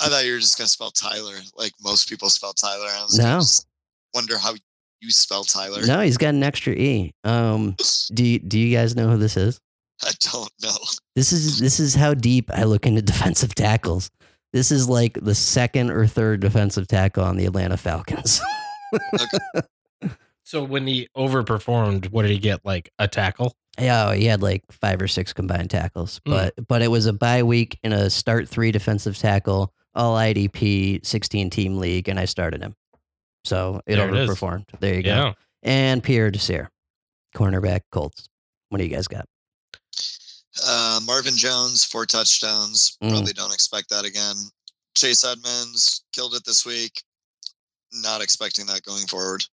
[0.00, 2.86] I thought you were just gonna spell Tyler, like most people spell Tyler.
[2.88, 3.38] I was No.
[3.38, 3.66] just
[4.14, 4.54] wonder how
[5.00, 5.84] you spell Tyler.
[5.86, 7.12] No, he's got an extra E.
[7.24, 7.76] Um,
[8.14, 9.60] do you, do you guys know who this is?
[10.02, 10.76] I don't know.
[11.16, 14.10] This is this is how deep I look into defensive tackles.
[14.52, 18.40] This is like the second or third defensive tackle on the Atlanta Falcons.
[20.44, 22.64] So when he overperformed, what did he get?
[22.64, 23.54] Like a tackle?
[23.78, 26.30] Yeah, he had like five or six combined tackles, Hmm.
[26.32, 31.04] but but it was a bye week in a start three defensive tackle, all IDP,
[31.04, 32.74] sixteen team league, and I started him,
[33.48, 34.30] so it There it is.
[34.30, 34.64] overperformed.
[34.80, 35.08] There you go.
[35.10, 35.32] Yeah.
[35.62, 36.70] And Pierre Desir,
[37.34, 38.28] cornerback Colts.
[38.68, 39.26] What do you guys got?
[40.66, 42.96] Uh, Marvin Jones, four touchdowns.
[43.02, 43.10] Mm.
[43.10, 44.34] Probably don't expect that again.
[44.96, 47.02] Chase Edmonds killed it this week.
[47.92, 49.44] Not expecting that going forward.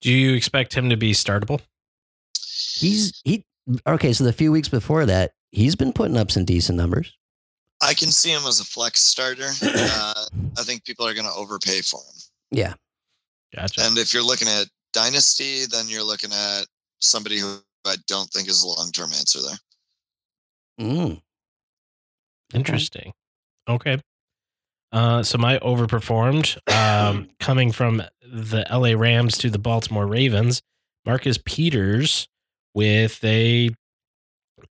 [0.00, 1.60] Do you expect him to be startable?
[2.74, 3.44] He's he
[3.86, 4.12] okay.
[4.12, 7.16] So the few weeks before that, he's been putting up some decent numbers.
[7.82, 9.50] I can see him as a flex starter.
[9.62, 10.24] Uh,
[10.58, 12.14] I think people are going to overpay for him.
[12.50, 12.74] Yeah,
[13.54, 13.82] Gotcha.
[13.82, 16.66] And if you're looking at dynasty, then you're looking at
[17.00, 20.86] somebody who I don't think is a long term answer there.
[20.86, 21.20] mm.
[22.54, 23.12] Interesting.
[23.68, 24.00] Okay.
[24.92, 30.62] Uh, so my overperformed, um, coming from the LA Rams to the Baltimore Ravens,
[31.06, 32.28] Marcus Peters
[32.74, 33.70] with a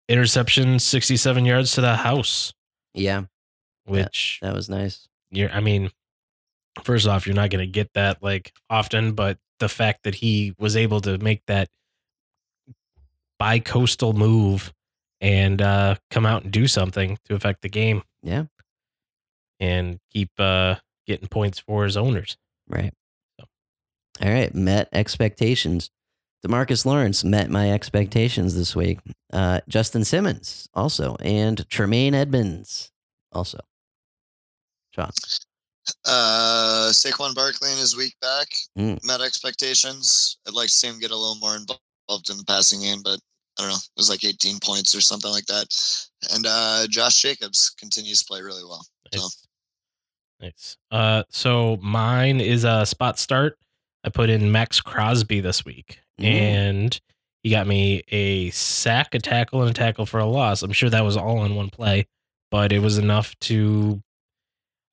[0.10, 2.54] interception, sixty-seven yards to the house,
[2.94, 3.24] yeah,
[3.86, 5.08] which that was nice.
[5.32, 5.50] you're.
[5.52, 5.90] I mean,
[6.84, 10.54] first off, you're not going to get that like often, but the fact that he
[10.58, 11.70] was able to make that
[13.40, 14.74] bi-coastal move
[15.22, 18.46] and uh, come out and do something to affect the game Yeah.
[19.60, 20.76] and keep uh,
[21.08, 22.38] getting points for his owners.
[22.68, 22.94] Right.
[23.40, 23.46] So.
[24.26, 24.54] All right.
[24.54, 25.90] Met expectations.
[26.46, 29.00] Demarcus Lawrence met my expectations this week.
[29.34, 32.92] Uh, Justin Simmons also, and Tremaine Edmunds
[33.34, 33.60] also.
[34.96, 35.10] Sean.
[36.06, 38.48] Uh, Saquon Barkley in his week back
[38.78, 39.04] Mm.
[39.04, 40.38] met expectations.
[40.48, 43.20] I'd like to see him get a little more involved in the passing game, but
[43.58, 43.76] I don't know.
[43.76, 45.68] It was like 18 points or something like that.
[46.34, 48.86] And uh, Josh Jacobs continues to play really well.
[49.14, 49.46] So Nice.
[50.42, 50.78] Nice.
[50.92, 53.58] Uh, so mine is a spot start.
[54.04, 56.26] I put in Maxx Crosby this week, Mm.
[56.26, 57.02] and
[57.44, 60.62] he got me a sack, a tackle, and a tackle for a loss.
[60.62, 62.08] I'm sure that was all in one play,
[62.52, 64.02] but it was enough to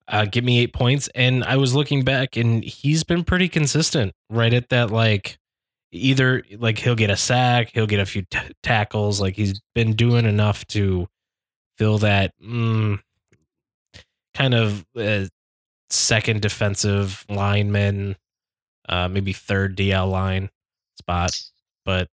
[0.08, 1.08] uh, give me eight points.
[1.14, 5.38] And I was looking back, and he's been pretty consistent, right at that like
[5.92, 9.20] either like he'll get a sack, he'll get a few t- tackles.
[9.20, 11.08] Like he's been doing enough to
[11.78, 12.32] fill that.
[12.42, 13.00] Mm,
[14.34, 15.26] kind of uh,
[15.90, 18.16] second defensive lineman,
[18.88, 20.50] uh, maybe third DL line
[20.98, 21.38] spot.
[21.84, 22.08] But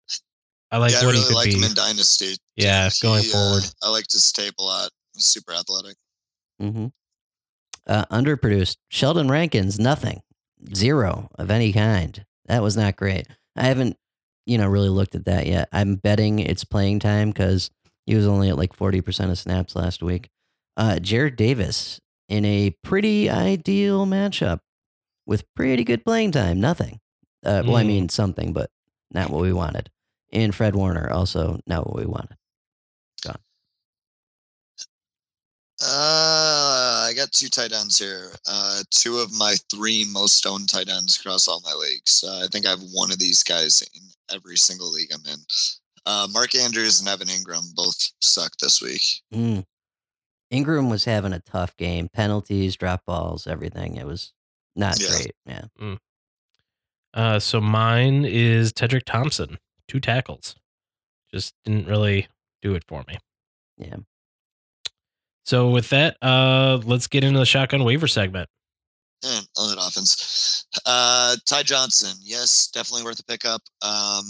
[0.72, 1.56] I like yeah, I what really he could like be.
[1.56, 2.36] him in Dynasty.
[2.56, 3.64] Yeah, going forward.
[3.64, 4.90] Uh, I like his tape a lot.
[5.14, 5.96] He's super athletic.
[6.62, 6.88] Mm-hmm.
[7.88, 8.78] Uh, underproduced.
[8.90, 10.22] Sheldon Rankins, nothing.
[10.74, 12.26] Zero of any kind.
[12.46, 13.28] That was not great.
[13.56, 13.98] I haven't,
[14.46, 15.68] you know, really looked at that yet.
[15.74, 17.70] I'm betting it's playing time because
[18.06, 20.30] he was only at like 40% of snaps last week.
[20.78, 22.00] Uh, Jarrad Davis
[22.30, 24.60] in a pretty ideal matchup
[25.26, 26.60] with pretty good playing time.
[26.62, 27.00] Nothing.
[27.46, 27.88] Uh, well, I Mm.
[27.88, 28.70] mean something, but
[29.12, 29.90] not what we wanted.
[30.32, 32.38] And Fred Warner, also not what we wanted.
[33.26, 33.34] Uh,
[35.82, 35.86] I
[37.24, 38.32] got two tight ends here.
[38.48, 42.24] Uh, two of my three most owned tight ends across all my leagues.
[42.28, 44.02] Uh, I think I have one of these guys in
[44.36, 45.40] every single league I'm in.
[46.06, 49.04] Uh, Mark Andrews and Evan Engram both suck this week.
[49.34, 49.64] Mm.
[50.52, 52.10] Engram was having a tough game.
[52.10, 53.96] Penalties, drop balls, everything.
[53.96, 54.34] It was
[54.76, 55.08] not Yeah.
[55.10, 55.32] great.
[55.46, 55.96] Yeah.
[57.14, 60.56] Uh, so mine is Tedric Thompson, two tackles.
[61.34, 62.28] Just didn't really
[62.62, 63.18] do it for me.
[63.78, 63.98] Yeah.
[65.46, 68.50] So with that, uh, let's get into the shotgun waiver segment.
[69.24, 70.66] Eh, on that offense.
[70.86, 73.62] Uh, Ty Johnson, yes, definitely worth a pickup.
[73.82, 74.26] Um,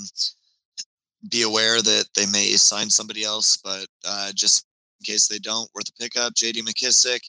[1.30, 4.66] be aware that they may sign somebody else, but uh, just
[5.00, 6.36] in case they don't, worth a pickup.
[6.36, 6.62] J.D.
[6.62, 7.22] McKissic,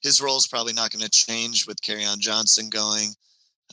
[0.00, 1.78] his role is probably not going to change with
[2.08, 3.10] on Johnson going.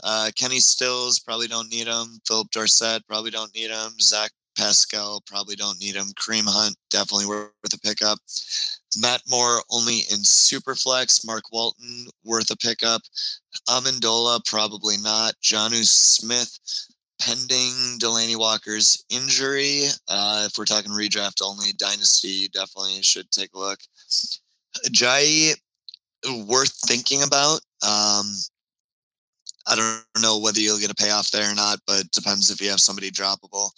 [0.04, 2.20] Uh, Kenny Stills, probably don't need him.
[2.28, 3.92] Philip Dorsett, probably don't need him.
[4.02, 6.08] Zach Pascal, probably don't need him.
[6.20, 8.20] Kareem Hunt, definitely worth a pickup.
[8.98, 11.26] Matt Moore, only in Superflex.
[11.26, 13.02] Mark Walton, worth a pickup.
[13.70, 15.34] Amendola, probably not.
[15.42, 16.60] Jonnu Smith,
[17.22, 19.84] pending Delanie Walker's injury.
[20.10, 23.80] Uh, if we're talking redraft only, Dynasty, definitely should take a look.
[24.92, 25.54] Jai,
[26.48, 27.62] worth thinking about.
[27.82, 28.36] Um,
[29.68, 32.70] I don't know whether you'll get a payoff there or not, but depends if you
[32.72, 33.70] have somebody droppable.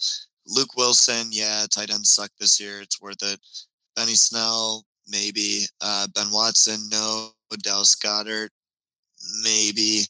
[0.46, 2.80] Luke Wilson, yeah, tight end suck this year.
[2.80, 3.40] It's worth it.
[3.96, 5.64] Benny Snell, maybe.
[5.80, 7.30] Uh, ben Watson, no.
[7.60, 8.48] Dallas Goedert,
[9.42, 10.02] maybe.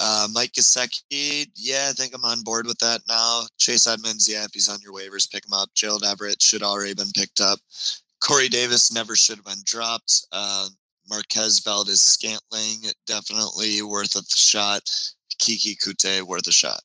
[0.00, 3.42] Uh, Mike Gesicki, yeah, I think I'm on board with that now.
[3.58, 5.68] Chase Edmonds, yeah, if he's on your waivers, pick him up.
[5.74, 7.58] Gerald Everett should already been picked up.
[8.20, 10.26] Corey Davis never should have been dropped.
[10.32, 10.68] Uh,
[11.10, 14.82] Marquez Valdes-Scantling, definitely worth a shot.
[15.38, 16.80] Keke Coutee, worth a shot.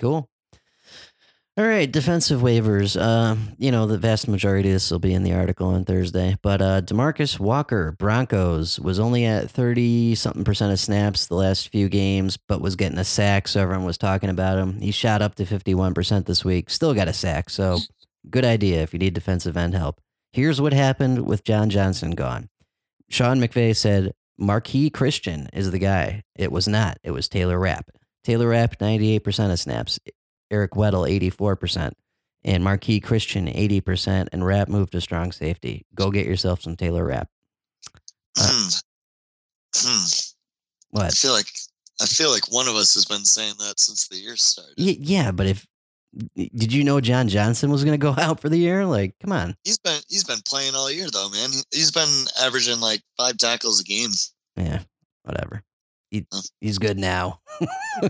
[0.00, 0.28] Cool.
[1.58, 2.96] All right, defensive waivers.
[2.96, 6.36] Uh, you know, the vast majority of this will be in the article on Thursday.
[6.40, 11.70] But uh, Demarcus Walker, Broncos, was only at 30 something percent of snaps the last
[11.70, 13.48] few games, but was getting a sack.
[13.48, 14.80] So everyone was talking about him.
[14.80, 17.50] He shot up to 51% this week, still got a sack.
[17.50, 17.78] So
[18.30, 20.00] good idea if you need defensive end help.
[20.32, 22.50] Here's what happened with John Johnson gone.
[23.10, 26.22] Sean McVay said Marqui Christian is the guy.
[26.36, 26.98] It was not.
[27.02, 27.90] It was Taylor Rapp.
[28.22, 29.98] Taylor Rapp, 98% of snaps.
[30.50, 31.92] Eric Weddle, 84%.
[32.44, 34.28] And Marqui Christian, 80%.
[34.32, 35.84] And Rapp moved to strong safety.
[35.94, 37.28] Go get yourself some Taylor Rapp.
[38.38, 38.70] Uh,
[39.74, 39.98] Hmm.
[40.96, 40.98] Hmm.
[41.00, 41.48] I feel like
[42.00, 44.74] I feel like one of us has been saying that since the year started.
[44.78, 45.66] Y- yeah, but if.
[46.34, 48.86] Did you know John Johnson was going to go out for the year?
[48.86, 49.54] Like, come on.
[49.64, 51.50] He's been he's been playing all year though, man.
[51.70, 52.08] He's been
[52.40, 54.10] averaging like five tackles a game.
[54.56, 54.80] Yeah,
[55.24, 55.62] whatever.
[56.10, 56.26] He,
[56.60, 57.40] he's good now.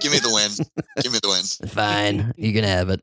[0.01, 0.67] Give me the win.
[1.03, 1.69] Give me the win.
[1.71, 3.03] Fine, you can have it.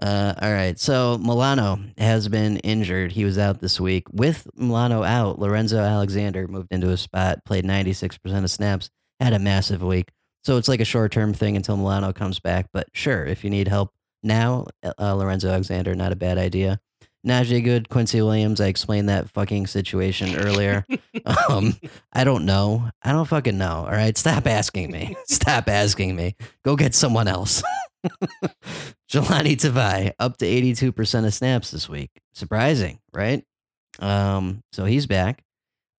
[0.00, 0.78] Uh, all right.
[0.78, 3.12] So Milano has been injured.
[3.12, 4.04] He was out this week.
[4.10, 8.90] With Milano out, Lorenzo Alexander moved into a spot, played 96% of snaps,
[9.20, 10.10] had a massive week.
[10.42, 12.66] So it's like a short term thing until Milano comes back.
[12.72, 13.92] But sure, if you need help
[14.22, 14.66] now,
[14.98, 16.80] uh, Lorenzo Alexander, not a bad idea.
[17.24, 18.60] Najee Goode, Quincy Williams.
[18.60, 20.84] I explained that fucking situation earlier.
[21.48, 21.74] um,
[22.12, 22.90] I don't know.
[23.02, 23.84] I don't fucking know.
[23.86, 25.16] All right, stop asking me.
[25.26, 26.36] Stop asking me.
[26.64, 27.62] Go get someone else.
[29.10, 32.10] Jahlani Tavai up to 82% of snaps this week.
[32.32, 33.44] Surprising, right?
[33.98, 35.42] Um, so he's back.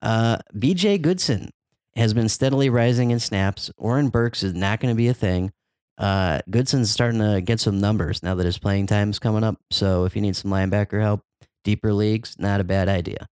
[0.02, 1.50] Uh, BJ Goodson
[1.96, 3.72] has been steadily rising in snaps.
[3.78, 5.52] Oren Burks is not going to be a thing.
[5.98, 9.58] Uh, Goodson's starting to get some numbers now that his playing time is coming up.
[9.72, 11.22] So if you need some linebacker help,
[11.64, 13.28] deeper leagues, not a bad idea.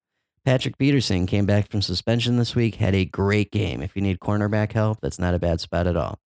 [0.46, 3.82] Patrick Peterson came back from suspension this week, had a great game.
[3.82, 6.20] If you need cornerback help, that's not a bad spot at all.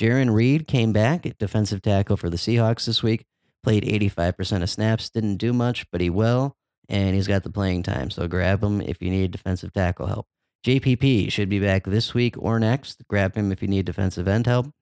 [0.00, 3.26] Jarran Reed came back, defensive tackle for the Seahawks this week,
[3.62, 6.56] played 85% of snaps, didn't do much, but he will,
[6.88, 8.10] and he's got the playing time.
[8.10, 10.26] So grab him if you need defensive tackle help.
[10.64, 13.02] JPP should be back this week or next.
[13.08, 14.72] Grab him if you need defensive end help.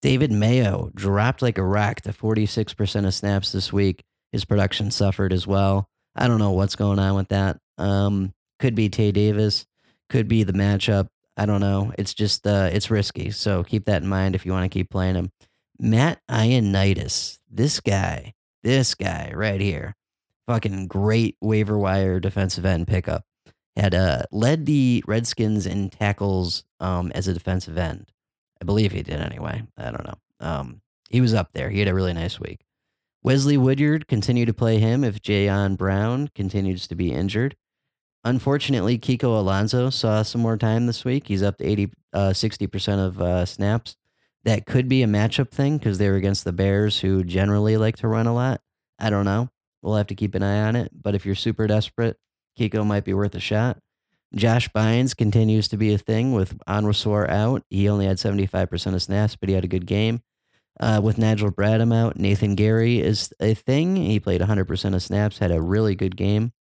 [0.00, 4.04] David Mayo dropped like a rock to 46% of snaps this week.
[4.32, 5.88] His production suffered as well.
[6.14, 7.58] I don't know what's going on with that.
[7.78, 9.66] Um, could be Tae Davis,
[10.08, 11.08] could be the matchup.
[11.36, 11.92] I don't know.
[11.96, 13.30] It's just uh, it's risky.
[13.30, 15.30] So keep that in mind if you want to keep playing him.
[15.78, 18.34] Matt Ioannidis, this guy,
[18.64, 19.94] this guy right here,
[20.48, 23.24] fucking great waiver wire defensive end pickup.
[23.76, 28.10] Had uh, led the Redskins in tackles um, as a defensive end.
[28.60, 29.62] I believe he did anyway.
[29.76, 30.18] I don't know.
[30.40, 30.80] Um,
[31.10, 31.70] he was up there.
[31.70, 32.64] He had a really nice week.
[33.22, 37.56] Wesley Woodyard continued to play him if Jayon Brown continues to be injured.
[38.24, 41.28] Unfortunately, Kiko Alonso saw some more time this week.
[41.28, 43.96] He's up to 80, uh, 60% of uh, snaps.
[44.44, 47.96] That could be a matchup thing because they were against the Bears, who generally like
[47.96, 48.60] to run a lot.
[48.98, 49.50] I don't know.
[49.82, 50.90] We'll have to keep an eye on it.
[50.92, 52.16] But if you're super desperate,
[52.58, 53.78] Kiko might be worth a shot.
[54.34, 57.62] Josh Bynes continues to be a thing with Onwuasor out.
[57.70, 60.22] He only had 75% of snaps, but he had a good game.
[60.80, 63.96] Uh, with Nigel Bradham out, Nathan Gerry is a thing.
[63.96, 66.52] He played 100% of snaps, had a really good game.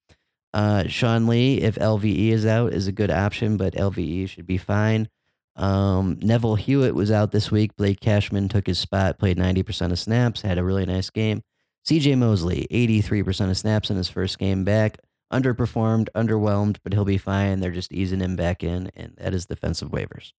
[0.54, 4.58] Uh, Sean Lee, if LVE is out, is a good option, but LVE should be
[4.58, 5.10] fine.
[5.56, 7.76] Um, Neville Hewitt was out this week.
[7.76, 11.44] Blake Cashman took his spot, played 90% of snaps, had a really nice game.
[11.88, 14.98] CJ Mosley, 83% of snaps in his first game back.
[15.32, 17.60] Underperformed, underwhelmed, but he'll be fine.
[17.60, 20.32] They're just easing him back in, and that is defensive waivers.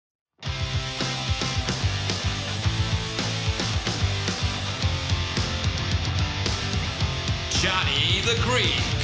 [7.50, 8.98] Johnny the Greek.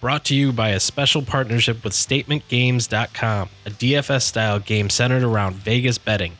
[0.00, 5.56] Brought to you by a special partnership with StatementGames.com, a DFS style game centered around
[5.56, 6.38] Vegas betting.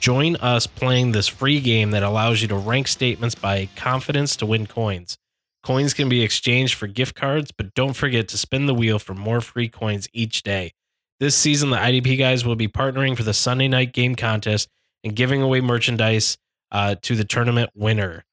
[0.00, 4.46] Join us playing this free game that allows you to rank statements by confidence to
[4.46, 5.18] win coins.
[5.62, 9.14] Coins can be exchanged for gift cards, but don't forget to spin the wheel for
[9.14, 10.72] more free coins each day.
[11.20, 14.68] This season, the IDP guys will be partnering for the Sunday night game contest
[15.04, 16.36] and giving away merchandise
[16.72, 18.24] uh, to the tournament winner.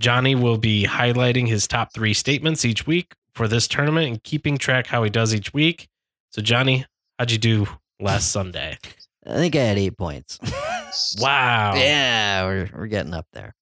[0.00, 4.58] Johnny will be highlighting his top three statements each week for this tournament and keeping
[4.58, 5.88] track how he does each week.
[6.30, 6.84] So, Johnny,
[7.18, 7.68] how'd you do
[8.00, 8.78] last Sunday?
[9.24, 10.38] I think I had eight points.
[11.18, 11.72] Wow.
[11.74, 13.54] yeah, we're we're getting up there.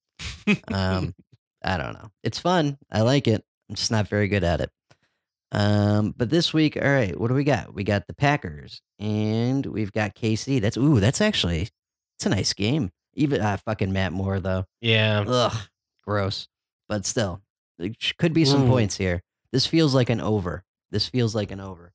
[0.73, 1.15] Um,
[1.63, 2.11] I don't know.
[2.23, 2.79] It's fun.
[2.91, 3.45] I like it.
[3.69, 4.71] I'm just not very good at it.
[5.53, 7.75] Um, but this week, all right, what do we got?
[7.75, 10.61] We got the Packers and we've got KC.
[10.61, 11.69] That's ooh, that's actually
[12.17, 12.91] it's a nice game.
[13.15, 14.65] Even uh, fucking Matt Moore though.
[14.81, 15.25] Yeah.
[15.27, 15.57] Ugh,
[16.07, 16.47] gross.
[16.89, 17.43] But still,
[17.79, 18.69] there could be some Mm.
[18.69, 19.23] points here.
[19.53, 20.63] This feels like an over.
[20.93, 21.93] This feels like an over.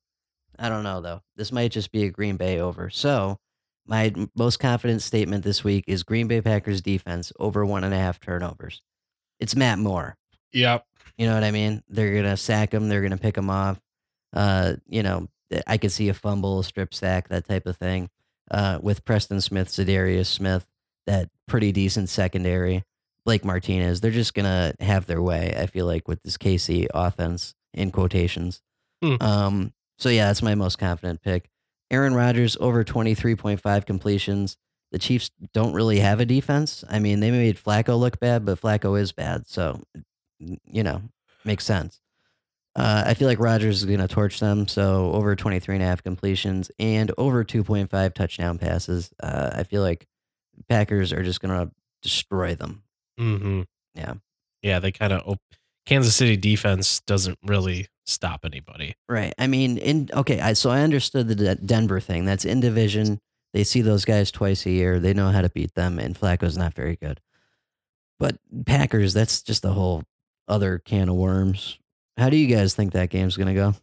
[0.58, 1.22] I don't know though.
[1.36, 2.90] This might just be a Green Bay over.
[2.90, 3.38] So,
[3.86, 7.98] my most confident statement this week is Green Bay Packers defense over one and a
[7.98, 8.82] half turnovers.
[9.40, 10.16] It's Matt Moore.
[10.52, 10.86] Yep.
[11.18, 11.82] You know what I mean?
[11.88, 12.88] They're gonna sack him.
[12.88, 13.80] They're gonna pick him off.
[14.32, 15.28] Uh, you know,
[15.66, 18.10] I could see a fumble, a strip sack, that type of thing.
[18.50, 20.66] Uh, with Preston Smith, Za'Darius Smith,
[21.06, 22.84] that pretty decent secondary.
[23.24, 25.54] Blake Martinez, they're just gonna have their way.
[25.58, 28.62] I feel like with this KC offense in quotations.
[29.02, 29.16] Hmm.
[29.20, 31.48] Um, so yeah, that's my most confident pick.
[31.90, 34.56] Aaron Rodgers over twenty three point five completions.
[34.92, 36.84] The Chiefs don't really have a defense.
[36.88, 39.46] I mean, they made Flacco look bad, but Flacco is bad.
[39.46, 39.82] So,
[40.38, 41.02] you know,
[41.44, 42.00] makes sense.
[42.76, 44.68] Uh, I feel like Rodgers is going to torch them.
[44.68, 49.10] So over 23 and a half completions and over 2.5 touchdown passes.
[49.20, 50.06] Uh, I feel like
[50.68, 51.72] Packers are just going to
[52.02, 52.82] destroy them.
[53.18, 53.62] Mm-hmm.
[53.94, 54.14] Yeah.
[54.62, 54.78] Yeah.
[54.78, 55.40] They kind of, op-
[55.86, 58.94] Kansas City defense doesn't really stop anybody.
[59.08, 59.32] Right.
[59.38, 60.40] I mean, in okay.
[60.40, 62.24] I, so I understood the De- Denver thing.
[62.24, 63.20] That's in division.
[63.56, 65.00] They see those guys twice a year.
[65.00, 67.22] They know how to beat them, and Flacco's not very good.
[68.18, 70.02] But Packers, that's just a whole
[70.46, 71.78] other can of worms.
[72.18, 73.74] How do you guys think that game's going to go?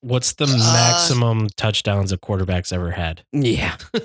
[0.00, 3.22] What's the Uh, maximum touchdowns a quarterback's ever had?
[3.32, 3.76] Yeah.
[3.94, 3.98] I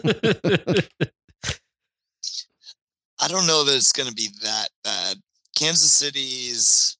[3.29, 5.21] don't know that it's going to be that bad.
[5.57, 6.97] Kansas City's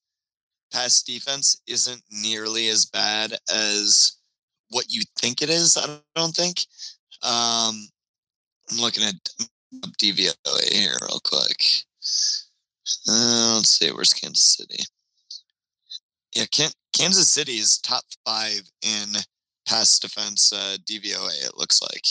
[0.72, 4.14] pass defense isn't nearly as bad as
[4.72, 5.78] what you think it is.
[5.78, 6.60] I don't think.
[7.24, 7.88] Um,
[8.72, 9.16] I'm looking at
[10.00, 11.84] DVOA here real quick.
[13.08, 14.84] Uh, let's see, where's Kansas City?
[16.36, 16.46] Yeah,
[16.94, 19.14] Kansas City is top five in
[19.68, 21.46] pass defense uh, DVOA.
[21.46, 22.06] It looks like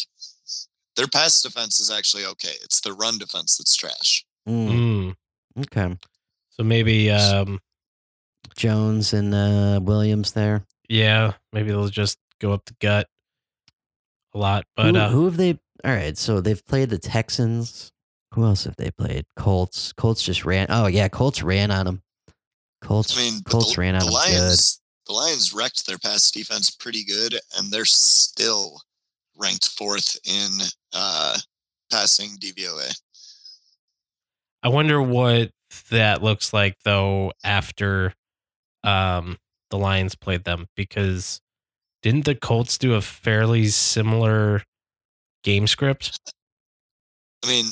[0.96, 2.54] their pass defense is actually okay.
[2.62, 4.24] It's the run defense that's trash.
[4.48, 5.14] Mm, Mm,
[5.66, 5.96] okay.
[6.50, 7.58] so maybe, um,
[8.56, 10.64] Jones and uh, Williams there.
[10.88, 13.06] yeah, maybe they'll just go up the gut
[14.34, 14.64] a lot.
[14.76, 15.58] But who, uh, who have they?
[15.84, 17.92] All right, so they've played the Texans.
[18.34, 19.26] Who else have they played?
[19.36, 19.92] Colts.
[19.92, 20.66] Colts just ran.
[20.68, 22.02] Oh yeah, Colts ran on them.
[22.82, 23.16] Colts.
[23.16, 24.80] I mean, Colts the, ran on the them Lions.
[25.06, 28.80] The Lions wrecked their pass defense pretty good, and they're still
[29.36, 30.50] ranked fourth in
[30.92, 31.36] uh,
[31.90, 32.94] passing DVOA.
[34.62, 35.50] I wonder what
[35.90, 38.14] that looks like though after
[38.84, 39.38] um
[39.70, 41.40] the Lions played them because
[42.02, 44.62] didn't the Colts do a fairly similar
[45.44, 46.18] game script
[47.44, 47.66] I mean,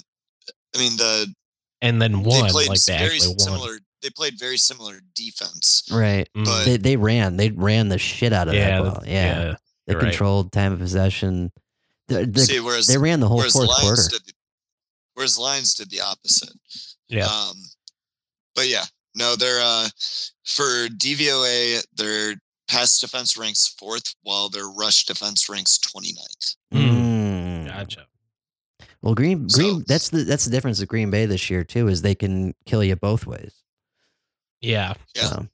[0.74, 1.34] I mean the
[1.82, 3.38] and then won they played like they very actually won.
[3.38, 3.78] similar.
[4.02, 5.82] They played very similar defense.
[5.92, 6.28] Right.
[6.36, 7.36] Mm, but- They they ran.
[7.36, 9.02] They ran the shit out of yeah, that that- ball.
[9.06, 9.12] Yeah.
[9.12, 9.55] yeah,
[9.86, 10.09] they you're right.
[10.10, 11.52] controlled time of possession.
[12.09, 14.02] The, the, See, whereas they ran the whole fourth the quarter.
[14.10, 14.32] Did, the-
[15.14, 16.52] whereas the Lions did the opposite.
[17.09, 17.26] yeah.
[17.26, 17.56] Um,
[18.55, 18.84] but yeah,
[19.14, 19.88] no, they're uh,
[20.46, 22.34] for DVOA, their
[22.68, 26.56] pass defense ranks fourth, while their rush defense ranks 29th.
[26.72, 27.66] Mm.
[27.66, 28.06] Gotcha.
[29.02, 31.88] Well, Green Green So- that's the that's the difference of Green Bay this year too
[31.88, 33.52] is they can kill you both ways.
[34.60, 34.94] Yeah.
[35.14, 35.22] Yeah.
[35.26, 35.48] So,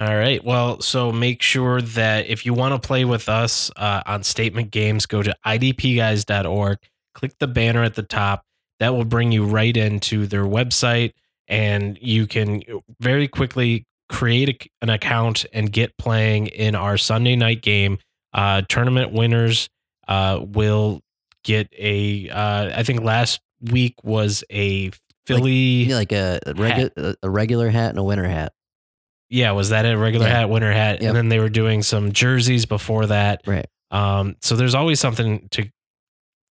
[0.00, 0.42] All right.
[0.44, 4.70] Well, so make sure that if you want to play with us uh, on Statement
[4.70, 6.78] Games, go to idpguys.org,
[7.14, 8.44] click the banner at the top.
[8.80, 11.12] That will bring you right into their website,
[11.48, 12.62] and you can
[12.98, 17.98] very quickly create a, an account and get playing in our Sunday night game.
[18.34, 19.68] Uh, tournament winners
[20.08, 21.00] uh, will
[21.44, 22.28] get a.
[22.28, 24.90] Uh, I think last week was a
[25.26, 25.86] Philly.
[25.86, 28.52] know, like a a, regu- a, a regular hat and a winter hat.
[29.28, 30.40] Yeah, was that a regular Yeah.
[30.40, 31.00] hat, winter hat?
[31.00, 31.08] Yep.
[31.08, 33.42] And then they were doing some jerseys before that.
[33.46, 33.66] Right.
[33.92, 35.68] Um, so there's always something to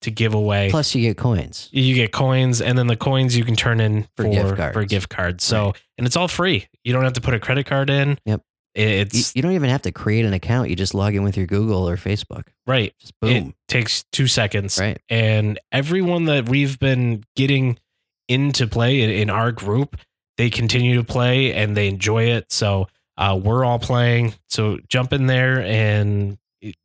[0.02, 0.68] to give away.
[0.70, 1.68] Plus, you get coins.
[1.72, 4.56] you get coins, and then the coins you can turn in For for gift for
[4.56, 4.90] cards.
[4.90, 5.44] gift cards.
[5.44, 6.66] So and it's all free.
[6.84, 8.18] You don't have to put a credit card in.
[8.26, 8.42] Yep.
[8.74, 10.68] It- You, It's you don't even have to create an account.
[10.68, 12.44] You just log in with your Google or Facebook.
[12.66, 12.92] right.
[13.00, 13.54] Just It boom.
[13.68, 14.78] takes two seconds.
[14.78, 14.98] right.
[15.08, 17.78] And everyone that we've been getting
[18.28, 19.96] into play in, in our group,
[20.36, 22.52] they continue to play and they enjoy it.
[22.52, 24.34] So uh, we're all playing.
[24.50, 26.36] So jump in there and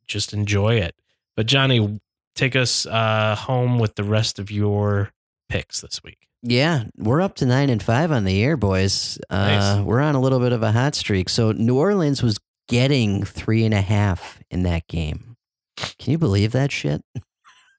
[0.06, 0.94] just enjoy it.
[1.36, 2.00] But Johnny,
[2.34, 5.10] take us uh, home with the rest of your
[5.48, 6.18] picks this week.
[6.42, 9.18] Yeah, we're up to nine and five on the air, boys.
[9.30, 9.84] Uh, Nice.
[9.84, 11.28] We're on a little bit of a hot streak.
[11.28, 12.38] So New Orleans was
[12.68, 15.36] getting three and a half in that game.
[15.76, 17.02] Can you believe that shit?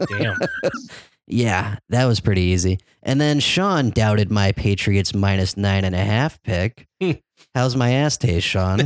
[0.08, 0.38] Damn.
[1.26, 2.80] Yeah, that was pretty easy.
[3.02, 6.86] And then Sean doubted my Patriots minus nine and a half pick.
[7.02, 7.12] Hmm.
[7.56, 8.80] How's my ass taste, Sean?
[8.80, 8.86] Yeah,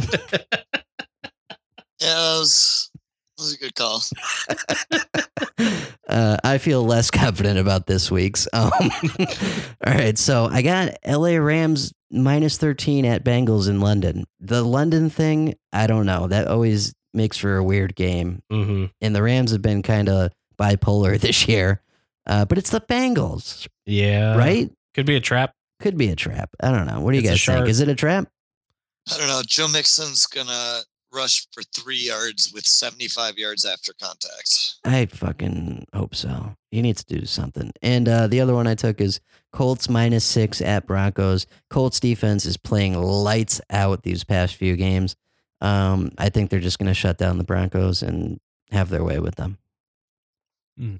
[1.99, 2.91] that was,
[3.38, 4.02] that was a good call.
[6.10, 8.48] uh, I feel less confident about this week's.
[8.54, 8.72] Um,
[9.86, 14.26] all right, so I got LA Rams minus 13 at Bengals in London.
[14.40, 16.28] The London thing, I don't know.
[16.28, 18.42] That always makes for a weird game.
[18.50, 21.82] hmm And the Rams have been kind of bipolar this year.
[22.26, 24.36] Uh, but it's the Bengals, Yeah.
[24.36, 24.70] right?
[24.94, 25.54] Could be a trap.
[25.80, 26.50] Could be a trap.
[26.62, 27.00] I don't know.
[27.00, 27.70] What do you It's a guys think?
[27.70, 28.28] Is it a trap?
[29.14, 29.42] I don't know.
[29.46, 30.82] Joe Mixon's gonna
[31.18, 34.76] rush for three yards with 75 yards after contact.
[34.85, 36.56] I fucking hope so.
[36.72, 37.72] He needs to do something.
[37.81, 39.19] And uh, the other one I took is
[39.52, 41.48] Colts minus six at Broncos.
[41.69, 45.15] Colts defense is playing lights out these past few games.
[45.60, 48.39] Um, I think they're just going to shut down the Broncos and
[48.72, 49.57] have their way with them.
[50.77, 50.95] Hmm.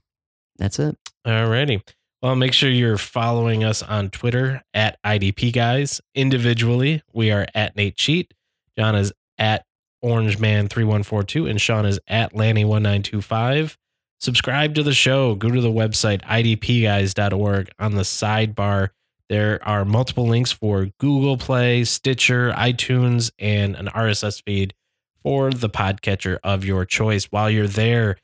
[0.58, 0.98] That's it.
[1.26, 1.84] Alrighty.
[2.22, 6.02] Well, make sure you're following us on Twitter at IDP Guys.
[6.16, 8.34] Individually, we are at Nate Cheat.
[8.76, 9.67] John is at
[10.04, 13.76] OrangeMan3142, and Sean is at Lanny1925.
[14.20, 15.36] Subscribe to the show.
[15.36, 17.70] Go to the website, idpguys.org.
[17.80, 18.90] On the sidebar,
[19.30, 24.74] there are multiple links for Google Play, Stitcher, iTunes, and an RSS feed
[25.22, 27.26] for the podcatcher of your choice.
[27.26, 28.18] While you're there,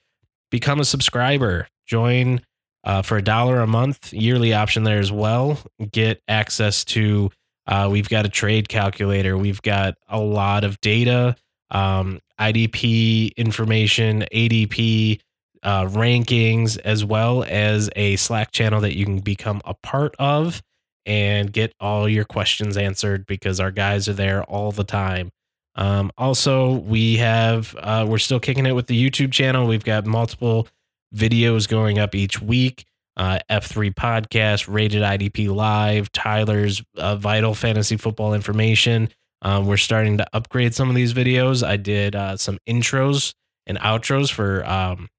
[0.49, 1.67] become a subscriber.
[1.85, 2.41] Join
[2.83, 5.59] uh, for a dollar a month, yearly option there as well.
[5.91, 7.31] Get access to.
[7.65, 9.37] Uh, we've got a trade calculator.
[9.37, 11.35] We've got a lot of data.
[11.73, 15.19] Um, IDP information, ADP
[15.63, 20.61] uh, rankings, as well as a Slack channel that you can become a part of
[21.05, 25.31] and get all your questions answered because our guys are there all the time.
[25.75, 29.65] Um, also, we have uh, we're still kicking it with the YouTube channel.
[29.67, 30.67] We've got multiple
[31.15, 32.85] videos going up each week.
[33.15, 39.09] Uh, F3 podcast, rated IDP live, Tyler's uh, vital fantasy football information.
[39.43, 41.67] Um, we're starting to upgrade some of these videos.
[41.67, 43.33] I did uh, some intros
[43.67, 45.09] and outros for um,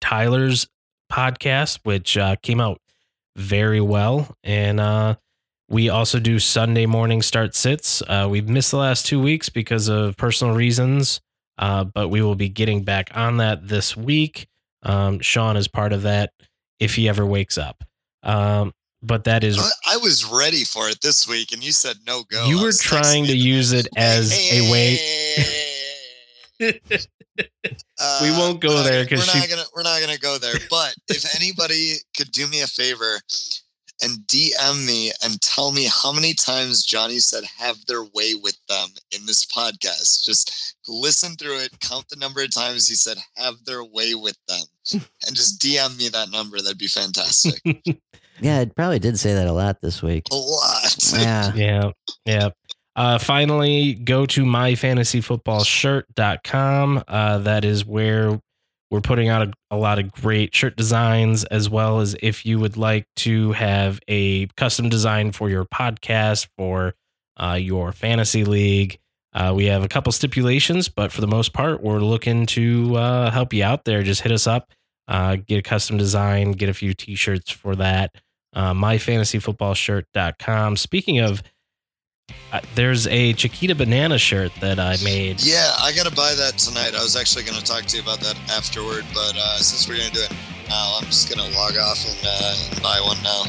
[0.00, 0.68] Tyler's
[1.10, 2.80] podcast, which uh, came out
[3.36, 4.34] very well.
[4.44, 5.16] And uh,
[5.68, 8.02] we also do Sunday morning start sits.
[8.02, 11.20] Uh, we've missed the last two weeks because of personal reasons,
[11.58, 14.48] uh, but we will be getting back on that this week.
[14.82, 16.32] Um, Sean is part of that
[16.78, 17.82] if he ever wakes up.
[18.22, 18.72] Um,
[19.02, 22.46] but that is I- was ready for it this week, and you said no go.
[22.46, 24.98] You were trying to use it as a way.
[27.98, 30.54] Uh, We won't go there 'cause we're she- we're not gonna go there.
[30.70, 33.20] But if anybody could do me a favor
[34.02, 38.56] and DM me and tell me how many times Johnny said "have their way with
[38.68, 43.18] them" in this podcast, just listen through it, count the number of times he said
[43.36, 44.64] "have their way with them,"
[45.26, 46.60] and just DM me that number.
[46.62, 47.60] That'd be fantastic.
[48.40, 50.24] Yeah, it probably did say that a lot this week.
[50.30, 50.96] a lot.
[51.14, 51.52] Yeah.
[51.54, 51.90] yeah
[52.24, 52.48] yeah
[52.96, 58.40] uh finally go to myfantasyfootballshirt.com uh that is where
[58.90, 62.58] we're putting out a, a lot of great shirt designs as well as if you
[62.58, 66.94] would like to have a custom design for your podcast for
[67.38, 68.98] uh, your fantasy league
[69.34, 73.30] uh, we have a couple stipulations but for the most part we're looking to uh,
[73.30, 74.72] help you out there just hit us up
[75.08, 78.14] uh, get a custom design get a few t-shirts for that
[78.56, 81.42] uh, myfantasyfootballshirt.com speaking of
[82.52, 85.40] uh, there's a Chiquita banana shirt that I made.
[85.42, 86.94] Yeah, I gotta buy that tonight.
[86.94, 90.10] I was actually gonna talk to you about that afterward, but uh, since we're gonna
[90.10, 90.32] do it
[90.68, 93.44] now, I'm just gonna log off and, uh, and buy one now.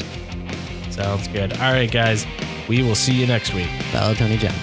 [0.90, 1.52] Sounds good.
[1.54, 2.24] All right, guys.
[2.68, 3.68] We will see you next week.
[3.92, 4.54] Follow Tony John.